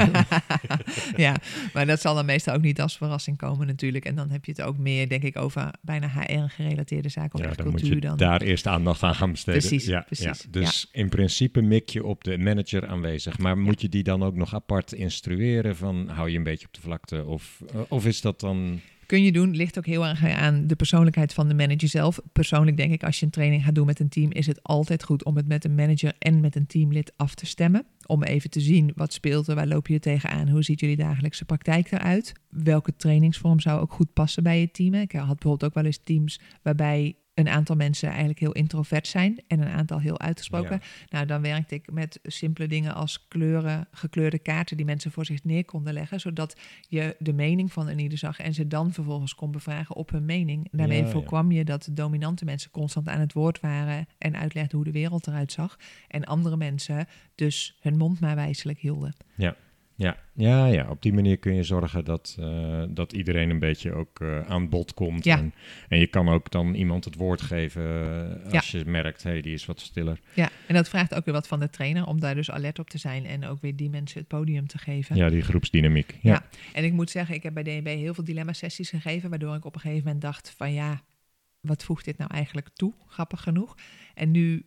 ja, 1.16 1.36
maar 1.72 1.86
dat 1.86 2.00
zal 2.00 2.14
dan 2.14 2.26
meestal 2.26 2.54
ook 2.54 2.62
niet 2.62 2.80
als 2.80 2.96
verrassing 2.96 3.36
komen 3.36 3.66
natuurlijk. 3.66 4.04
En 4.04 4.14
dan 4.14 4.30
heb 4.30 4.44
je 4.44 4.50
het 4.50 4.62
ook 4.62 4.78
meer, 4.78 5.08
denk 5.08 5.22
ik, 5.22 5.36
over 5.38 5.70
bijna 5.80 6.08
HR-gerelateerde 6.08 7.08
zaken 7.08 7.38
of 7.38 7.44
ja, 7.44 7.52
dan 7.52 7.56
cultuur. 7.56 7.88
Moet 7.88 8.02
je 8.02 8.08
dan 8.08 8.16
daar 8.16 8.42
eerst 8.42 8.66
aandacht 8.66 9.02
aan 9.02 9.14
gaan 9.14 9.30
besteden. 9.30 9.60
Precies, 9.60 9.86
ja, 9.86 10.00
precies. 10.00 10.42
Ja. 10.42 10.50
Dus 10.50 10.88
in 10.92 11.08
principe 11.08 11.60
mik 11.60 11.88
je 11.88 12.04
op 12.04 12.24
de 12.24 12.38
manager 12.38 12.86
aanwezig. 12.86 13.38
Maar 13.38 13.58
moet 13.58 13.80
je 13.80 13.88
die 13.88 14.02
dan 14.02 14.22
ook 14.22 14.34
nog 14.34 14.54
apart 14.54 14.92
instrueren 14.92 15.76
van 15.76 16.08
hou 16.08 16.30
je 16.30 16.36
een 16.36 16.42
beetje 16.42 16.66
op 16.66 16.74
de 16.74 16.80
vlakte? 16.80 17.24
Of, 17.24 17.62
eh, 17.72 17.80
of 17.88 18.06
is 18.06 18.20
dat 18.20 18.40
dan... 18.40 18.80
Kun 19.08 19.22
je 19.22 19.32
doen, 19.32 19.56
ligt 19.56 19.78
ook 19.78 19.86
heel 19.86 20.06
erg 20.06 20.24
aan 20.24 20.66
de 20.66 20.76
persoonlijkheid 20.76 21.34
van 21.34 21.48
de 21.48 21.54
manager 21.54 21.88
zelf. 21.88 22.20
Persoonlijk 22.32 22.76
denk 22.76 22.92
ik, 22.92 23.02
als 23.02 23.18
je 23.18 23.24
een 23.24 23.30
training 23.30 23.64
gaat 23.64 23.74
doen 23.74 23.86
met 23.86 24.00
een 24.00 24.08
team, 24.08 24.32
is 24.32 24.46
het 24.46 24.62
altijd 24.62 25.04
goed 25.04 25.24
om 25.24 25.36
het 25.36 25.48
met 25.48 25.64
een 25.64 25.74
manager 25.74 26.12
en 26.18 26.40
met 26.40 26.56
een 26.56 26.66
teamlid 26.66 27.12
af 27.16 27.34
te 27.34 27.46
stemmen. 27.46 27.86
Om 28.06 28.22
even 28.22 28.50
te 28.50 28.60
zien 28.60 28.92
wat 28.94 29.12
speelt 29.12 29.48
er, 29.48 29.54
waar 29.54 29.66
loop 29.66 29.86
je 29.86 29.98
tegenaan, 29.98 30.48
hoe 30.48 30.62
ziet 30.62 30.80
jullie 30.80 30.96
dagelijkse 30.96 31.44
praktijk 31.44 31.92
eruit. 31.92 32.32
Welke 32.48 32.96
trainingsvorm 32.96 33.60
zou 33.60 33.80
ook 33.80 33.92
goed 33.92 34.12
passen 34.12 34.42
bij 34.42 34.60
je 34.60 34.70
team. 34.70 34.94
Ik 34.94 35.12
had 35.12 35.26
bijvoorbeeld 35.26 35.64
ook 35.64 35.74
wel 35.74 35.84
eens 35.84 36.00
teams 36.04 36.40
waarbij 36.62 37.16
een 37.38 37.48
aantal 37.48 37.76
mensen 37.76 38.08
eigenlijk 38.08 38.38
heel 38.38 38.52
introvert 38.52 39.06
zijn 39.06 39.40
en 39.46 39.60
een 39.60 39.68
aantal 39.68 40.00
heel 40.00 40.20
uitgesproken. 40.20 40.80
Nou, 41.08 41.26
dan 41.26 41.42
werkte 41.42 41.74
ik 41.74 41.92
met 41.92 42.18
simpele 42.22 42.68
dingen 42.68 42.94
als 42.94 43.28
kleuren, 43.28 43.88
gekleurde 43.92 44.38
kaarten 44.38 44.76
die 44.76 44.86
mensen 44.86 45.10
voor 45.10 45.24
zich 45.24 45.44
neer 45.44 45.64
konden 45.64 45.92
leggen, 45.92 46.20
zodat 46.20 46.60
je 46.88 47.16
de 47.18 47.32
mening 47.32 47.72
van 47.72 47.88
een 47.88 47.98
ieder 47.98 48.18
zag 48.18 48.38
en 48.38 48.54
ze 48.54 48.66
dan 48.66 48.92
vervolgens 48.92 49.34
kon 49.34 49.50
bevragen 49.50 49.96
op 49.96 50.10
hun 50.10 50.24
mening. 50.24 50.68
Daarmee 50.70 51.04
voorkwam 51.04 51.52
je 51.52 51.64
dat 51.64 51.88
dominante 51.92 52.44
mensen 52.44 52.70
constant 52.70 53.08
aan 53.08 53.20
het 53.20 53.32
woord 53.32 53.60
waren 53.60 54.06
en 54.18 54.36
uitlegden 54.36 54.76
hoe 54.76 54.84
de 54.84 54.92
wereld 54.92 55.26
eruit 55.26 55.52
zag 55.52 55.78
en 56.08 56.24
andere 56.24 56.56
mensen 56.56 57.06
dus 57.34 57.76
hun 57.80 57.96
mond 57.96 58.20
maar 58.20 58.34
wijselijk 58.34 58.78
hielden. 58.78 59.14
Ja. 59.34 59.56
Ja, 59.98 60.16
ja, 60.32 60.66
ja, 60.66 60.88
op 60.88 61.02
die 61.02 61.12
manier 61.12 61.38
kun 61.38 61.54
je 61.54 61.62
zorgen 61.62 62.04
dat, 62.04 62.36
uh, 62.40 62.82
dat 62.88 63.12
iedereen 63.12 63.50
een 63.50 63.58
beetje 63.58 63.92
ook 63.92 64.20
uh, 64.20 64.40
aan 64.40 64.68
bod 64.68 64.94
komt. 64.94 65.24
Ja. 65.24 65.38
En, 65.38 65.54
en, 65.88 65.98
je 65.98 66.06
kan 66.06 66.28
ook 66.28 66.50
dan 66.50 66.74
iemand 66.74 67.04
het 67.04 67.14
woord 67.14 67.42
geven 67.42 67.82
uh, 67.82 68.54
als 68.54 68.70
ja. 68.70 68.78
je 68.78 68.84
merkt, 68.84 69.22
hé, 69.22 69.30
hey, 69.30 69.40
die 69.40 69.52
is 69.52 69.66
wat 69.66 69.80
stiller. 69.80 70.20
Ja, 70.34 70.50
en 70.66 70.74
dat 70.74 70.88
vraagt 70.88 71.14
ook 71.14 71.24
weer 71.24 71.34
wat 71.34 71.48
van 71.48 71.60
de 71.60 71.70
trainer 71.70 72.06
om 72.06 72.20
daar 72.20 72.34
dus 72.34 72.50
alert 72.50 72.78
op 72.78 72.90
te 72.90 72.98
zijn 72.98 73.26
en 73.26 73.44
ook 73.44 73.60
weer 73.60 73.76
die 73.76 73.90
mensen 73.90 74.18
het 74.18 74.28
podium 74.28 74.66
te 74.66 74.78
geven. 74.78 75.16
Ja, 75.16 75.28
die 75.28 75.42
groepsdynamiek. 75.42 76.18
Ja, 76.20 76.32
ja. 76.32 76.44
en 76.72 76.84
ik 76.84 76.92
moet 76.92 77.10
zeggen, 77.10 77.34
ik 77.34 77.42
heb 77.42 77.54
bij 77.54 77.62
DNB 77.62 77.86
heel 77.86 78.14
veel 78.14 78.24
dilemma-sessies 78.24 78.90
gegeven, 78.90 79.30
waardoor 79.30 79.54
ik 79.54 79.64
op 79.64 79.74
een 79.74 79.80
gegeven 79.80 80.04
moment 80.04 80.22
dacht 80.22 80.54
van 80.56 80.72
ja, 80.72 81.02
wat 81.60 81.84
voegt 81.84 82.04
dit 82.04 82.18
nou 82.18 82.30
eigenlijk 82.34 82.68
toe, 82.74 82.94
grappig 83.06 83.42
genoeg. 83.42 83.76
En 84.14 84.30
nu 84.30 84.64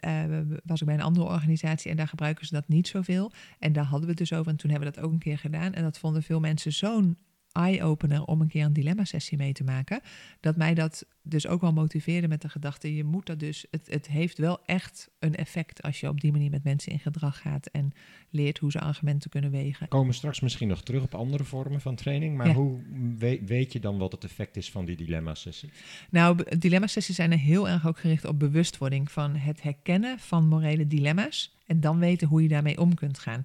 uh, 0.00 0.24
was 0.64 0.80
ik 0.80 0.86
bij 0.86 0.94
een 0.94 1.02
andere 1.02 1.26
organisatie 1.26 1.90
en 1.90 1.96
daar 1.96 2.08
gebruiken 2.08 2.46
ze 2.46 2.54
dat 2.54 2.68
niet 2.68 2.88
zoveel. 2.88 3.32
En 3.58 3.72
daar 3.72 3.84
hadden 3.84 4.02
we 4.02 4.08
het 4.08 4.18
dus 4.18 4.32
over 4.32 4.50
en 4.50 4.56
toen 4.56 4.70
hebben 4.70 4.88
we 4.88 4.94
dat 4.94 5.04
ook 5.04 5.12
een 5.12 5.18
keer 5.18 5.38
gedaan. 5.38 5.72
En 5.72 5.82
dat 5.82 5.98
vonden 5.98 6.22
veel 6.22 6.40
mensen 6.40 6.72
zo'n 6.72 7.16
eye-opener 7.56 8.24
om 8.24 8.40
een 8.40 8.48
keer 8.48 8.64
een 8.64 8.72
dilemma-sessie 8.72 9.38
mee 9.38 9.52
te 9.52 9.64
maken. 9.64 10.00
Dat 10.40 10.56
mij 10.56 10.74
dat 10.74 11.06
dus 11.22 11.46
ook 11.46 11.60
wel 11.60 11.72
motiveerde 11.72 12.28
met 12.28 12.42
de 12.42 12.48
gedachte: 12.48 12.94
je 12.94 13.04
moet 13.04 13.26
dat 13.26 13.38
dus. 13.38 13.66
Het, 13.70 13.86
het 13.90 14.06
heeft 14.06 14.38
wel 14.38 14.58
echt 14.64 15.10
een 15.18 15.34
effect 15.34 15.82
als 15.82 16.00
je 16.00 16.08
op 16.08 16.20
die 16.20 16.32
manier 16.32 16.50
met 16.50 16.64
mensen 16.64 16.92
in 16.92 16.98
gedrag 16.98 17.40
gaat 17.40 17.66
en 17.66 17.92
leert 18.30 18.58
hoe 18.58 18.70
ze 18.70 18.80
argumenten 18.80 19.30
kunnen 19.30 19.50
wegen. 19.50 19.82
We 19.82 19.88
komen 19.88 20.14
straks 20.14 20.40
misschien 20.40 20.68
nog 20.68 20.82
terug 20.82 21.02
op 21.02 21.14
andere 21.14 21.44
vormen 21.44 21.80
van 21.80 21.94
training. 21.94 22.36
Maar 22.36 22.46
Ja. 22.46 22.52
hoe 22.54 22.80
weet, 23.18 23.48
weet 23.48 23.72
je 23.72 23.80
dan 23.80 23.98
wat 23.98 24.12
het 24.12 24.24
effect 24.24 24.56
is 24.56 24.70
van 24.70 24.84
die 24.84 24.96
dilemma-sessie? 24.96 25.70
Nou, 26.10 26.58
dilemma-sessies 26.58 27.16
zijn 27.16 27.32
er 27.32 27.38
heel 27.38 27.68
erg 27.68 27.86
ook 27.86 27.98
gericht 27.98 28.24
op 28.24 28.38
bewustwording 28.38 29.10
van 29.10 29.36
het 29.36 29.62
herkennen 29.62 30.18
van 30.18 30.48
morele 30.48 30.86
dilemma's 30.86 31.54
en 31.66 31.80
dan 31.80 31.98
weten 31.98 32.28
hoe 32.28 32.42
je 32.42 32.48
daarmee 32.48 32.80
om 32.80 32.94
kunt 32.94 33.18
gaan. 33.18 33.42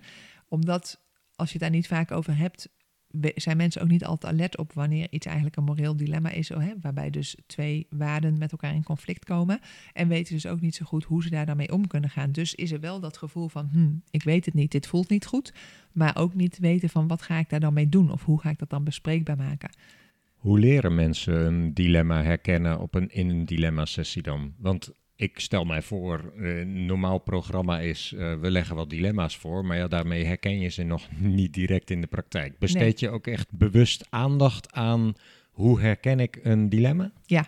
Omdat 0.47 0.99
als 1.35 1.47
je 1.51 1.53
het 1.53 1.61
daar 1.61 1.75
niet 1.77 1.87
vaak 1.87 2.11
over 2.11 2.37
hebt, 2.37 2.69
zijn 3.35 3.57
mensen 3.57 3.81
ook 3.81 3.87
niet 3.87 4.05
altijd 4.05 4.33
alert 4.33 4.57
op 4.57 4.73
wanneer 4.73 5.07
iets 5.09 5.25
eigenlijk 5.25 5.55
een 5.55 5.63
moreel 5.63 5.95
dilemma 5.95 6.29
is, 6.29 6.51
oh, 6.51 6.59
hè, 6.59 6.73
waarbij 6.81 7.09
dus 7.09 7.35
twee 7.45 7.87
waarden 7.89 8.37
met 8.37 8.51
elkaar 8.51 8.73
in 8.73 8.83
conflict 8.83 9.25
komen 9.25 9.59
en 9.93 10.07
weten 10.07 10.33
dus 10.33 10.45
ook 10.47 10.61
niet 10.61 10.75
zo 10.75 10.85
goed 10.85 11.03
hoe 11.03 11.23
ze 11.23 11.29
daar 11.29 11.45
dan 11.45 11.57
mee 11.57 11.71
om 11.71 11.87
kunnen 11.87 12.09
gaan. 12.09 12.31
Dus 12.31 12.55
is 12.55 12.71
er 12.71 12.79
wel 12.79 12.99
dat 12.99 13.17
gevoel 13.17 13.47
van, 13.47 13.69
hm, 13.71 13.89
ik 14.09 14.23
weet 14.23 14.45
het 14.45 14.53
niet, 14.53 14.71
dit 14.71 14.87
voelt 14.87 15.09
niet 15.09 15.25
goed, 15.25 15.53
maar 15.91 16.17
ook 16.17 16.33
niet 16.33 16.57
weten 16.59 16.89
van 16.89 17.07
wat 17.07 17.21
ga 17.21 17.37
ik 17.37 17.49
daar 17.49 17.59
dan 17.59 17.73
mee 17.73 17.89
doen 17.89 18.11
of 18.11 18.23
hoe 18.23 18.39
ga 18.41 18.49
ik 18.49 18.59
dat 18.59 18.69
dan 18.69 18.83
bespreekbaar 18.83 19.37
maken. 19.37 19.69
Hoe 20.35 20.59
leren 20.59 20.95
mensen 20.95 21.45
een 21.45 21.73
dilemma 21.73 22.23
herkennen 22.23 22.79
op 22.79 22.95
een, 22.95 23.09
in 23.09 23.29
een 23.29 23.45
dilemma-sessie 23.45 24.21
dan? 24.21 24.53
Want 24.57 24.91
ik 25.21 25.39
stel 25.39 25.65
mij 25.65 25.81
voor, 25.81 26.33
eh, 26.37 26.59
een 26.59 26.85
normaal 26.85 27.17
programma 27.17 27.79
is, 27.79 28.13
eh, 28.17 28.39
we 28.39 28.51
leggen 28.51 28.75
wat 28.75 28.89
dilemma's 28.89 29.37
voor, 29.37 29.65
maar 29.65 29.77
ja, 29.77 29.87
daarmee 29.87 30.25
herken 30.25 30.59
je 30.59 30.69
ze 30.69 30.83
nog 30.83 31.07
niet 31.19 31.53
direct 31.53 31.89
in 31.89 32.01
de 32.01 32.07
praktijk. 32.07 32.59
Besteed 32.59 32.99
je 32.99 33.09
ook 33.09 33.27
echt 33.27 33.51
bewust 33.51 34.07
aandacht 34.09 34.71
aan 34.71 35.13
hoe 35.51 35.79
herken 35.79 36.19
ik 36.19 36.39
een 36.43 36.69
dilemma? 36.69 37.11
Ja, 37.25 37.47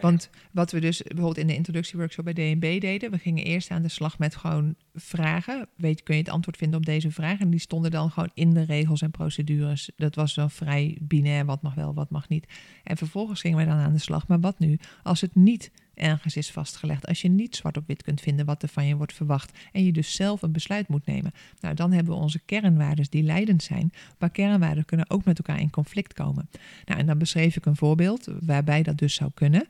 want 0.00 0.30
wat 0.50 0.72
we 0.72 0.80
dus 0.80 1.02
bijvoorbeeld 1.02 1.38
in 1.38 1.46
de 1.46 1.54
introductieworkshop 1.54 2.24
bij 2.24 2.32
DNB 2.32 2.80
deden, 2.80 3.10
we 3.10 3.18
gingen 3.18 3.44
eerst 3.44 3.70
aan 3.70 3.82
de 3.82 3.88
slag 3.88 4.18
met 4.18 4.36
gewoon 4.36 4.74
vragen. 4.94 5.68
Weet, 5.76 6.02
kun 6.02 6.14
je 6.14 6.20
het 6.20 6.30
antwoord 6.30 6.56
vinden 6.56 6.78
op 6.78 6.86
deze 6.86 7.10
vraag? 7.10 7.40
En 7.40 7.50
die 7.50 7.60
stonden 7.60 7.90
dan 7.90 8.10
gewoon 8.10 8.30
in 8.34 8.54
de 8.54 8.62
regels 8.62 9.02
en 9.02 9.10
procedures. 9.10 9.90
Dat 9.96 10.14
was 10.14 10.34
dan 10.34 10.50
vrij 10.50 10.98
binair, 11.00 11.44
wat 11.44 11.62
mag 11.62 11.74
wel, 11.74 11.94
wat 11.94 12.10
mag 12.10 12.28
niet. 12.28 12.46
En 12.82 12.96
vervolgens 12.96 13.40
gingen 13.40 13.58
we 13.58 13.64
dan 13.64 13.78
aan 13.78 13.92
de 13.92 13.98
slag. 13.98 14.28
Maar 14.28 14.40
wat 14.40 14.58
nu 14.58 14.78
als 15.02 15.20
het 15.20 15.34
niet 15.34 15.70
ergens 15.94 16.36
is 16.36 16.50
vastgelegd? 16.50 17.06
Als 17.06 17.22
je 17.22 17.28
niet 17.28 17.56
zwart 17.56 17.76
op 17.76 17.86
wit 17.86 18.02
kunt 18.02 18.20
vinden 18.20 18.46
wat 18.46 18.62
er 18.62 18.68
van 18.68 18.86
je 18.86 18.96
wordt 18.96 19.12
verwacht 19.12 19.58
en 19.72 19.84
je 19.84 19.92
dus 19.92 20.14
zelf 20.14 20.42
een 20.42 20.52
besluit 20.52 20.88
moet 20.88 21.06
nemen. 21.06 21.32
Nou, 21.60 21.74
dan 21.74 21.92
hebben 21.92 22.14
we 22.14 22.20
onze 22.20 22.40
kernwaarden 22.44 23.06
die 23.10 23.22
leidend 23.22 23.62
zijn. 23.62 23.92
Maar 24.18 24.30
kernwaarden 24.30 24.84
kunnen 24.84 25.10
ook 25.10 25.24
met 25.24 25.38
elkaar 25.38 25.60
in 25.60 25.70
conflict 25.70 26.12
komen. 26.12 26.48
Nou, 26.84 27.00
en 27.00 27.06
dan 27.06 27.18
beschreef 27.18 27.56
ik 27.56 27.66
een 27.66 27.76
voorbeeld 27.76 28.28
waarbij 28.40 28.82
dat 28.82 28.98
dus 28.98 29.14
zou 29.14 29.30
kunnen. 29.34 29.66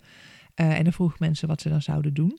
Uh, 0.57 0.79
en 0.79 0.85
dan 0.85 0.93
vroeg 0.93 1.12
ik 1.12 1.18
mensen 1.18 1.49
wat 1.49 1.61
ze 1.61 1.68
dan 1.68 1.83
zouden 1.83 2.14
doen. 2.14 2.39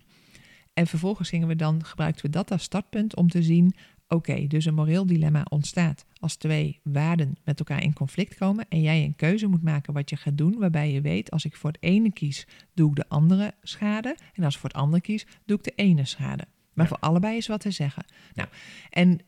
En 0.74 0.88
vervolgens 0.88 1.30
gingen 1.30 1.48
we 1.48 1.56
dan, 1.56 1.86
gebruikten 1.86 2.26
we 2.26 2.32
dat 2.32 2.52
als 2.52 2.64
startpunt 2.64 3.16
om 3.16 3.30
te 3.30 3.44
zien, 3.44 3.76
oké, 4.08 4.48
dus 4.48 4.66
een 4.66 4.74
moreel 4.74 5.06
dilemma 5.06 5.46
ontstaat 5.50 6.06
als 6.20 6.36
twee 6.36 6.80
waarden 6.84 7.36
met 7.44 7.60
elkaar 7.60 7.84
in 7.84 7.94
conflict 7.94 8.36
komen 8.36 8.66
en 8.70 8.82
jij 8.82 9.04
een 9.04 9.16
keuze 9.16 9.48
moet 9.48 9.64
maken 9.64 9.94
wat 9.94 10.10
je 10.10 10.16
gaat 10.16 10.38
doen, 10.38 10.58
waarbij 10.60 10.92
je 10.92 11.02
weet, 11.02 11.32
als 11.32 11.46
ik 11.46 11.56
voor 11.56 11.72
het 11.72 11.84
ene 11.84 12.12
kies, 12.12 12.48
doe 12.74 12.90
ik 12.90 12.96
de 12.96 13.10
andere 13.10 13.54
schade 13.62 14.16
en 14.34 14.44
als 14.44 14.54
ik 14.54 14.60
voor 14.60 14.70
het 14.70 14.80
andere 14.80 15.02
kies, 15.02 15.26
doe 15.46 15.58
ik 15.58 15.64
de 15.64 15.74
ene 15.76 16.06
schade. 16.06 16.48
Maar 16.74 16.86
Ja. 16.86 16.92
voor 16.92 17.00
allebei 17.00 17.38
is 17.38 17.48
wat 17.48 17.60
te 17.60 17.72
zeggen. 17.72 18.06
Nou, 18.34 18.50
en 18.90 19.20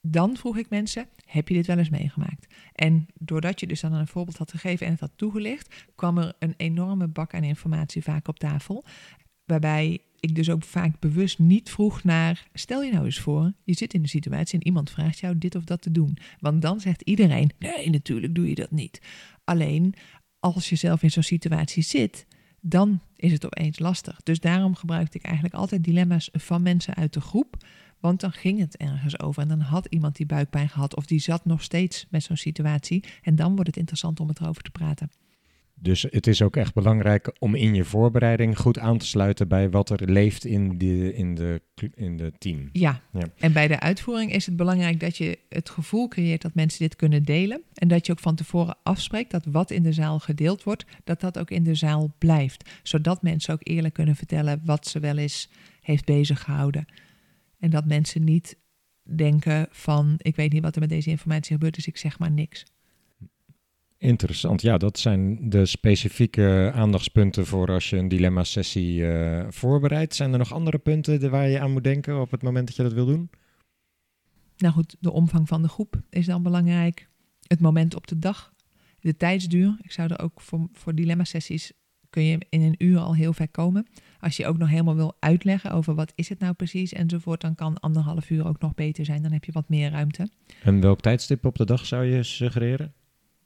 dan 0.00 0.36
vroeg 0.36 0.56
ik 0.56 0.70
mensen, 0.70 1.08
heb 1.26 1.48
je 1.48 1.54
dit 1.54 1.66
wel 1.66 1.78
eens 1.78 1.88
meegemaakt? 1.90 2.46
En 2.72 3.06
doordat 3.14 3.60
je 3.60 3.66
dus 3.66 3.80
dan 3.80 3.92
een 3.92 4.06
voorbeeld 4.06 4.36
had 4.36 4.50
gegeven 4.50 4.86
en 4.86 4.92
het 4.92 5.00
had 5.00 5.12
toegelicht, 5.16 5.84
kwam 5.94 6.18
er 6.18 6.32
een 6.38 6.54
enorme 6.56 7.08
bak 7.08 7.34
aan 7.34 7.44
informatie 7.44 8.02
vaak 8.02 8.28
op 8.28 8.38
tafel. 8.38 8.84
Waarbij 9.44 10.00
ik 10.20 10.34
dus 10.34 10.50
ook 10.50 10.62
vaak 10.62 11.00
bewust 11.00 11.38
niet 11.38 11.70
vroeg 11.70 12.04
naar, 12.04 12.48
stel 12.52 12.82
je 12.82 12.92
nou 12.92 13.04
eens 13.04 13.20
voor, 13.20 13.52
je 13.64 13.74
zit 13.74 13.94
in 13.94 14.02
een 14.02 14.08
situatie 14.08 14.58
en 14.58 14.66
iemand 14.66 14.90
vraagt 14.90 15.18
jou 15.18 15.38
dit 15.38 15.54
of 15.54 15.64
dat 15.64 15.82
te 15.82 15.92
doen. 15.92 16.16
Want 16.40 16.62
dan 16.62 16.80
zegt 16.80 17.02
iedereen, 17.02 17.50
nee, 17.58 17.90
natuurlijk 17.90 18.34
doe 18.34 18.48
je 18.48 18.54
dat 18.54 18.70
niet. 18.70 19.00
Alleen, 19.44 19.94
als 20.38 20.68
je 20.68 20.76
zelf 20.76 21.02
in 21.02 21.10
zo'n 21.10 21.22
situatie 21.22 21.82
zit, 21.82 22.26
dan 22.60 23.00
is 23.16 23.32
het 23.32 23.44
opeens 23.44 23.78
lastig. 23.78 24.20
Dus 24.22 24.40
daarom 24.40 24.74
gebruikte 24.74 25.18
ik 25.18 25.24
eigenlijk 25.24 25.54
altijd 25.54 25.84
dilemma's 25.84 26.28
van 26.32 26.62
mensen 26.62 26.94
uit 26.94 27.12
de 27.12 27.20
groep. 27.20 27.56
Want 28.00 28.20
dan 28.20 28.32
ging 28.32 28.60
het 28.60 28.76
ergens 28.76 29.18
over 29.18 29.42
en 29.42 29.48
dan 29.48 29.60
had 29.60 29.86
iemand 29.86 30.16
die 30.16 30.26
buikpijn 30.26 30.68
gehad 30.68 30.96
of 30.96 31.06
die 31.06 31.18
zat 31.18 31.44
nog 31.44 31.62
steeds 31.62 32.06
met 32.10 32.22
zo'n 32.22 32.36
situatie. 32.36 33.04
En 33.22 33.36
dan 33.36 33.52
wordt 33.54 33.66
het 33.66 33.76
interessant 33.76 34.20
om 34.20 34.28
het 34.28 34.40
erover 34.40 34.62
te 34.62 34.70
praten. 34.70 35.10
Dus 35.74 36.06
het 36.10 36.26
is 36.26 36.42
ook 36.42 36.56
echt 36.56 36.74
belangrijk 36.74 37.32
om 37.38 37.54
in 37.54 37.74
je 37.74 37.84
voorbereiding 37.84 38.58
goed 38.58 38.78
aan 38.78 38.98
te 38.98 39.06
sluiten 39.06 39.48
bij 39.48 39.70
wat 39.70 39.90
er 39.90 40.10
leeft 40.10 40.44
in 40.44 40.78
de, 40.78 41.14
in 41.14 41.34
de, 41.34 41.60
in 41.94 42.16
de 42.16 42.32
team. 42.38 42.68
Ja. 42.72 43.00
Ja. 43.12 43.26
en 43.38 43.52
bij 43.52 43.68
de 43.68 43.80
uitvoering 43.80 44.32
is 44.32 44.46
het 44.46 44.56
belangrijk 44.56 45.00
dat 45.00 45.16
je 45.16 45.38
het 45.48 45.70
gevoel 45.70 46.08
creëert 46.08 46.42
dat 46.42 46.54
mensen 46.54 46.78
dit 46.78 46.96
kunnen 46.96 47.22
delen. 47.22 47.62
En 47.74 47.88
dat 47.88 48.06
je 48.06 48.12
ook 48.12 48.18
van 48.18 48.34
tevoren 48.34 48.76
afspreekt 48.82 49.30
dat 49.30 49.44
wat 49.44 49.70
in 49.70 49.82
de 49.82 49.92
zaal 49.92 50.18
gedeeld 50.18 50.62
wordt, 50.62 50.84
dat 51.04 51.20
dat 51.20 51.38
ook 51.38 51.50
in 51.50 51.62
de 51.62 51.74
zaal 51.74 52.14
blijft. 52.18 52.70
Zodat 52.82 53.22
mensen 53.22 53.54
ook 53.54 53.68
eerlijk 53.68 53.94
kunnen 53.94 54.16
vertellen 54.16 54.60
wat 54.64 54.86
ze 54.86 55.00
wel 55.00 55.16
eens 55.16 55.50
heeft 55.80 56.04
bezig 56.04 56.42
gehouden. 56.42 56.86
En 57.58 57.70
dat 57.70 57.86
mensen 57.86 58.24
niet 58.24 58.56
denken 59.16 59.66
van, 59.70 60.14
ik 60.16 60.36
weet 60.36 60.52
niet 60.52 60.62
wat 60.62 60.74
er 60.74 60.80
met 60.80 60.90
deze 60.90 61.10
informatie 61.10 61.52
gebeurt, 61.52 61.74
dus 61.74 61.86
ik 61.86 61.96
zeg 61.96 62.18
maar 62.18 62.30
niks. 62.30 62.64
Interessant. 64.04 64.62
Ja, 64.62 64.78
dat 64.78 64.98
zijn 64.98 65.50
de 65.50 65.66
specifieke 65.66 66.70
aandachtspunten 66.74 67.46
voor 67.46 67.70
als 67.70 67.90
je 67.90 67.96
een 67.96 68.08
dilemma-sessie 68.08 69.06
eh, 69.06 69.46
voorbereidt. 69.48 70.14
Zijn 70.14 70.32
er 70.32 70.38
nog 70.38 70.52
andere 70.52 70.78
punten 70.78 71.30
waar 71.30 71.48
je 71.48 71.60
aan 71.60 71.72
moet 71.72 71.84
denken 71.84 72.20
op 72.20 72.30
het 72.30 72.42
moment 72.42 72.66
dat 72.66 72.76
je 72.76 72.82
dat 72.82 72.92
wil 72.92 73.06
doen? 73.06 73.30
Nou 74.56 74.74
goed, 74.74 74.96
de 75.00 75.12
omvang 75.12 75.48
van 75.48 75.62
de 75.62 75.68
groep 75.68 76.00
is 76.10 76.26
dan 76.26 76.42
belangrijk. 76.42 77.08
Het 77.46 77.60
moment 77.60 77.94
op 77.94 78.06
de 78.06 78.18
dag, 78.18 78.52
de 79.00 79.16
tijdsduur. 79.16 79.76
Ik 79.82 79.92
zou 79.92 80.10
er 80.10 80.22
ook 80.22 80.40
voor, 80.40 80.68
voor 80.72 80.94
dilemma-sessies 80.94 81.72
kun 82.10 82.24
je 82.24 82.38
in 82.48 82.62
een 82.62 82.74
uur 82.78 82.98
al 82.98 83.14
heel 83.14 83.32
ver 83.32 83.48
komen. 83.48 83.86
Als 84.20 84.36
je 84.36 84.46
ook 84.46 84.58
nog 84.58 84.68
helemaal 84.68 84.96
wil 84.96 85.16
uitleggen 85.18 85.70
over 85.70 85.94
wat 85.94 86.12
is 86.14 86.28
het 86.28 86.38
nou 86.38 86.54
precies 86.54 86.92
enzovoort, 86.92 87.40
dan 87.40 87.54
kan 87.54 87.80
anderhalf 87.80 88.30
uur 88.30 88.46
ook 88.46 88.60
nog 88.60 88.74
beter 88.74 89.04
zijn. 89.04 89.22
Dan 89.22 89.32
heb 89.32 89.44
je 89.44 89.52
wat 89.52 89.68
meer 89.68 89.90
ruimte. 89.90 90.28
En 90.62 90.80
welk 90.80 91.00
tijdstip 91.00 91.44
op 91.44 91.56
de 91.56 91.66
dag 91.66 91.86
zou 91.86 92.04
je 92.04 92.22
suggereren? 92.22 92.94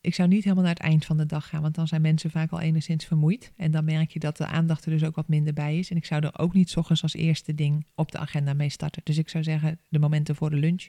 Ik 0.01 0.15
zou 0.15 0.29
niet 0.29 0.43
helemaal 0.43 0.65
naar 0.65 0.75
het 0.75 0.83
eind 0.83 1.05
van 1.05 1.17
de 1.17 1.27
dag 1.27 1.49
gaan, 1.49 1.63
want 1.63 1.75
dan 1.75 1.89
zijn 1.89 2.03
mensen 2.03 2.31
vaak 2.31 2.51
al 2.51 2.61
enigszins 2.61 3.05
vermoeid. 3.05 3.53
En 3.57 3.71
dan 3.71 3.85
merk 3.85 4.11
je 4.11 4.19
dat 4.19 4.37
de 4.37 4.47
aandacht 4.47 4.85
er 4.85 4.91
dus 4.91 5.05
ook 5.05 5.15
wat 5.15 5.29
minder 5.29 5.53
bij 5.53 5.79
is. 5.79 5.91
En 5.91 5.97
ik 5.97 6.05
zou 6.05 6.25
er 6.25 6.39
ook 6.39 6.55
niet 6.55 6.77
ochtends 6.77 7.03
als 7.03 7.15
eerste 7.15 7.55
ding 7.55 7.87
op 7.95 8.13
de 8.13 8.19
agenda 8.19 8.55
mee 8.55 8.69
starten. 8.69 9.03
Dus 9.05 9.19
ik 9.19 9.29
zou 9.29 9.45
zeggen 9.45 9.79
de 9.89 9.99
momenten 9.99 10.37
voor 10.37 10.51
de 10.51 10.57
lunch. 10.57 10.89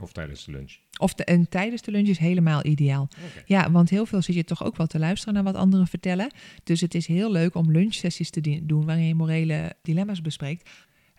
Of 0.00 0.12
tijdens 0.12 0.44
de 0.44 0.50
lunch? 0.50 0.76
Of 0.98 1.14
de, 1.14 1.24
en 1.24 1.48
tijdens 1.48 1.82
de 1.82 1.90
lunch 1.90 2.08
is 2.08 2.18
helemaal 2.18 2.66
ideaal. 2.66 3.08
Ja, 3.46 3.70
want 3.70 3.90
heel 3.90 4.06
veel 4.06 4.22
zit 4.22 4.34
je 4.34 4.44
toch 4.44 4.64
ook 4.64 4.76
wel 4.76 4.86
te 4.86 4.98
luisteren 4.98 5.34
naar 5.34 5.42
wat 5.42 5.54
anderen 5.54 5.86
vertellen. 5.86 6.32
Dus 6.64 6.80
het 6.80 6.94
is 6.94 7.06
heel 7.06 7.32
leuk 7.32 7.54
om 7.54 7.70
lunchsessies 7.70 8.30
te 8.30 8.60
doen 8.66 8.84
waarin 8.84 9.06
je 9.06 9.14
morele 9.14 9.76
dilemma's 9.82 10.20
bespreekt. 10.20 10.70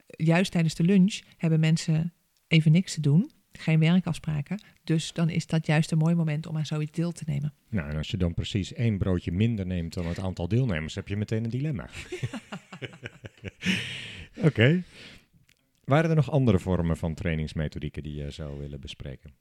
Juist 0.08 0.52
tijdens 0.52 0.76
de 0.76 0.84
lunch 0.84 1.20
hebben 1.38 1.60
mensen 1.60 2.14
even 2.48 2.72
niks 2.72 2.94
te 2.94 3.02
doen, 3.02 3.32
geen 3.58 3.80
werkafspraken. 3.80 4.64
Dus 4.84 5.14
dan 5.14 5.30
is 5.30 5.48
dat 5.48 5.66
juist 5.66 5.92
een 5.92 5.98
mooi 5.98 6.16
moment 6.16 6.46
om 6.46 6.58
aan 6.58 6.66
zoiets 6.66 6.92
deel 6.92 7.12
te 7.12 7.24
nemen. 7.28 7.54
Nou, 7.70 7.90
en 7.90 7.98
als 7.98 8.12
je 8.12 8.18
dan 8.18 8.34
precies 8.34 8.74
één 8.74 8.98
broodje 8.98 9.32
minder 9.32 9.66
neemt 9.66 9.94
dan 9.94 10.08
het 10.08 10.20
aantal 10.20 10.48
deelnemers, 10.48 10.96
heb 10.96 11.08
je 11.08 11.18
meteen 11.18 11.44
een 11.44 11.50
dilemma. 11.50 11.90
Oké. 14.48 14.84
Waren 15.84 16.10
er 16.10 16.16
nog 16.16 16.32
andere 16.32 16.60
vormen 16.60 16.98
van 16.98 17.14
trainingsmethodieken 17.14 18.04
die 18.04 18.16
je 18.16 18.32
zou 18.32 18.60
willen 18.60 18.80
bespreken? 18.80 19.34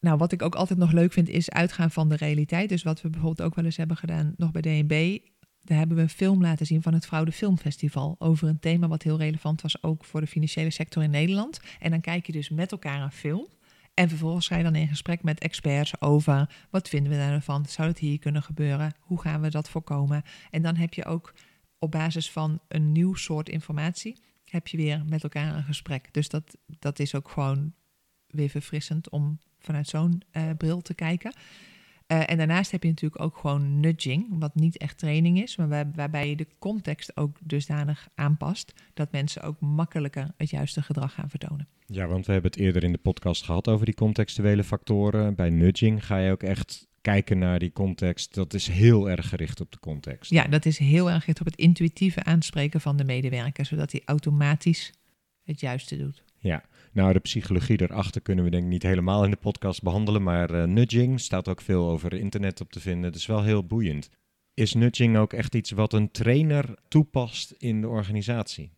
Nou, 0.00 0.18
wat 0.18 0.32
ik 0.32 0.42
ook 0.42 0.54
altijd 0.54 0.78
nog 0.78 0.92
leuk 0.92 1.12
vind, 1.12 1.28
is 1.28 1.50
uitgaan 1.50 1.90
van 1.90 2.08
de 2.08 2.16
realiteit. 2.16 2.68
Dus 2.68 2.82
wat 2.82 3.00
we 3.00 3.10
bijvoorbeeld 3.10 3.48
ook 3.48 3.54
wel 3.54 3.64
eens 3.64 3.76
hebben 3.76 3.96
gedaan, 3.96 4.34
nog 4.36 4.50
bij 4.50 4.62
DNB. 4.62 5.18
Daar 5.62 5.78
hebben 5.78 5.96
we 5.96 6.02
een 6.02 6.08
film 6.08 6.42
laten 6.42 6.66
zien 6.66 6.82
van 6.82 6.94
het 6.94 7.06
Fraude 7.06 7.32
Filmfestival. 7.32 8.16
Over 8.18 8.48
een 8.48 8.58
thema 8.58 8.88
wat 8.88 9.02
heel 9.02 9.18
relevant 9.18 9.62
was, 9.62 9.82
ook 9.82 10.04
voor 10.04 10.20
de 10.20 10.26
financiële 10.26 10.70
sector 10.70 11.02
in 11.02 11.10
Nederland. 11.10 11.60
En 11.78 11.90
dan 11.90 12.00
kijk 12.00 12.26
je 12.26 12.32
dus 12.32 12.48
met 12.48 12.72
elkaar 12.72 13.02
een 13.02 13.12
film. 13.12 13.46
En 13.98 14.08
vervolgens 14.08 14.46
ga 14.46 14.56
je 14.56 14.62
dan 14.62 14.74
in 14.74 14.88
gesprek 14.88 15.22
met 15.22 15.40
experts 15.40 16.00
over 16.00 16.66
wat 16.70 16.88
vinden 16.88 17.12
we 17.12 17.18
daarvan? 17.18 17.66
Zou 17.66 17.88
het 17.88 17.98
hier 17.98 18.18
kunnen 18.18 18.42
gebeuren? 18.42 18.94
Hoe 19.00 19.20
gaan 19.20 19.40
we 19.40 19.50
dat 19.50 19.68
voorkomen? 19.68 20.22
En 20.50 20.62
dan 20.62 20.76
heb 20.76 20.94
je 20.94 21.04
ook 21.04 21.34
op 21.78 21.90
basis 21.90 22.30
van 22.30 22.60
een 22.68 22.92
nieuw 22.92 23.14
soort 23.14 23.48
informatie, 23.48 24.20
heb 24.44 24.66
je 24.66 24.76
weer 24.76 25.02
met 25.06 25.22
elkaar 25.22 25.56
een 25.56 25.62
gesprek. 25.62 26.08
Dus 26.12 26.28
dat, 26.28 26.56
dat 26.66 26.98
is 26.98 27.14
ook 27.14 27.28
gewoon 27.28 27.72
weer 28.26 28.48
verfrissend 28.48 29.10
om 29.10 29.38
vanuit 29.58 29.88
zo'n 29.88 30.22
eh, 30.30 30.50
bril 30.56 30.80
te 30.80 30.94
kijken. 30.94 31.32
Eh, 32.08 32.30
en 32.30 32.36
daarnaast 32.36 32.70
heb 32.70 32.82
je 32.82 32.88
natuurlijk 32.88 33.22
ook 33.22 33.36
gewoon 33.36 33.80
nudging, 33.80 34.26
wat 34.38 34.54
niet 34.54 34.76
echt 34.76 34.98
training 34.98 35.42
is, 35.42 35.56
maar 35.56 35.68
waar- 35.68 35.90
waarbij 35.94 36.28
je 36.28 36.36
de 36.36 36.46
context 36.58 37.16
ook 37.16 37.36
dusdanig 37.42 38.08
aanpast 38.14 38.72
dat 38.94 39.12
mensen 39.12 39.42
ook 39.42 39.60
makkelijker 39.60 40.30
het 40.36 40.50
juiste 40.50 40.82
gedrag 40.82 41.12
gaan 41.14 41.30
vertonen. 41.30 41.68
Ja, 41.86 42.06
want 42.06 42.26
we 42.26 42.32
hebben 42.32 42.50
het 42.50 42.60
eerder 42.60 42.84
in 42.84 42.92
de 42.92 42.98
podcast 42.98 43.44
gehad 43.44 43.68
over 43.68 43.84
die 43.86 43.94
contextuele 43.94 44.64
factoren. 44.64 45.34
Bij 45.34 45.50
nudging 45.50 46.06
ga 46.06 46.18
je 46.18 46.32
ook 46.32 46.42
echt 46.42 46.86
kijken 47.00 47.38
naar 47.38 47.58
die 47.58 47.72
context. 47.72 48.34
Dat 48.34 48.54
is 48.54 48.66
heel 48.66 49.10
erg 49.10 49.28
gericht 49.28 49.60
op 49.60 49.72
de 49.72 49.78
context. 49.78 50.30
Ja, 50.30 50.44
dat 50.46 50.66
is 50.66 50.78
heel 50.78 51.10
erg 51.10 51.20
gericht 51.20 51.40
op 51.40 51.46
het 51.46 51.56
intuïtieve 51.56 52.22
aanspreken 52.24 52.80
van 52.80 52.96
de 52.96 53.04
medewerker, 53.04 53.64
zodat 53.66 53.92
hij 53.92 54.02
automatisch 54.04 54.92
het 55.44 55.60
juiste 55.60 55.96
doet. 55.96 56.24
Ja, 56.38 56.64
nou 56.98 57.12
de 57.12 57.18
psychologie 57.18 57.82
erachter 57.82 58.20
kunnen 58.20 58.44
we 58.44 58.50
denk 58.50 58.62
ik 58.62 58.68
niet 58.68 58.82
helemaal 58.82 59.24
in 59.24 59.30
de 59.30 59.36
podcast 59.36 59.82
behandelen, 59.82 60.22
maar 60.22 60.50
eh, 60.50 60.64
nudging 60.64 61.20
staat 61.20 61.48
ook 61.48 61.60
veel 61.60 61.88
over 61.90 62.12
internet 62.12 62.60
op 62.60 62.72
te 62.72 62.80
vinden. 62.80 63.04
Het 63.04 63.14
is 63.14 63.26
wel 63.26 63.42
heel 63.42 63.64
boeiend. 63.66 64.10
Is 64.54 64.74
nudging 64.74 65.16
ook 65.16 65.32
echt 65.32 65.54
iets 65.54 65.70
wat 65.70 65.92
een 65.92 66.10
trainer 66.10 66.74
toepast 66.88 67.50
in 67.50 67.80
de 67.80 67.88
organisatie? 67.88 68.70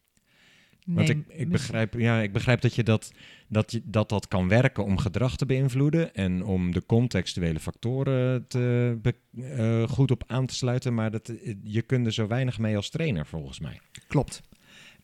Want 0.85 1.09
Nee, 1.09 1.17
ik, 1.17 1.25
ik, 1.29 1.49
mis- 1.49 1.61
begrijp, 1.61 1.95
ja, 1.95 2.21
ik 2.21 2.33
begrijp 2.33 2.61
dat, 2.61 2.75
je 2.75 2.83
dat, 2.83 3.13
dat, 3.49 3.73
je, 3.73 3.83
dat 3.85 4.09
dat 4.09 4.29
kan 4.29 4.49
werken 4.49 4.85
om 4.85 4.99
gedrag 4.99 5.37
te 5.37 5.47
beïnvloeden 5.47 6.15
en 6.15 6.45
om 6.45 6.73
de 6.73 6.87
contextuele 6.87 7.61
factoren 7.61 8.47
te, 8.49 8.99
be- 9.03 9.15
eh, 9.43 9.89
goed 9.89 10.11
op 10.11 10.23
aan 10.27 10.47
te 10.47 10.55
sluiten, 10.55 10.95
maar 10.95 11.11
dat, 11.11 11.33
je 11.63 11.83
kunt 11.83 12.07
er 12.07 12.13
zo 12.13 12.27
weinig 12.27 12.59
mee 12.59 12.77
als 12.77 12.91
trainer 12.91 13.27
volgens 13.27 13.61
mij. 13.61 13.81
Klopt. 14.09 14.43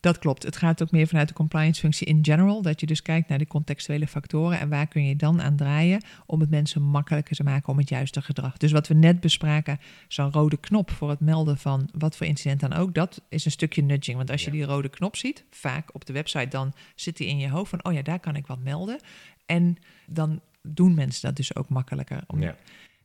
Dat 0.00 0.18
klopt. 0.18 0.42
Het 0.42 0.56
gaat 0.56 0.82
ook 0.82 0.90
meer 0.90 1.06
vanuit 1.06 1.28
de 1.28 1.34
compliance 1.34 1.80
functie 1.80 2.06
in 2.06 2.24
general. 2.24 2.62
Dat 2.62 2.80
je 2.80 2.86
dus 2.86 3.02
kijkt 3.02 3.28
naar 3.28 3.38
de 3.38 3.46
contextuele 3.46 4.06
factoren 4.06 4.60
en 4.60 4.68
waar 4.68 4.86
kun 4.86 5.04
je 5.04 5.16
dan 5.16 5.42
aan 5.42 5.56
draaien 5.56 6.02
om 6.26 6.40
het 6.40 6.50
mensen 6.50 6.82
makkelijker 6.82 7.36
te 7.36 7.42
maken 7.42 7.68
om 7.68 7.78
het 7.78 7.88
juiste 7.88 8.22
gedrag. 8.22 8.56
Dus 8.56 8.72
wat 8.72 8.88
we 8.88 8.94
net 8.94 9.20
bespraken, 9.20 9.78
zo'n 10.08 10.32
rode 10.32 10.56
knop 10.56 10.90
voor 10.90 11.10
het 11.10 11.20
melden 11.20 11.58
van 11.58 11.88
wat 11.98 12.16
voor 12.16 12.26
incident 12.26 12.60
dan 12.60 12.72
ook, 12.72 12.94
dat 12.94 13.22
is 13.28 13.44
een 13.44 13.50
stukje 13.50 13.82
nudging. 13.82 14.16
Want 14.16 14.30
als 14.30 14.44
je 14.44 14.50
die 14.50 14.64
rode 14.64 14.88
knop 14.88 15.16
ziet, 15.16 15.44
vaak 15.50 15.94
op 15.94 16.04
de 16.04 16.12
website, 16.12 16.48
dan 16.48 16.72
zit 16.94 17.16
die 17.16 17.28
in 17.28 17.38
je 17.38 17.48
hoofd 17.48 17.70
van, 17.70 17.84
oh 17.84 17.92
ja, 17.92 18.02
daar 18.02 18.20
kan 18.20 18.36
ik 18.36 18.46
wat 18.46 18.58
melden. 18.58 19.00
En 19.46 19.76
dan 20.06 20.40
doen 20.62 20.94
mensen 20.94 21.22
dat 21.22 21.36
dus 21.36 21.56
ook 21.56 21.68
makkelijker. 21.68 22.24
Om, 22.26 22.42
Ja. 22.42 22.56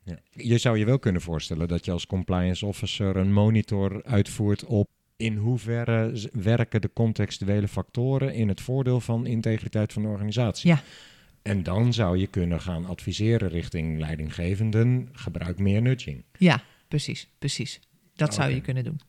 Ja. 0.04 0.18
Je 0.30 0.58
zou 0.58 0.78
je 0.78 0.84
wel 0.84 0.98
kunnen 0.98 1.22
voorstellen 1.22 1.68
dat 1.68 1.84
je 1.84 1.90
als 1.90 2.06
compliance 2.06 2.66
officer 2.66 3.16
een 3.16 3.32
monitor 3.32 4.04
uitvoert 4.04 4.64
op 4.64 4.88
in 5.22 5.36
hoeverre 5.36 6.28
werken 6.32 6.80
de 6.80 6.90
contextuele 6.92 7.68
factoren 7.68 8.34
in 8.34 8.48
het 8.48 8.60
voordeel 8.60 9.00
van 9.00 9.26
integriteit 9.26 9.92
van 9.92 10.02
de 10.02 10.08
organisatie. 10.08 10.70
Ja. 10.70 10.82
En 11.42 11.62
dan 11.62 11.92
zou 11.92 12.18
je 12.18 12.26
kunnen 12.26 12.60
gaan 12.60 12.86
adviseren 12.86 13.48
richting 13.48 13.98
leidinggevenden, 13.98 15.08
gebruik 15.12 15.58
meer 15.58 15.82
nudging. 15.82 16.24
Ja, 16.38 16.62
precies, 16.88 17.28
precies. 17.38 17.80
Dat 18.14 18.34
zou 18.34 18.50
je 18.50 18.60
kunnen 18.60 18.84
doen. 18.84 19.00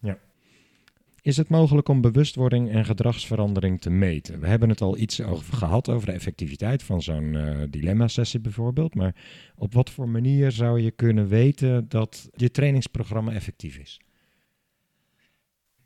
Is 1.22 1.38
het 1.38 1.50
mogelijk 1.50 1.90
om 1.90 2.02
bewustwording 2.02 2.70
en 2.70 2.86
gedragsverandering 2.86 3.82
te 3.82 3.90
meten? 3.90 4.40
We 4.40 4.48
hebben 4.48 4.70
het 4.70 4.82
al 4.82 4.98
iets 4.98 5.22
over 5.22 5.54
gehad, 5.54 5.90
over 5.90 6.06
de 6.08 6.14
effectiviteit 6.14 6.84
van 6.84 7.02
zo'n 7.02 7.36
eh, 7.36 7.62
dilemma-sessie 7.70 8.40
bijvoorbeeld. 8.40 8.96
Maar 8.96 9.16
op 9.56 9.74
wat 9.74 9.90
voor 9.90 10.10
manier 10.10 10.52
zou 10.52 10.82
je 10.82 10.92
kunnen 10.92 11.28
weten 11.28 11.86
dat 11.90 12.30
je 12.36 12.52
trainingsprogramma 12.52 13.32
effectief 13.32 13.78
is? 13.78 14.00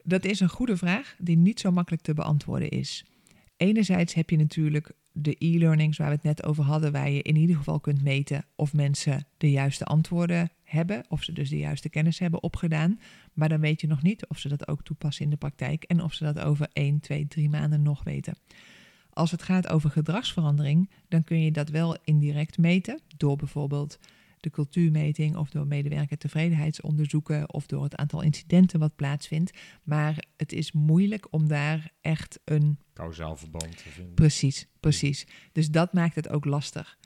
Dat 0.08 0.26
is 0.26 0.40
een 0.40 0.50
goede 0.50 0.78
vraag 0.78 1.16
die 1.20 1.38
niet 1.38 1.60
zo 1.60 1.72
makkelijk 1.72 2.04
te 2.04 2.14
beantwoorden 2.14 2.70
is. 2.70 3.06
Enerzijds 3.58 4.14
heb 4.14 4.30
je 4.30 4.38
natuurlijk 4.38 4.92
de 5.12 5.36
e-learnings 5.40 5.98
waar 5.98 6.08
we 6.08 6.14
het 6.14 6.24
net 6.24 6.44
over 6.44 6.64
hadden, 6.64 6.92
waar 6.92 7.10
je 7.10 7.22
in 7.22 7.36
ieder 7.36 7.56
geval 7.56 7.80
kunt 7.80 8.04
meten 8.04 8.46
of 8.56 8.74
mensen 8.74 9.28
de 9.38 9.52
juiste 9.52 9.84
antwoorden 9.84 10.52
hebben, 10.64 11.04
of 11.10 11.24
ze 11.24 11.34
dus 11.34 11.50
de 11.50 11.58
juiste 11.58 11.90
kennis 11.90 12.20
hebben 12.20 12.44
opgedaan. 12.44 13.00
Maar 13.34 13.50
dan 13.50 13.60
weet 13.60 13.82
je 13.82 13.88
nog 13.88 14.02
niet 14.02 14.28
of 14.28 14.40
ze 14.40 14.48
dat 14.48 14.68
ook 14.68 14.84
toepassen 14.84 15.24
in 15.24 15.30
de 15.30 15.38
praktijk 15.38 15.84
en 15.84 16.04
of 16.04 16.14
ze 16.14 16.24
dat 16.24 16.40
over 16.40 16.68
1, 16.74 17.00
2, 17.00 17.28
3 17.28 17.50
maanden 17.50 17.82
nog 17.82 18.04
weten. 18.04 18.38
Als 19.10 19.32
het 19.32 19.44
gaat 19.44 19.70
over 19.70 19.90
gedragsverandering, 19.90 20.90
dan 21.08 21.24
kun 21.24 21.42
je 21.42 21.52
dat 21.52 21.70
wel 21.70 21.98
indirect 22.04 22.58
meten 22.58 23.00
door 23.18 23.36
bijvoorbeeld 23.36 24.00
de 24.40 24.50
cultuurmeting 24.50 25.36
of 25.36 25.50
door 25.50 25.68
medewerkertevredenheidsonderzoeken 25.68 27.54
of 27.54 27.66
door 27.66 27.84
het 27.84 27.96
aantal 27.96 28.22
incidenten 28.22 28.80
wat 28.80 28.96
plaatsvindt. 28.96 29.58
Maar 29.84 30.26
het 30.38 30.54
is 30.54 30.72
moeilijk 30.72 31.28
om 31.30 31.48
daar 31.48 31.92
echt 32.02 32.40
een 32.46 32.80
Kausaal 32.94 33.36
verband 33.36 33.78
te 33.78 33.90
vinden. 33.90 34.14
precies, 34.14 34.68
precies. 34.80 35.28
Dus 35.52 35.70
dat 35.70 35.94
maakt 35.94 36.16
het 36.16 36.30
ook 36.30 36.46
lastig. 36.46 36.98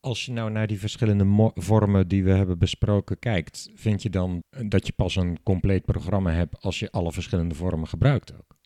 Als 0.00 0.24
je 0.24 0.32
nou 0.32 0.50
naar 0.50 0.66
die 0.66 0.78
verschillende 0.78 1.52
vormen 1.54 2.08
die 2.08 2.24
we 2.24 2.30
hebben 2.30 2.58
besproken 2.58 3.18
kijkt, 3.18 3.70
vind 3.74 4.02
je 4.02 4.10
dan 4.10 4.42
dat 4.66 4.86
je 4.86 4.92
pas 4.92 5.16
een 5.16 5.42
compleet 5.42 5.84
programma 5.84 6.30
hebt 6.30 6.60
als 6.60 6.78
je 6.78 6.90
alle 6.90 7.12
verschillende 7.12 7.54
vormen 7.54 7.88
gebruikt 7.88 8.34
ook? 8.34 8.58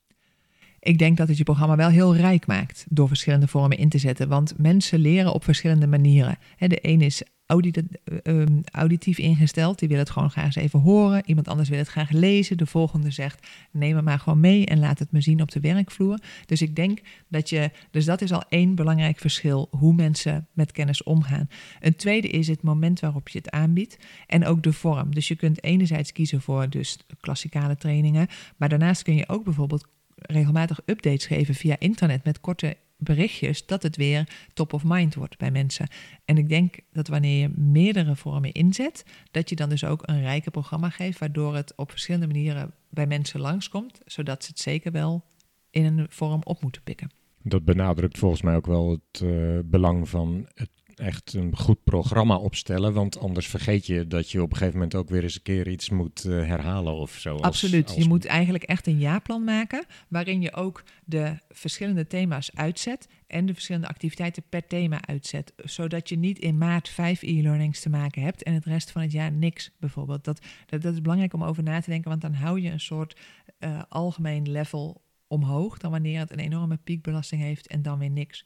Ik 0.88 0.98
denk 0.98 1.16
dat 1.16 1.28
het 1.28 1.36
je 1.36 1.44
programma 1.44 1.76
wel 1.76 1.88
heel 1.88 2.16
rijk 2.16 2.46
maakt 2.46 2.86
door 2.88 3.08
verschillende 3.08 3.48
vormen 3.48 3.78
in 3.78 3.88
te 3.88 3.98
zetten. 3.98 4.28
Want 4.28 4.58
mensen 4.58 4.98
leren 4.98 5.32
op 5.32 5.44
verschillende 5.44 5.86
manieren. 5.86 6.38
de 6.58 6.78
een 6.82 7.00
is 7.00 7.22
audit, 7.46 7.82
um, 8.22 8.60
auditief 8.72 9.18
ingesteld. 9.18 9.78
Die 9.78 9.88
wil 9.88 9.98
het 9.98 10.10
gewoon 10.10 10.30
graag 10.30 10.44
eens 10.44 10.56
even 10.56 10.80
horen. 10.80 11.22
Iemand 11.26 11.48
anders 11.48 11.68
wil 11.68 11.78
het 11.78 11.88
graag 11.88 12.10
lezen. 12.10 12.56
De 12.56 12.66
volgende 12.66 13.10
zegt: 13.10 13.46
neem 13.72 13.96
het 13.96 14.04
maar 14.04 14.18
gewoon 14.18 14.40
mee 14.40 14.66
en 14.66 14.78
laat 14.78 14.98
het 14.98 15.12
me 15.12 15.20
zien 15.20 15.42
op 15.42 15.50
de 15.50 15.60
werkvloer. 15.60 16.18
Dus 16.46 16.62
ik 16.62 16.76
denk 16.76 17.00
dat 17.28 17.48
je. 17.48 17.70
Dus 17.90 18.04
dat 18.04 18.20
is 18.20 18.32
al 18.32 18.44
één 18.48 18.74
belangrijk 18.74 19.18
verschil 19.18 19.68
hoe 19.70 19.94
mensen 19.94 20.46
met 20.52 20.72
kennis 20.72 21.02
omgaan. 21.02 21.48
Een 21.80 21.96
tweede 21.96 22.28
is 22.28 22.48
het 22.48 22.62
moment 22.62 23.00
waarop 23.00 23.28
je 23.28 23.38
het 23.38 23.50
aanbiedt 23.50 23.98
en 24.26 24.46
ook 24.46 24.62
de 24.62 24.72
vorm. 24.72 25.14
Dus 25.14 25.28
je 25.28 25.36
kunt 25.36 25.62
enerzijds 25.62 26.12
kiezen 26.12 26.40
voor 26.40 26.68
dus 26.68 26.98
klassikale 27.20 27.76
trainingen, 27.76 28.26
maar 28.56 28.68
daarnaast 28.68 29.02
kun 29.02 29.14
je 29.14 29.28
ook 29.28 29.44
bijvoorbeeld 29.44 29.86
regelmatig 30.18 30.80
updates 30.84 31.26
geven 31.26 31.54
via 31.54 31.76
internet 31.78 32.24
met 32.24 32.40
korte 32.40 32.76
berichtjes 32.98 33.66
dat 33.66 33.82
het 33.82 33.96
weer 33.96 34.28
top 34.52 34.72
of 34.72 34.84
mind 34.84 35.14
wordt 35.14 35.38
bij 35.38 35.50
mensen. 35.50 35.88
En 36.24 36.38
ik 36.38 36.48
denk 36.48 36.74
dat 36.92 37.08
wanneer 37.08 37.40
je 37.40 37.48
meerdere 37.56 38.16
vormen 38.16 38.52
inzet, 38.52 39.04
dat 39.30 39.48
je 39.48 39.56
dan 39.56 39.68
dus 39.68 39.84
ook 39.84 40.02
een 40.04 40.20
rijke 40.20 40.50
programma 40.50 40.90
geeft, 40.90 41.18
waardoor 41.18 41.54
het 41.54 41.72
op 41.76 41.90
verschillende 41.90 42.26
manieren 42.26 42.74
bij 42.90 43.06
mensen 43.06 43.40
langskomt, 43.40 44.00
zodat 44.04 44.44
ze 44.44 44.50
het 44.50 44.60
zeker 44.60 44.92
wel 44.92 45.24
in 45.70 45.84
een 45.84 46.06
vorm 46.08 46.40
op 46.44 46.62
moeten 46.62 46.82
pikken. 46.82 47.10
Dat 47.42 47.64
benadrukt 47.64 48.18
volgens 48.18 48.42
mij 48.42 48.56
ook 48.56 48.66
wel 48.66 48.90
het 48.90 49.22
uh, 49.22 49.58
belang 49.64 50.08
van 50.08 50.48
het 50.54 50.70
echt 50.98 51.34
een 51.34 51.56
goed 51.56 51.84
programma 51.84 52.36
opstellen. 52.36 52.92
Want 52.92 53.18
anders 53.18 53.46
vergeet 53.46 53.86
je 53.86 54.06
dat 54.06 54.30
je 54.30 54.42
op 54.42 54.50
een 54.50 54.56
gegeven 54.56 54.78
moment 54.78 54.94
ook 54.94 55.08
weer 55.08 55.22
eens 55.22 55.34
een 55.34 55.42
keer 55.42 55.68
iets 55.68 55.90
moet 55.90 56.24
uh, 56.24 56.46
herhalen 56.46 56.94
of 56.94 57.10
zo. 57.10 57.36
Absoluut. 57.36 57.94
Je 57.96 58.08
moet 58.08 58.24
eigenlijk 58.24 58.64
echt 58.64 58.86
een 58.86 58.98
jaarplan 58.98 59.44
maken. 59.44 59.84
Waarin 60.08 60.40
je 60.40 60.54
ook 60.54 60.82
de 61.04 61.38
verschillende 61.48 62.06
thema's 62.06 62.50
uitzet. 62.54 63.08
En 63.26 63.46
de 63.46 63.54
verschillende 63.54 63.88
activiteiten 63.88 64.42
per 64.48 64.66
thema 64.66 65.06
uitzet. 65.06 65.52
Zodat 65.56 66.08
je 66.08 66.18
niet 66.18 66.38
in 66.38 66.58
maart 66.58 66.88
vijf 66.88 67.22
e-learnings 67.22 67.80
te 67.80 67.88
maken 67.88 68.22
hebt. 68.22 68.42
En 68.42 68.54
het 68.54 68.64
rest 68.64 68.90
van 68.90 69.02
het 69.02 69.12
jaar 69.12 69.32
niks 69.32 69.70
bijvoorbeeld. 69.78 70.24
Dat, 70.24 70.40
dat, 70.66 70.82
dat 70.82 70.92
is 70.92 71.00
belangrijk 71.00 71.34
om 71.34 71.44
over 71.44 71.62
na 71.62 71.80
te 71.80 71.90
denken. 71.90 72.10
Want 72.10 72.22
dan 72.22 72.34
hou 72.34 72.60
je 72.60 72.70
een 72.70 72.80
soort 72.80 73.20
uh, 73.60 73.82
algemeen 73.88 74.50
level 74.50 75.02
omhoog. 75.26 75.78
Dan 75.78 75.90
wanneer 75.90 76.18
het 76.18 76.30
een 76.30 76.38
enorme 76.38 76.76
piekbelasting 76.76 77.42
heeft 77.42 77.66
en 77.66 77.82
dan 77.82 77.98
weer 77.98 78.10
niks. 78.10 78.44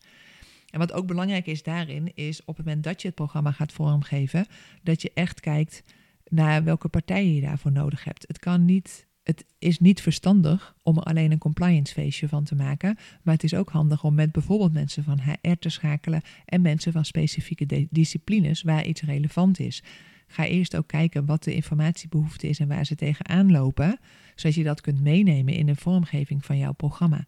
En 0.73 0.79
wat 0.79 0.93
ook 0.93 1.07
belangrijk 1.07 1.47
is 1.47 1.62
daarin, 1.62 2.14
is 2.14 2.45
op 2.45 2.57
het 2.57 2.66
moment 2.66 2.85
dat 2.85 3.01
je 3.01 3.07
het 3.07 3.16
programma 3.16 3.53
gaat 3.53 3.73
vormgeven, 3.73 4.47
dat 4.83 5.03
je 5.03 5.11
echt 5.14 5.41
kijkt 5.41 5.83
naar 6.29 6.64
welke 6.64 6.89
partijen 6.89 7.35
je 7.35 7.41
daarvoor 7.41 7.73
nodig 7.73 8.05
hebt. 8.05 8.25
Het 8.29 8.39
kan 8.39 8.64
niet. 8.64 9.07
Het 9.23 9.45
is 9.59 9.79
niet 9.79 10.01
verstandig 10.01 10.75
om 10.83 10.97
er 10.97 11.03
alleen 11.03 11.33
een 11.33 11.39
compliance 11.39 11.93
feestje 11.93 12.29
van 12.29 12.45
te 12.45 12.55
maken. 12.55 12.97
Maar 13.23 13.35
het 13.35 13.45
is 13.45 13.55
ook 13.55 13.70
handig 13.70 14.05
om 14.05 14.14
met 14.14 14.33
bijvoorbeeld 14.33 14.73
mensen 14.73 15.05
van 15.05 15.20
HR 15.20 15.55
te 15.59 15.68
schakelen 15.68 16.23
en 16.45 16.62
mensen 16.62 16.93
van 16.93 17.05
specifieke 17.05 17.87
disciplines 17.91 18.62
waar 18.62 18.87
iets 18.87 19.03
relevant 19.03 19.61
is. 19.61 19.83
Ga 20.27 20.47
eerst 20.47 20.77
ook 20.77 20.87
kijken 20.87 21.27
wat 21.27 21.45
de 21.45 21.55
informatiebehoefte 21.55 22.49
is 22.49 22.59
en 22.59 22.68
waar 22.68 22.87
ze 22.87 22.95
tegenaan 22.95 23.51
lopen, 23.51 23.99
zodat 24.35 24.57
je 24.57 24.64
dat 24.64 24.81
kunt 24.81 25.01
meenemen 25.01 25.55
in 25.55 25.66
de 25.66 25.77
vormgeving 25.77 26.45
van 26.45 26.59
jouw 26.59 26.73
programma. 26.73 27.25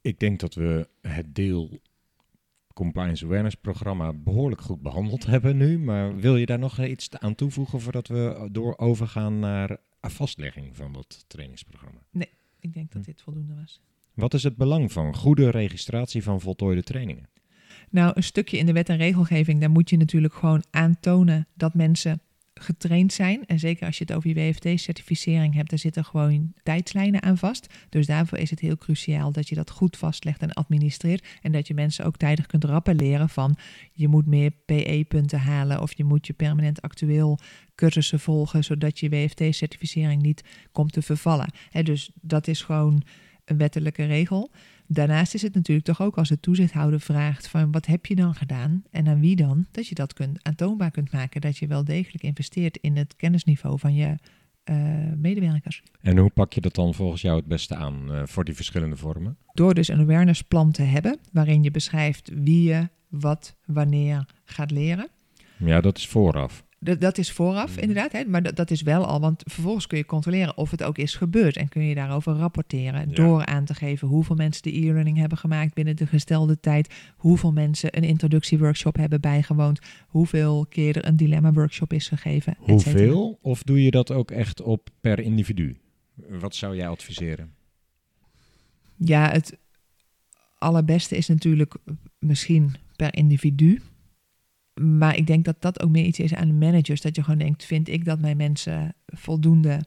Ik 0.00 0.18
denk 0.20 0.40
dat 0.40 0.54
we 0.54 0.88
het 1.00 1.34
deel 1.34 1.80
compliance 2.76 3.24
awareness 3.24 3.54
programma 3.54 4.12
behoorlijk 4.12 4.60
goed 4.60 4.82
behandeld 4.82 5.26
hebben 5.26 5.56
nu. 5.56 5.78
Maar 5.78 6.16
wil 6.16 6.36
je 6.36 6.46
daar 6.46 6.58
nog 6.58 6.84
iets 6.84 7.10
aan 7.10 7.34
toevoegen 7.34 7.80
voordat 7.80 8.08
we 8.08 8.48
door 8.52 8.78
overgaan 8.78 9.38
naar 9.38 9.76
vastlegging 10.00 10.76
van 10.76 10.92
dat 10.92 11.24
trainingsprogramma? 11.26 12.00
Nee, 12.10 12.30
ik 12.60 12.72
denk 12.72 12.92
dat 12.92 13.04
dit 13.04 13.22
voldoende 13.22 13.54
was. 13.54 13.80
Wat 14.14 14.34
is 14.34 14.42
het 14.42 14.56
belang 14.56 14.92
van 14.92 15.14
goede 15.14 15.50
registratie 15.50 16.22
van 16.22 16.40
voltooide 16.40 16.82
trainingen? 16.82 17.28
Nou, 17.90 18.12
een 18.14 18.22
stukje 18.22 18.58
in 18.58 18.66
de 18.66 18.72
wet 18.72 18.88
en 18.88 18.96
regelgeving, 18.96 19.60
daar 19.60 19.70
moet 19.70 19.90
je 19.90 19.96
natuurlijk 19.96 20.34
gewoon 20.34 20.64
aantonen 20.70 21.46
dat 21.54 21.74
mensen 21.74 22.20
getraind 22.60 23.12
zijn. 23.12 23.46
En 23.46 23.58
zeker 23.58 23.86
als 23.86 23.98
je 23.98 24.04
het 24.04 24.16
over 24.16 24.28
je 24.28 24.34
WFT-certificering 24.34 25.54
hebt, 25.54 25.70
daar 25.70 25.78
zitten 25.78 26.04
gewoon 26.04 26.52
tijdslijnen 26.62 27.22
aan 27.22 27.38
vast. 27.38 27.66
Dus 27.88 28.06
daarvoor 28.06 28.38
is 28.38 28.50
het 28.50 28.60
heel 28.60 28.76
cruciaal 28.76 29.32
dat 29.32 29.48
je 29.48 29.54
dat 29.54 29.70
goed 29.70 29.96
vastlegt 29.96 30.40
en 30.40 30.52
administreert. 30.52 31.26
En 31.42 31.52
dat 31.52 31.66
je 31.66 31.74
mensen 31.74 32.04
ook 32.04 32.16
tijdig 32.16 32.46
kunt 32.46 32.64
rappelleren 32.64 33.28
van 33.28 33.56
je 33.92 34.08
moet 34.08 34.26
meer 34.26 34.50
PE-punten 34.50 35.40
halen 35.40 35.82
of 35.82 35.96
je 35.96 36.04
moet 36.04 36.26
je 36.26 36.32
permanent 36.32 36.82
actueel 36.82 37.38
cursussen 37.74 38.20
volgen, 38.20 38.64
zodat 38.64 38.98
je 38.98 39.08
WFT-certificering 39.08 40.22
niet 40.22 40.44
komt 40.72 40.92
te 40.92 41.02
vervallen. 41.02 41.52
dus 41.82 42.10
dat 42.20 42.46
is 42.46 42.62
gewoon 42.62 43.02
een 43.46 43.56
wettelijke 43.56 44.04
regel. 44.04 44.50
Daarnaast 44.86 45.34
is 45.34 45.42
het 45.42 45.54
natuurlijk 45.54 45.86
toch 45.86 46.02
ook 46.02 46.18
als 46.18 46.28
de 46.28 46.40
toezichthouder 46.40 47.00
vraagt 47.00 47.48
van 47.48 47.72
wat 47.72 47.86
heb 47.86 48.06
je 48.06 48.14
dan 48.14 48.34
gedaan 48.34 48.82
en 48.90 49.08
aan 49.08 49.20
wie 49.20 49.36
dan, 49.36 49.66
dat 49.70 49.86
je 49.86 49.94
dat 49.94 50.12
kunt, 50.12 50.38
aantoonbaar 50.42 50.90
kunt 50.90 51.12
maken, 51.12 51.40
dat 51.40 51.56
je 51.56 51.66
wel 51.66 51.84
degelijk 51.84 52.22
investeert 52.22 52.78
in 52.80 52.96
het 52.96 53.16
kennisniveau 53.16 53.78
van 53.78 53.94
je 53.94 54.16
uh, 54.64 54.76
medewerkers. 55.16 55.82
En 56.00 56.18
hoe 56.18 56.30
pak 56.30 56.52
je 56.52 56.60
dat 56.60 56.74
dan 56.74 56.94
volgens 56.94 57.22
jou 57.22 57.36
het 57.36 57.46
beste 57.46 57.74
aan 57.74 58.10
uh, 58.10 58.22
voor 58.24 58.44
die 58.44 58.54
verschillende 58.54 58.96
vormen? 58.96 59.36
Door 59.52 59.74
dus 59.74 59.88
een 59.88 60.00
awareness-plan 60.00 60.70
te 60.70 60.82
hebben, 60.82 61.18
waarin 61.32 61.62
je 61.62 61.70
beschrijft 61.70 62.30
wie 62.34 62.62
je 62.68 62.88
wat 63.08 63.56
wanneer 63.64 64.26
gaat 64.44 64.70
leren. 64.70 65.08
Ja, 65.56 65.80
dat 65.80 65.98
is 65.98 66.08
vooraf. 66.08 66.64
Dat, 66.86 67.00
dat 67.00 67.18
is 67.18 67.32
vooraf, 67.32 67.74
mm. 67.74 67.78
inderdaad. 67.78 68.12
Hè? 68.12 68.24
Maar 68.24 68.42
dat, 68.42 68.56
dat 68.56 68.70
is 68.70 68.82
wel 68.82 69.06
al, 69.06 69.20
want 69.20 69.42
vervolgens 69.44 69.86
kun 69.86 69.98
je 69.98 70.06
controleren 70.06 70.56
of 70.56 70.70
het 70.70 70.82
ook 70.82 70.98
is 70.98 71.14
gebeurd. 71.14 71.56
En 71.56 71.68
kun 71.68 71.82
je 71.82 71.94
daarover 71.94 72.32
rapporteren. 72.32 73.14
Door 73.14 73.44
aan 73.46 73.64
te 73.64 73.74
geven 73.74 74.08
hoeveel 74.08 74.36
mensen 74.36 74.62
de 74.62 74.76
e-learning 74.76 75.16
hebben 75.16 75.38
gemaakt 75.38 75.74
binnen 75.74 75.96
de 75.96 76.06
gestelde 76.06 76.60
tijd. 76.60 76.94
Hoeveel 77.16 77.52
mensen 77.52 77.96
een 77.96 78.04
introductieworkshop 78.04 78.96
hebben 78.96 79.20
bijgewoond. 79.20 79.80
Hoeveel 80.06 80.66
keer 80.68 80.96
er 80.96 81.06
een 81.06 81.16
dilemma-workshop 81.16 81.92
is 81.92 82.08
gegeven. 82.08 82.56
Hoeveel? 82.58 83.38
Of 83.42 83.62
doe 83.62 83.82
je 83.82 83.90
dat 83.90 84.10
ook 84.10 84.30
echt 84.30 84.62
op 84.62 84.88
per 85.00 85.20
individu? 85.20 85.76
Wat 86.14 86.54
zou 86.54 86.76
jij 86.76 86.88
adviseren? 86.88 87.54
Ja, 88.96 89.30
het 89.30 89.58
allerbeste 90.58 91.16
is 91.16 91.28
natuurlijk 91.28 91.74
misschien 92.18 92.74
per 92.96 93.14
individu. 93.14 93.80
Maar 94.80 95.16
ik 95.16 95.26
denk 95.26 95.44
dat 95.44 95.56
dat 95.58 95.82
ook 95.82 95.90
meer 95.90 96.04
iets 96.04 96.18
is 96.18 96.34
aan 96.34 96.48
de 96.48 96.54
managers. 96.54 97.00
Dat 97.00 97.16
je 97.16 97.22
gewoon 97.22 97.38
denkt, 97.38 97.64
vind 97.64 97.88
ik 97.88 98.04
dat 98.04 98.20
mijn 98.20 98.36
mensen 98.36 98.94
voldoende 99.06 99.80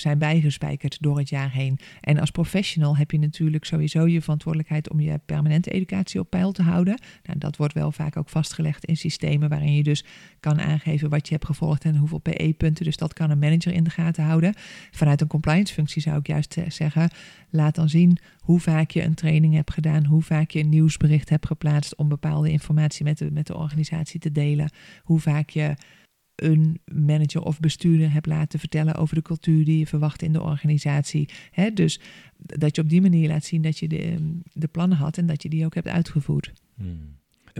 zijn 0.00 0.18
bijgespijkerd 0.18 0.96
door 1.00 1.18
het 1.18 1.28
jaar 1.28 1.52
heen. 1.52 1.78
En 2.00 2.18
als 2.18 2.30
professional 2.30 2.96
heb 2.96 3.10
je 3.10 3.18
natuurlijk 3.18 3.64
sowieso 3.64 4.06
je 4.06 4.20
verantwoordelijkheid 4.20 4.90
om 4.90 5.00
je 5.00 5.20
permanente 5.26 5.70
educatie 5.70 6.20
op 6.20 6.30
peil 6.30 6.52
te 6.52 6.62
houden. 6.62 7.00
Nou, 7.22 7.38
dat 7.38 7.56
wordt 7.56 7.74
wel 7.74 7.92
vaak 7.92 8.16
ook 8.16 8.28
vastgelegd 8.28 8.84
in 8.84 8.96
systemen 8.96 9.48
waarin 9.48 9.74
je 9.74 9.82
dus 9.82 10.04
kan 10.40 10.60
aangeven 10.60 11.08
wat 11.08 11.28
je 11.28 11.34
hebt 11.34 11.46
gevolgd 11.46 11.84
en 11.84 11.96
hoeveel 11.96 12.18
PE-punten. 12.18 12.84
Dus 12.84 12.96
dat 12.96 13.12
kan 13.12 13.30
een 13.30 13.38
manager 13.38 13.72
in 13.72 13.84
de 13.84 13.90
gaten 13.90 14.24
houden. 14.24 14.54
Vanuit 14.90 15.20
een 15.20 15.26
compliance 15.26 15.74
functie 15.74 16.02
zou 16.02 16.18
ik 16.18 16.26
juist 16.26 16.56
zeggen, 16.68 17.10
laat 17.50 17.74
dan 17.74 17.88
zien 17.88 18.18
hoe 18.38 18.60
vaak 18.60 18.90
je 18.90 19.02
een 19.02 19.14
training 19.14 19.54
hebt 19.54 19.72
gedaan, 19.72 20.04
hoe 20.04 20.22
vaak 20.22 20.50
je 20.50 20.60
een 20.60 20.68
nieuwsbericht 20.68 21.28
hebt 21.28 21.46
geplaatst 21.46 21.96
om 21.96 22.08
bepaalde 22.08 22.50
informatie 22.50 23.04
met 23.04 23.18
de, 23.18 23.30
met 23.30 23.46
de 23.46 23.56
organisatie 23.56 24.20
te 24.20 24.32
delen, 24.32 24.70
hoe 25.02 25.20
vaak 25.20 25.50
je 25.50 25.74
een 26.42 26.80
manager 26.92 27.42
of 27.42 27.60
bestuurder 27.60 28.12
hebt 28.12 28.26
laten 28.26 28.58
vertellen 28.58 28.94
over 28.94 29.14
de 29.14 29.22
cultuur 29.22 29.64
die 29.64 29.78
je 29.78 29.86
verwacht 29.86 30.22
in 30.22 30.32
de 30.32 30.42
organisatie. 30.42 31.28
dus 31.74 32.00
dat 32.36 32.76
je 32.76 32.82
op 32.82 32.88
die 32.88 33.00
manier 33.00 33.28
laat 33.28 33.44
zien 33.44 33.62
dat 33.62 33.78
je 33.78 33.88
de, 33.88 34.36
de 34.52 34.68
plannen 34.68 34.98
had 34.98 35.18
en 35.18 35.26
dat 35.26 35.42
je 35.42 35.48
die 35.48 35.64
ook 35.64 35.74
hebt 35.74 35.88
uitgevoerd. 35.88 36.52
Hmm. 36.74 37.16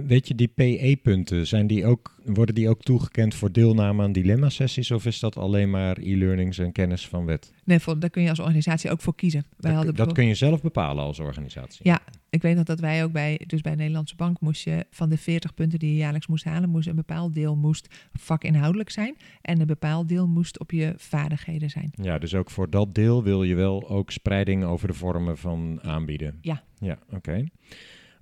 Weet 0.07 0.29
je, 0.29 0.35
die 0.35 0.49
PE-punten, 0.49 1.47
zijn 1.47 1.67
die 1.67 1.87
ook, 1.87 2.21
worden 2.25 2.55
die 2.55 2.69
ook 2.69 2.83
toegekend 2.83 3.35
voor 3.35 3.53
deelname 3.53 4.03
aan 4.03 4.13
dilemma-sessies? 4.13 4.91
Of 4.91 5.07
is 5.07 5.19
dat 5.19 5.37
alleen 5.37 5.71
maar 5.71 5.99
e-learnings 5.99 6.59
en 6.59 6.73
kennis 6.73 7.09
van 7.09 7.25
wet? 7.25 7.53
Nee, 7.65 7.79
voor, 7.79 7.99
daar 7.99 8.11
kun 8.11 8.23
je 8.23 8.29
als 8.29 8.39
organisatie 8.39 8.91
ook 8.91 9.01
voor 9.01 9.15
kiezen. 9.15 9.45
Wij 9.57 9.85
dat, 9.85 9.97
dat 9.97 10.13
kun 10.13 10.27
je 10.27 10.35
zelf 10.35 10.63
bepalen 10.63 11.05
als 11.05 11.19
organisatie? 11.19 11.81
Ja, 11.83 12.01
ik 12.31 12.43
weet 12.43 12.57
nog 12.57 12.65
dat 12.65 12.81
wij 12.81 13.05
ook 13.05 13.13
bij, 13.13 13.41
dus 13.47 13.61
bij 13.61 13.73
de 13.73 13.79
Nederlandse 13.79 14.17
Bank 14.17 14.41
moest 14.41 14.65
je 14.65 14.87
van 14.91 15.09
de 15.09 15.19
40 15.19 15.55
punten 15.55 15.79
die 15.79 15.91
je 15.91 15.97
jaarlijks 15.97 16.27
moest 16.27 16.45
halen, 16.45 16.69
moest 16.69 16.89
een 16.89 16.97
bepaald 16.97 17.35
deel 17.35 17.57
moest 17.57 18.09
vakinhoudelijk 18.13 18.91
zijn 18.91 19.17
en 19.43 19.61
een 19.61 19.67
bepaald 19.67 20.09
deel 20.09 20.27
moest 20.27 20.59
op 20.59 20.71
je 20.71 20.93
vaardigheden 20.97 21.71
zijn. 21.71 21.91
Ja, 22.03 22.19
dus 22.19 22.35
ook 22.35 22.51
voor 22.51 22.71
dat 22.71 22.95
deel 22.95 23.23
wil 23.23 23.43
je 23.43 23.55
wel 23.55 23.89
ook 23.89 24.11
spreiding 24.11 24.65
over 24.65 24.89
de 24.89 24.95
vormen 24.95 25.39
van 25.39 25.79
aanbieden? 25.83 26.39
Ja. 26.41 26.63
Ja, 26.79 26.99
oké. 27.11 27.45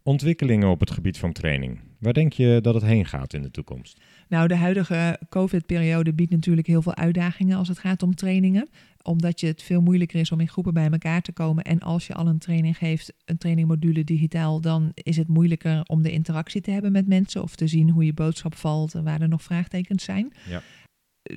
Ontwikkelingen 0.03 0.69
op 0.69 0.81
het 0.81 0.91
gebied 0.91 1.19
van 1.19 1.33
training. 1.33 1.81
Waar 1.99 2.13
denk 2.13 2.33
je 2.33 2.59
dat 2.63 2.75
het 2.75 2.83
heen 2.83 3.07
gaat 3.07 3.35
in 3.35 3.43
de 3.43 3.51
toekomst? 3.51 4.01
Nou, 4.29 4.49
de 4.49 4.57
huidige 4.57 5.21
COVID-periode 5.29 6.13
biedt 6.13 6.31
natuurlijk 6.31 6.67
heel 6.67 6.83
veel 6.83 6.95
uitdagingen 6.95 7.59
als 7.59 7.69
het 7.69 7.79
gaat 7.79 8.03
om 8.03 8.15
trainingen. 8.15 8.69
Omdat 9.07 9.41
je 9.41 9.47
het 9.47 9.63
veel 9.63 9.81
moeilijker 9.81 10.21
is 10.21 10.33
om 10.33 10.41
in 10.41 10.49
groepen 10.49 10.75
bij 10.75 10.91
elkaar 10.91 11.23
te 11.23 11.33
komen. 11.33 11.65
En 11.65 11.81
als 11.81 12.07
je 12.07 12.15
al 12.15 12.27
een 12.27 12.39
training 12.39 12.77
geeft, 12.77 13.13
een 13.25 13.39
trainingmodule 13.39 14.05
digitaal, 14.05 14.61
dan 14.61 14.91
is 14.95 15.17
het 15.17 15.29
moeilijker 15.29 15.83
om 15.83 16.03
de 16.03 16.13
interactie 16.13 16.61
te 16.61 16.71
hebben 16.71 16.93
met 16.93 17.07
mensen 17.07 17.43
of 17.43 17.57
te 17.57 17.67
zien 17.67 17.91
hoe 17.91 18.05
je 18.05 18.13
boodschap 18.13 18.55
valt 18.55 18.95
en 18.95 19.05
waar 19.05 19.21
er 19.21 19.29
nog 19.29 19.43
vraagtekens 19.43 20.05
zijn. 20.05 20.33
Ja. 20.49 20.63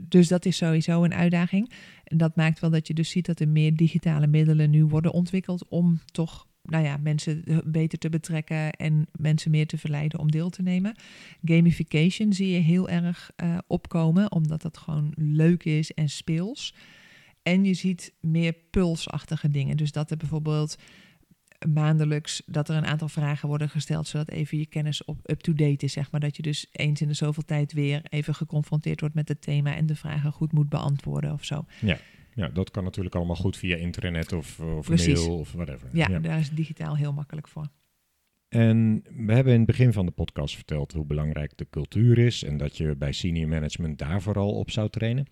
dus 0.04 0.28
dat 0.28 0.46
is 0.46 0.58
sowieso 0.58 1.04
een 1.04 1.14
uitdaging. 1.14 1.72
En 2.04 2.18
dat 2.18 2.36
maakt 2.36 2.60
wel 2.60 2.70
dat 2.70 2.88
je 2.88 2.94
dus 2.94 3.10
ziet 3.10 3.26
dat 3.26 3.40
er 3.40 3.50
meer 3.50 3.76
digitale 3.76 4.28
middelen 4.28 4.70
nu 4.70 4.86
worden 4.86 5.14
ontwikkeld 5.14 5.68
om 5.68 6.00
toch 6.06 6.48
nou 6.70 6.84
ja, 6.84 6.98
mensen 6.98 7.44
beter 7.66 8.00
te 8.00 8.10
betrekken 8.10 8.72
en 8.72 9.08
mensen 9.12 9.52
meer 9.52 9.68
te 9.68 9.78
verleiden 9.78 10.20
om 10.20 10.32
deel 10.32 10.50
te 10.50 10.62
nemen. 10.62 10.96
Gamification 11.44 12.34
zie 12.34 12.50
je 12.50 12.60
heel 12.60 12.90
erg 12.90 13.32
uh, 13.44 13.58
opkomen, 13.68 14.32
omdat 14.32 14.62
dat 14.62 14.78
gewoon 14.78 15.14
leuk 15.16 15.64
is 15.64 15.94
en 15.94 16.10
speels. 16.10 16.74
En 17.50 17.66
je 17.66 17.74
ziet 17.74 18.14
meer 18.20 18.54
pulsachtige 18.70 19.50
dingen. 19.50 19.78
Dus 19.78 19.92
dat 19.92 20.12
er 20.12 20.18
bijvoorbeeld 20.18 20.78
maandelijks 21.74 22.42
dat 22.46 22.70
er 22.70 22.76
een 22.76 22.86
aantal 22.86 23.08
vragen 23.08 23.48
worden 23.48 23.70
gesteld, 23.70 24.08
zodat 24.08 24.30
even 24.30 24.58
je 24.58 24.66
kennis 24.66 25.06
op 25.06 25.20
up-to-date 25.24 25.86
is, 25.86 25.94
zeg 25.94 26.12
maar. 26.12 26.20
Dat 26.20 26.36
je 26.36 26.42
dus 26.42 26.68
eens 26.72 27.02
in 27.02 27.08
de 27.08 27.14
zoveel 27.14 27.44
tijd 27.46 27.74
weer 27.74 28.02
even 28.10 28.36
geconfronteerd 28.36 29.00
wordt 29.00 29.16
met 29.16 29.28
het 29.28 29.42
thema 29.42 29.76
en 29.76 29.86
de 29.86 29.96
vragen 29.96 30.32
goed 30.32 30.52
moet 30.52 30.70
beantwoorden 30.70 31.34
of 31.34 31.46
zo. 31.46 31.66
Ja. 31.82 31.98
Ja, 32.36 32.48
dat 32.48 32.72
kan 32.72 32.84
natuurlijk 32.84 33.16
allemaal 33.16 33.36
goed 33.36 33.58
via 33.58 33.76
internet 33.76 34.34
of, 34.34 34.60
of 34.60 34.90
mail 34.90 35.40
of 35.40 35.52
whatever. 35.52 35.90
Ja, 35.94 36.08
ja, 36.10 36.20
daar 36.20 36.40
is 36.40 36.50
digitaal 36.50 36.98
heel 36.98 37.14
makkelijk 37.14 37.48
voor. 37.48 37.68
En 38.50 39.04
we 39.16 39.34
hebben 39.34 39.54
in 39.54 39.60
het 39.60 39.68
begin 39.68 39.94
van 39.94 40.06
de 40.06 40.12
podcast 40.12 40.56
verteld 40.56 40.94
hoe 40.94 41.06
belangrijk 41.06 41.58
de 41.58 41.68
cultuur 41.70 42.18
is 42.18 42.44
en 42.44 42.58
dat 42.58 42.78
je 42.78 42.96
bij 42.96 43.12
senior 43.12 43.48
management 43.48 43.98
daar 43.98 44.22
vooral 44.22 44.52
op 44.52 44.72
zou 44.72 44.90
trainen. 44.90 45.26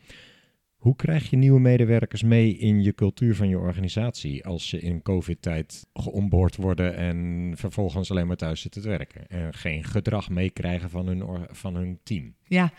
Hoe 0.78 0.96
krijg 0.96 1.30
je 1.30 1.38
nieuwe 1.38 1.60
medewerkers 1.60 2.24
mee 2.24 2.58
in 2.58 2.84
je 2.84 2.94
cultuur 2.94 3.36
van 3.36 3.50
je 3.50 3.58
organisatie 3.58 4.46
als 4.46 4.70
ze 4.70 4.80
in 4.80 5.02
COVID-tijd 5.02 5.88
geonboord 5.94 6.56
worden 6.56 6.96
en 6.96 7.52
vervolgens 7.56 8.12
alleen 8.12 8.28
maar 8.28 8.36
thuis 8.36 8.62
zitten 8.62 8.82
te 8.82 8.88
werken 8.90 9.28
en 9.28 9.54
geen 9.54 9.84
gedrag 9.84 10.30
meekrijgen 10.30 10.90
van 10.90 11.08
hun, 11.08 11.48
van 11.52 11.76
hun 11.76 12.00
team? 12.04 12.36
Ja, 12.44 12.72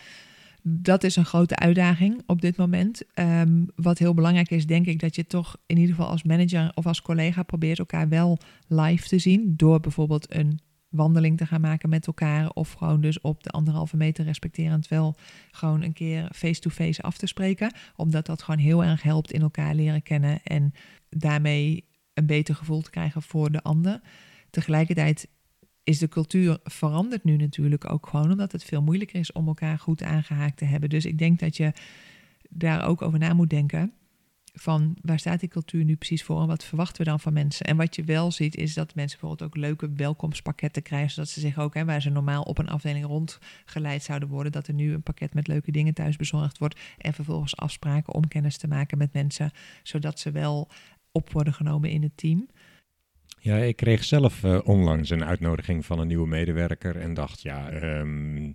dat 0.62 1.04
is 1.04 1.16
een 1.16 1.24
grote 1.24 1.56
uitdaging 1.56 2.22
op 2.26 2.40
dit 2.40 2.56
moment. 2.56 3.02
Ehm, 3.14 3.64
wat 3.74 3.98
heel 3.98 4.14
belangrijk 4.14 4.50
is, 4.50 4.66
denk 4.66 4.86
ik, 4.86 5.00
dat 5.00 5.16
je 5.16 5.26
toch 5.26 5.56
in 5.66 5.76
ieder 5.76 5.94
geval 5.94 6.10
als 6.10 6.22
manager 6.22 6.70
of 6.74 6.86
als 6.86 7.02
collega 7.02 7.42
probeert 7.42 7.78
elkaar 7.78 8.08
wel 8.08 8.38
live 8.68 9.08
te 9.08 9.18
zien. 9.18 9.54
Door 9.56 9.80
bijvoorbeeld 9.80 10.34
een 10.34 10.60
wandeling 10.88 11.36
te 11.36 11.46
gaan 11.46 11.60
maken 11.60 11.88
met 11.88 12.06
elkaar. 12.06 12.50
Of 12.50 12.72
gewoon 12.72 13.00
dus 13.00 13.20
op 13.20 13.42
de 13.42 13.50
anderhalve 13.50 13.96
meter 13.96 14.24
respecterend 14.24 14.88
wel 14.88 15.14
gewoon 15.50 15.82
een 15.82 15.92
keer 15.92 16.28
face-to-face 16.34 17.02
af 17.02 17.18
te 17.18 17.26
spreken. 17.26 17.72
Omdat 17.96 18.26
dat 18.26 18.42
gewoon 18.42 18.60
heel 18.60 18.84
erg 18.84 19.02
helpt 19.02 19.32
in 19.32 19.40
elkaar 19.40 19.74
leren 19.74 20.02
kennen 20.02 20.42
en 20.42 20.72
daarmee 21.08 21.84
een 22.14 22.26
beter 22.26 22.54
gevoel 22.54 22.80
te 22.80 22.90
krijgen 22.90 23.22
voor 23.22 23.50
de 23.50 23.62
ander. 23.62 24.00
Tegelijkertijd 24.50 25.28
is 25.82 25.98
de 25.98 26.08
cultuur 26.08 26.58
verandert 26.64 27.24
nu 27.24 27.36
natuurlijk 27.36 27.90
ook 27.90 28.06
gewoon 28.06 28.30
omdat 28.30 28.52
het 28.52 28.64
veel 28.64 28.82
moeilijker 28.82 29.18
is 29.18 29.32
om 29.32 29.46
elkaar 29.46 29.78
goed 29.78 30.02
aangehaakt 30.02 30.56
te 30.56 30.64
hebben. 30.64 30.88
Dus 30.88 31.04
ik 31.04 31.18
denk 31.18 31.38
dat 31.38 31.56
je 31.56 31.72
daar 32.48 32.84
ook 32.86 33.02
over 33.02 33.18
na 33.18 33.34
moet 33.34 33.50
denken 33.50 33.92
van 34.60 34.96
waar 35.02 35.18
staat 35.18 35.40
die 35.40 35.48
cultuur 35.48 35.84
nu 35.84 35.96
precies 35.96 36.22
voor 36.22 36.40
en 36.40 36.46
wat 36.46 36.64
verwachten 36.64 37.04
we 37.04 37.10
dan 37.10 37.20
van 37.20 37.32
mensen. 37.32 37.66
En 37.66 37.76
wat 37.76 37.96
je 37.96 38.04
wel 38.04 38.32
ziet 38.32 38.56
is 38.56 38.74
dat 38.74 38.94
mensen 38.94 39.18
bijvoorbeeld 39.20 39.50
ook 39.50 39.56
leuke 39.56 39.92
welkomstpakketten 39.92 40.82
krijgen, 40.82 41.10
zodat 41.10 41.28
ze 41.28 41.40
zich 41.40 41.58
ook, 41.58 41.74
hè, 41.74 41.84
waar 41.84 42.02
ze 42.02 42.10
normaal 42.10 42.42
op 42.42 42.58
een 42.58 42.68
afdeling 42.68 43.06
rondgeleid 43.06 44.02
zouden 44.02 44.28
worden, 44.28 44.52
dat 44.52 44.66
er 44.66 44.74
nu 44.74 44.92
een 44.92 45.02
pakket 45.02 45.34
met 45.34 45.46
leuke 45.46 45.70
dingen 45.70 45.94
thuis 45.94 46.16
bezorgd 46.16 46.58
wordt 46.58 46.80
en 46.98 47.12
vervolgens 47.12 47.56
afspraken 47.56 48.14
om 48.14 48.28
kennis 48.28 48.56
te 48.56 48.68
maken 48.68 48.98
met 48.98 49.12
mensen, 49.12 49.50
zodat 49.82 50.18
ze 50.18 50.30
wel 50.30 50.68
op 51.12 51.32
worden 51.32 51.54
genomen 51.54 51.90
in 51.90 52.02
het 52.02 52.16
team. 52.16 52.48
Ja, 53.40 53.56
ik 53.56 53.76
kreeg 53.76 54.04
zelf 54.04 54.42
uh, 54.42 54.58
onlangs 54.64 55.10
een 55.10 55.24
uitnodiging 55.24 55.86
van 55.86 55.98
een 55.98 56.06
nieuwe 56.06 56.26
medewerker 56.26 56.96
en 56.96 57.14
dacht, 57.14 57.42
ja, 57.42 57.72
um, 57.72 58.54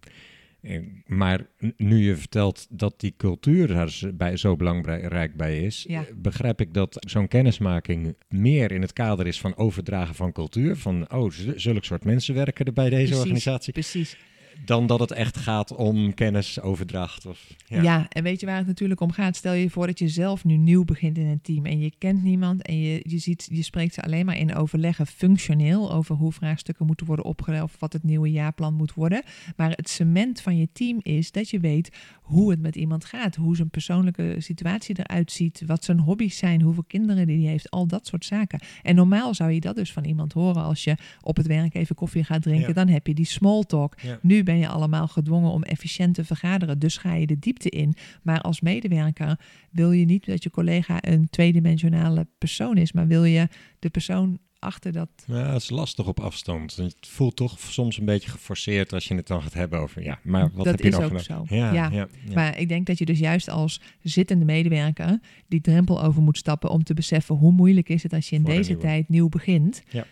maar 1.06 1.48
nu 1.78 1.98
je 1.98 2.16
vertelt 2.16 2.68
dat 2.70 3.00
die 3.00 3.14
cultuur 3.18 3.68
daar 3.68 4.00
bij, 4.14 4.38
zo 4.38 4.56
belangrijk 4.56 5.36
bij 5.36 5.62
is, 5.62 5.86
ja. 5.88 6.06
begrijp 6.16 6.62
ik 6.62 6.74
dat 6.74 7.06
zo'n 7.08 7.28
kennismaking 7.28 8.16
meer 8.30 8.72
in 8.72 8.82
het 8.82 8.94
kader 8.94 9.28
is 9.28 9.40
van 9.40 9.56
overdragen 9.56 10.16
van 10.16 10.32
cultuur. 10.32 10.76
Van, 10.76 11.12
oh, 11.12 11.32
zulke 11.56 11.86
soort 11.86 12.04
mensen 12.04 12.36
werken 12.36 12.66
er 12.66 12.74
bij 12.74 12.90
deze 12.90 13.06
precies, 13.06 13.18
organisatie. 13.18 13.74
Precies 13.74 14.18
dan 14.66 14.88
dat 14.88 15.00
het 15.00 15.12
echt 15.12 15.38
gaat 15.38 15.76
om 15.76 16.14
kennisoverdracht. 16.14 17.26
Of, 17.26 17.54
ja. 17.68 17.82
ja. 17.82 18.06
en 18.10 18.24
weet 18.24 18.40
je 18.40 18.46
waar 18.46 18.58
het 18.58 18.68
natuurlijk 18.68 19.02
om 19.02 19.12
gaat? 19.12 19.36
Stel 19.36 19.54
je 19.54 19.70
voor 19.70 19.88
dat 19.88 20.00
je 20.00 20.10
zelf 20.10 20.44
nu 20.44 20.58
nieuw 20.58 20.84
begint 20.84 21.18
in 21.18 21.26
een 21.26 21.42
team 21.42 21.66
en 21.66 21.80
je 21.80 21.92
kent 21.98 22.24
niemand 22.24 22.62
en 22.62 22.80
je, 22.80 23.02
je, 23.08 23.18
ziet, 23.18 23.48
je 23.52 23.64
spreekt 23.64 23.94
ze 23.94 24.02
alleen 24.02 24.26
maar 24.26 24.38
in 24.38 24.56
overleggen 24.56 25.08
functioneel 25.08 25.92
over 25.92 26.16
hoe 26.16 26.32
vraagstukken 26.32 26.86
moeten 26.86 27.06
worden 27.06 27.26
opgeleid 27.26 27.64
of 27.64 27.76
wat 27.80 27.94
het 27.94 28.04
nieuwe 28.04 28.32
jaarplan 28.32 28.74
moet 28.74 28.94
worden. 28.94 29.24
Maar 29.56 29.70
het 29.70 29.90
cement 29.90 30.42
van 30.42 30.58
je 30.58 30.68
team 30.74 31.00
is 31.02 31.32
dat 31.32 31.50
je 31.50 31.60
weet 31.60 31.90
hoe 32.22 32.50
het 32.50 32.62
met 32.62 32.76
iemand 32.76 33.06
gaat, 33.06 33.36
hoe 33.36 33.56
zijn 33.56 33.70
persoonlijke 33.70 34.36
situatie 34.38 35.00
eruit 35.00 35.32
ziet, 35.32 35.64
wat 35.66 35.84
zijn 35.84 36.00
hobby's 36.00 36.38
zijn, 36.38 36.62
hoeveel 36.62 36.84
kinderen 36.88 37.28
die 37.28 37.42
hij 37.42 37.52
heeft, 37.52 37.72
al 37.72 37.88
dat 37.88 38.08
soort 38.08 38.26
zaken. 38.26 38.60
En 38.82 38.96
normaal 38.96 39.34
zou 39.34 39.52
je 39.52 39.60
dat 39.60 39.76
dus 39.76 39.94
van 39.94 40.06
iemand 40.06 40.34
horen 40.34 40.64
als 40.64 40.84
je 40.84 40.96
op 41.22 41.38
het 41.38 41.48
werk 41.48 41.76
even 41.76 41.96
koffie 41.96 42.24
gaat 42.24 42.42
drinken, 42.42 42.74
dan 42.74 42.88
heb 42.88 43.08
je 43.08 43.14
die 43.14 43.26
small 43.26 43.64
talk. 43.64 43.96
Nu 44.22 44.43
ben 44.44 44.58
je 44.58 44.68
allemaal 44.68 45.08
gedwongen 45.08 45.52
om 45.52 45.64
efficiënt 45.64 46.16
te 46.16 46.26
vergaderen. 46.26 46.80
Dus 46.80 46.98
ga 46.98 47.14
je 47.14 47.28
de 47.28 47.40
diepte 47.40 47.70
in. 47.70 47.96
Maar 48.22 48.42
als 48.42 48.62
medewerker 48.62 49.40
wil 49.72 49.92
je 49.92 50.06
niet 50.06 50.26
dat 50.26 50.44
je 50.44 50.50
collega 50.50 50.98
een 51.02 51.30
tweedimensionale 51.30 52.28
persoon 52.38 52.78
is, 52.78 52.92
maar 52.92 53.08
wil 53.08 53.24
je 53.24 53.48
de 53.80 53.90
persoon 53.90 54.40
achter 54.64 54.92
dat. 54.92 55.10
Ja, 55.26 55.54
het 55.54 55.62
is 55.62 55.70
lastig 55.70 56.08
op 56.08 56.20
afstand. 56.20 56.76
Het 56.76 57.08
voelt 57.08 57.36
toch 57.36 57.60
soms 57.60 57.98
een 57.98 58.06
beetje 58.06 58.30
geforceerd 58.30 58.94
als 58.94 59.08
je 59.08 59.16
het 59.16 59.28
dan 59.28 59.42
gaat 59.42 59.54
hebben 59.54 59.80
over. 59.80 60.04
Ja, 60.04 60.20
maar 60.24 60.52
wat 60.54 60.66
dat 60.66 60.82
heb 60.82 60.94
je 60.94 61.04
ook 61.04 61.20
zo. 61.20 61.46
Ja, 61.48 61.72
ja. 61.74 61.90
ja, 61.92 62.08
maar 62.34 62.60
ik 62.60 62.68
denk 62.68 62.86
dat 62.86 62.98
je 62.98 63.06
dus 63.06 63.20
juist 63.20 63.50
als 63.50 63.82
zittende 64.02 64.46
medewerker 64.46 65.20
die 65.48 65.62
drempel 65.62 66.04
over 66.04 66.22
moet 66.22 66.38
stappen 66.38 66.70
om 66.70 66.84
te 66.84 66.94
beseffen 66.94 67.36
hoe 67.36 67.52
moeilijk 67.52 67.90
is 67.90 68.04
het 68.04 68.14
als 68.14 68.30
je 68.30 68.36
in 68.36 68.44
deze 68.44 68.78
tijd 68.78 69.10
nieuw 69.10 69.30
begint. 69.30 69.84
Ja. 69.90 70.06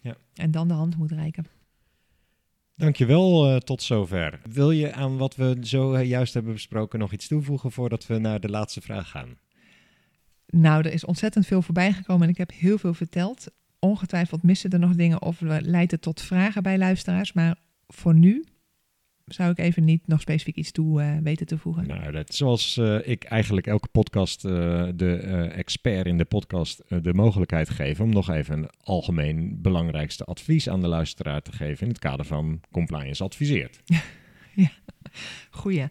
Ja. 0.00 0.16
En 0.34 0.50
dan 0.50 0.68
de 0.68 0.74
hand 0.74 0.96
moet 0.96 1.12
reiken. 1.12 1.46
Dankjewel 2.82 3.48
uh, 3.48 3.56
tot 3.56 3.82
zover. 3.82 4.40
Wil 4.50 4.70
je 4.70 4.92
aan 4.92 5.16
wat 5.16 5.36
we 5.36 5.56
zo 5.60 5.94
uh, 5.94 6.04
juist 6.04 6.34
hebben 6.34 6.52
besproken 6.52 6.98
nog 6.98 7.12
iets 7.12 7.28
toevoegen 7.28 7.72
voordat 7.72 8.06
we 8.06 8.18
naar 8.18 8.40
de 8.40 8.48
laatste 8.48 8.80
vraag 8.80 9.08
gaan? 9.08 9.38
Nou, 10.46 10.82
er 10.84 10.92
is 10.92 11.04
ontzettend 11.04 11.46
veel 11.46 11.62
voorbij 11.62 11.92
gekomen 11.92 12.22
en 12.22 12.28
ik 12.28 12.36
heb 12.36 12.50
heel 12.54 12.78
veel 12.78 12.94
verteld. 12.94 13.46
Ongetwijfeld 13.78 14.42
missen 14.42 14.70
er 14.70 14.78
nog 14.78 14.94
dingen 14.94 15.22
of 15.22 15.40
leidt 15.40 15.90
het 15.90 16.02
tot 16.02 16.20
vragen 16.20 16.62
bij 16.62 16.78
luisteraars. 16.78 17.32
Maar 17.32 17.56
voor 17.86 18.14
nu 18.14 18.44
zou 19.26 19.50
ik 19.50 19.58
even 19.58 19.84
niet 19.84 20.06
nog 20.06 20.20
specifiek 20.20 20.56
iets 20.56 20.72
toe 20.72 21.02
uh, 21.02 21.16
weten 21.22 21.46
te 21.46 21.58
voegen. 21.58 21.86
Nou, 21.86 22.12
dat, 22.12 22.34
zoals 22.34 22.76
uh, 22.76 23.08
ik 23.08 23.24
eigenlijk 23.24 23.66
elke 23.66 23.88
podcast 23.88 24.44
uh, 24.44 24.52
de 24.94 25.16
expert 25.54 26.06
in 26.06 26.18
de 26.18 26.24
podcast 26.24 26.82
de 27.02 27.14
mogelijkheid 27.14 27.70
geef 27.70 28.00
om 28.00 28.10
nog 28.10 28.30
even 28.30 28.58
een 28.58 28.70
algemeen 28.80 29.58
belangrijkste 29.62 30.24
advies 30.24 30.68
aan 30.68 30.80
de 30.80 30.88
luisteraar 30.88 31.42
te 31.42 31.52
geven 31.52 31.82
in 31.82 31.88
het 31.88 31.98
kader 31.98 32.24
van 32.24 32.60
compliance 32.70 33.24
adviseert. 33.24 33.80
ja, 34.54 34.70
goeie. 35.50 35.84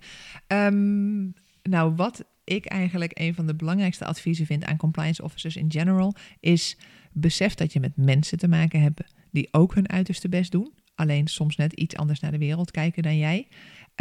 Um, 0.47 1.33
nou, 1.63 1.95
wat 1.95 2.25
ik 2.43 2.65
eigenlijk 2.65 3.11
een 3.19 3.33
van 3.33 3.47
de 3.47 3.55
belangrijkste 3.55 4.05
adviezen 4.05 4.45
vind 4.45 4.65
aan 4.65 4.77
compliance 4.77 5.23
officers 5.23 5.55
in 5.55 5.71
general 5.71 6.15
is 6.39 6.77
besef 7.11 7.53
dat 7.53 7.73
je 7.73 7.79
met 7.79 7.95
mensen 7.95 8.37
te 8.37 8.47
maken 8.47 8.81
hebt 8.81 9.01
die 9.31 9.47
ook 9.51 9.73
hun 9.73 9.89
uiterste 9.89 10.29
best 10.29 10.51
doen 10.51 10.73
alleen 11.01 11.27
soms 11.27 11.55
net 11.55 11.73
iets 11.73 11.95
anders 11.95 12.19
naar 12.19 12.31
de 12.31 12.37
wereld 12.37 12.71
kijken 12.71 13.03
dan 13.03 13.17
jij. 13.17 13.47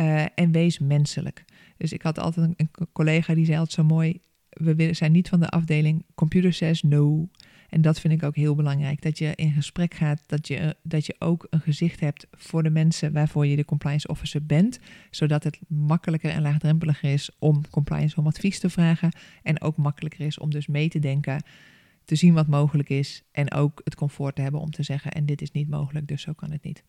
Uh, 0.01 0.25
en 0.35 0.53
wees 0.53 0.79
menselijk. 0.79 1.45
Dus 1.77 1.93
ik 1.93 2.03
had 2.03 2.19
altijd 2.19 2.47
een, 2.47 2.55
een 2.57 2.89
collega 2.93 3.35
die 3.35 3.45
zei 3.45 3.59
altijd 3.59 3.75
zo 3.75 3.95
mooi: 3.95 4.21
we 4.49 4.95
zijn 4.95 5.13
niet 5.13 5.29
van 5.29 5.41
de 5.41 5.49
afdeling 5.49 6.05
computer 6.15 6.53
says 6.53 6.83
no. 6.83 7.29
En 7.69 7.83
dat 7.83 8.01
vind 8.01 8.13
ik 8.13 8.23
ook 8.23 8.37
heel 8.37 8.55
belangrijk. 8.55 9.03
Dat 9.03 9.19
je 9.19 9.33
in 9.35 9.53
gesprek 9.53 9.95
gaat, 9.95 10.23
dat 10.27 10.49
je, 10.49 10.77
dat 10.83 11.07
je 11.07 11.15
ook 11.19 11.47
een 11.51 11.61
gezicht 11.61 12.01
hebt 12.01 12.27
voor 12.31 12.63
de 12.63 12.71
mensen 12.71 13.13
waarvoor 13.13 13.47
je 13.47 13.57
de 13.57 13.65
compliance 13.65 14.09
officer 14.09 14.47
bent. 14.47 14.79
Zodat 15.11 15.45
het 15.45 15.59
makkelijker 15.69 16.31
en 16.31 16.43
laagdrempeliger 16.43 17.13
is 17.13 17.31
om 17.39 17.63
compliance 17.71 18.17
om 18.17 18.27
advies 18.27 18.59
te 18.59 18.71
vragen. 18.71 19.13
En 19.43 19.61
ook 19.61 19.77
makkelijker 19.77 20.27
is 20.27 20.39
om 20.39 20.51
dus 20.51 20.67
mee 20.67 20.89
te 20.89 20.99
denken 20.99 21.43
te 22.11 22.17
zien 22.17 22.35
wat 22.35 22.47
mogelijk 22.47 22.89
is 22.89 23.23
en 23.33 23.53
ook 23.53 23.81
het 23.85 23.95
comfort 23.95 24.35
te 24.35 24.43
hebben 24.43 24.61
om 24.61 24.71
te 24.71 24.83
zeggen 24.83 25.11
en 25.13 25.27
dit 25.27 25.43
is 25.43 25.51
niet 25.51 25.69
mogelijk, 25.69 26.07
dus 26.07 26.23
zo 26.23 26.33
kan 26.33 26.51
het 26.51 26.63
niet. 26.63 26.85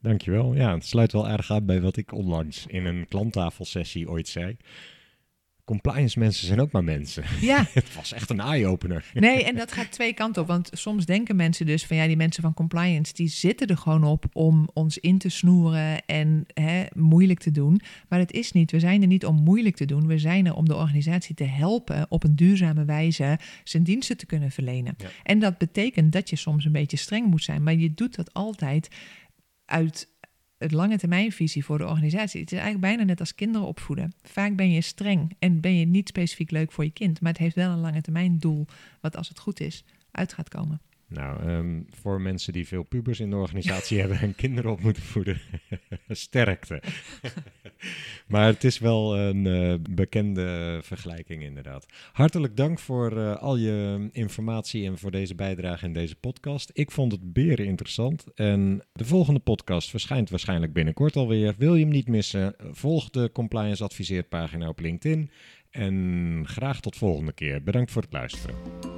Dankjewel. 0.00 0.54
Ja, 0.54 0.74
het 0.74 0.86
sluit 0.86 1.12
wel 1.12 1.28
erg 1.28 1.50
aan 1.50 1.66
bij 1.66 1.80
wat 1.80 1.96
ik 1.96 2.12
onlangs 2.12 2.66
in 2.66 2.84
een 2.84 3.06
klanttafelsessie 3.08 4.08
ooit 4.08 4.28
zei 4.28 4.56
compliance 5.64 6.18
mensen 6.18 6.46
zijn 6.46 6.60
ook 6.60 6.72
maar 6.72 6.84
mensen. 6.84 7.24
Ja. 7.40 7.66
het 7.72 7.94
was 7.94 8.12
echt 8.12 8.30
een 8.30 8.40
eye-opener. 8.40 9.10
Nee, 9.14 9.44
en 9.44 9.56
dat 9.56 9.72
gaat 9.72 9.90
twee 9.90 10.12
kanten 10.12 10.42
op. 10.42 10.48
Want 10.48 10.70
soms 10.72 11.06
denken 11.06 11.36
mensen 11.36 11.66
dus 11.66 11.86
van 11.86 11.96
ja, 11.96 12.06
die 12.06 12.16
mensen 12.16 12.42
van 12.42 12.54
compliance, 12.54 13.12
die 13.12 13.28
zitten 13.28 13.66
er 13.66 13.76
gewoon 13.76 14.04
op 14.04 14.24
om 14.32 14.68
ons 14.72 14.98
in 14.98 15.18
te 15.18 15.28
snoeren 15.28 16.04
en 16.06 16.46
hè, 16.54 16.84
moeilijk 16.94 17.38
te 17.38 17.50
doen. 17.50 17.80
Maar 18.08 18.18
het 18.18 18.32
is 18.32 18.52
niet. 18.52 18.70
We 18.70 18.78
zijn 18.78 19.00
er 19.00 19.06
niet 19.06 19.26
om 19.26 19.42
moeilijk 19.42 19.76
te 19.76 19.84
doen. 19.84 20.06
We 20.06 20.18
zijn 20.18 20.46
er 20.46 20.54
om 20.54 20.68
de 20.68 20.76
organisatie 20.76 21.34
te 21.34 21.44
helpen 21.44 22.06
op 22.08 22.24
een 22.24 22.36
duurzame 22.36 22.84
wijze 22.84 23.38
zijn 23.64 23.82
diensten 23.82 24.16
te 24.16 24.26
kunnen 24.26 24.50
verlenen. 24.50 24.96
En 25.22 25.38
dat 25.38 25.58
betekent 25.58 26.12
dat 26.12 26.30
je 26.30 26.36
soms 26.36 26.64
een 26.64 26.72
beetje 26.72 26.96
streng 26.96 27.26
moet 27.26 27.42
zijn. 27.42 27.62
Maar 27.62 27.74
je 27.74 27.94
doet 27.94 28.14
dat 28.14 28.32
altijd 28.32 28.88
uit 29.64 30.12
het 30.58 30.72
lange 30.72 30.98
termijnvisie 30.98 31.64
voor 31.64 31.78
de 31.78 31.86
organisatie. 31.86 32.40
Het 32.40 32.52
is 32.52 32.58
eigenlijk 32.58 32.86
bijna 32.86 33.04
net 33.04 33.20
als 33.20 33.34
kinderen 33.34 33.68
opvoeden. 33.68 34.12
Vaak 34.22 34.56
ben 34.56 34.70
je 34.70 34.80
streng 34.80 35.36
en 35.38 35.60
ben 35.60 35.74
je 35.74 35.86
niet 35.86 36.08
specifiek 36.08 36.50
leuk 36.50 36.72
voor 36.72 36.84
je 36.84 36.90
kind, 36.90 37.20
maar 37.20 37.32
het 37.32 37.40
heeft 37.40 37.54
wel 37.56 37.70
een 37.70 37.80
lange 37.80 38.00
termijn 38.00 38.38
doel, 38.38 38.66
wat 39.00 39.16
als 39.16 39.28
het 39.28 39.38
goed 39.38 39.60
is, 39.60 39.84
uit 40.10 40.32
gaat 40.32 40.48
komen. 40.48 40.80
Nou, 41.08 41.40
ehm, 41.40 41.80
voor 41.90 42.20
mensen 42.20 42.52
die 42.52 42.66
veel 42.66 42.82
pubers 42.82 43.20
in 43.20 43.30
de 43.30 43.36
organisatie 43.36 43.98
hebben 44.00 44.18
en 44.18 44.34
kinderen 44.34 44.70
op 44.70 44.80
moeten 44.80 45.02
voeden, 45.02 45.40
sterkte. 46.08 46.82
maar 48.28 48.46
het 48.46 48.64
is 48.64 48.78
wel 48.78 49.18
een 49.18 49.44
uh, 49.44 49.74
bekende 49.90 50.78
vergelijking 50.82 51.42
inderdaad. 51.42 51.86
Hartelijk 52.12 52.56
dank 52.56 52.78
voor 52.78 53.12
uh, 53.12 53.36
al 53.36 53.56
je 53.56 54.08
informatie 54.12 54.86
en 54.86 54.98
voor 54.98 55.10
deze 55.10 55.34
bijdrage 55.34 55.86
in 55.86 55.92
deze 55.92 56.16
podcast. 56.16 56.70
Ik 56.72 56.90
vond 56.90 57.12
het 57.12 57.32
beren 57.32 57.66
interessant 57.66 58.26
en 58.34 58.82
de 58.92 59.04
volgende 59.04 59.40
podcast 59.40 59.90
verschijnt 59.90 60.30
waarschijnlijk 60.30 60.72
binnenkort 60.72 61.16
alweer. 61.16 61.54
Wil 61.58 61.74
je 61.74 61.84
hem 61.84 61.92
niet 61.92 62.08
missen, 62.08 62.54
volg 62.70 63.10
de 63.10 63.30
Compliance 63.32 63.84
Adviseert 63.84 64.28
pagina 64.28 64.68
op 64.68 64.80
LinkedIn. 64.80 65.30
En 65.70 66.44
graag 66.46 66.80
tot 66.80 66.96
volgende 66.96 67.32
keer. 67.32 67.62
Bedankt 67.62 67.90
voor 67.90 68.02
het 68.02 68.12
luisteren. 68.12 68.93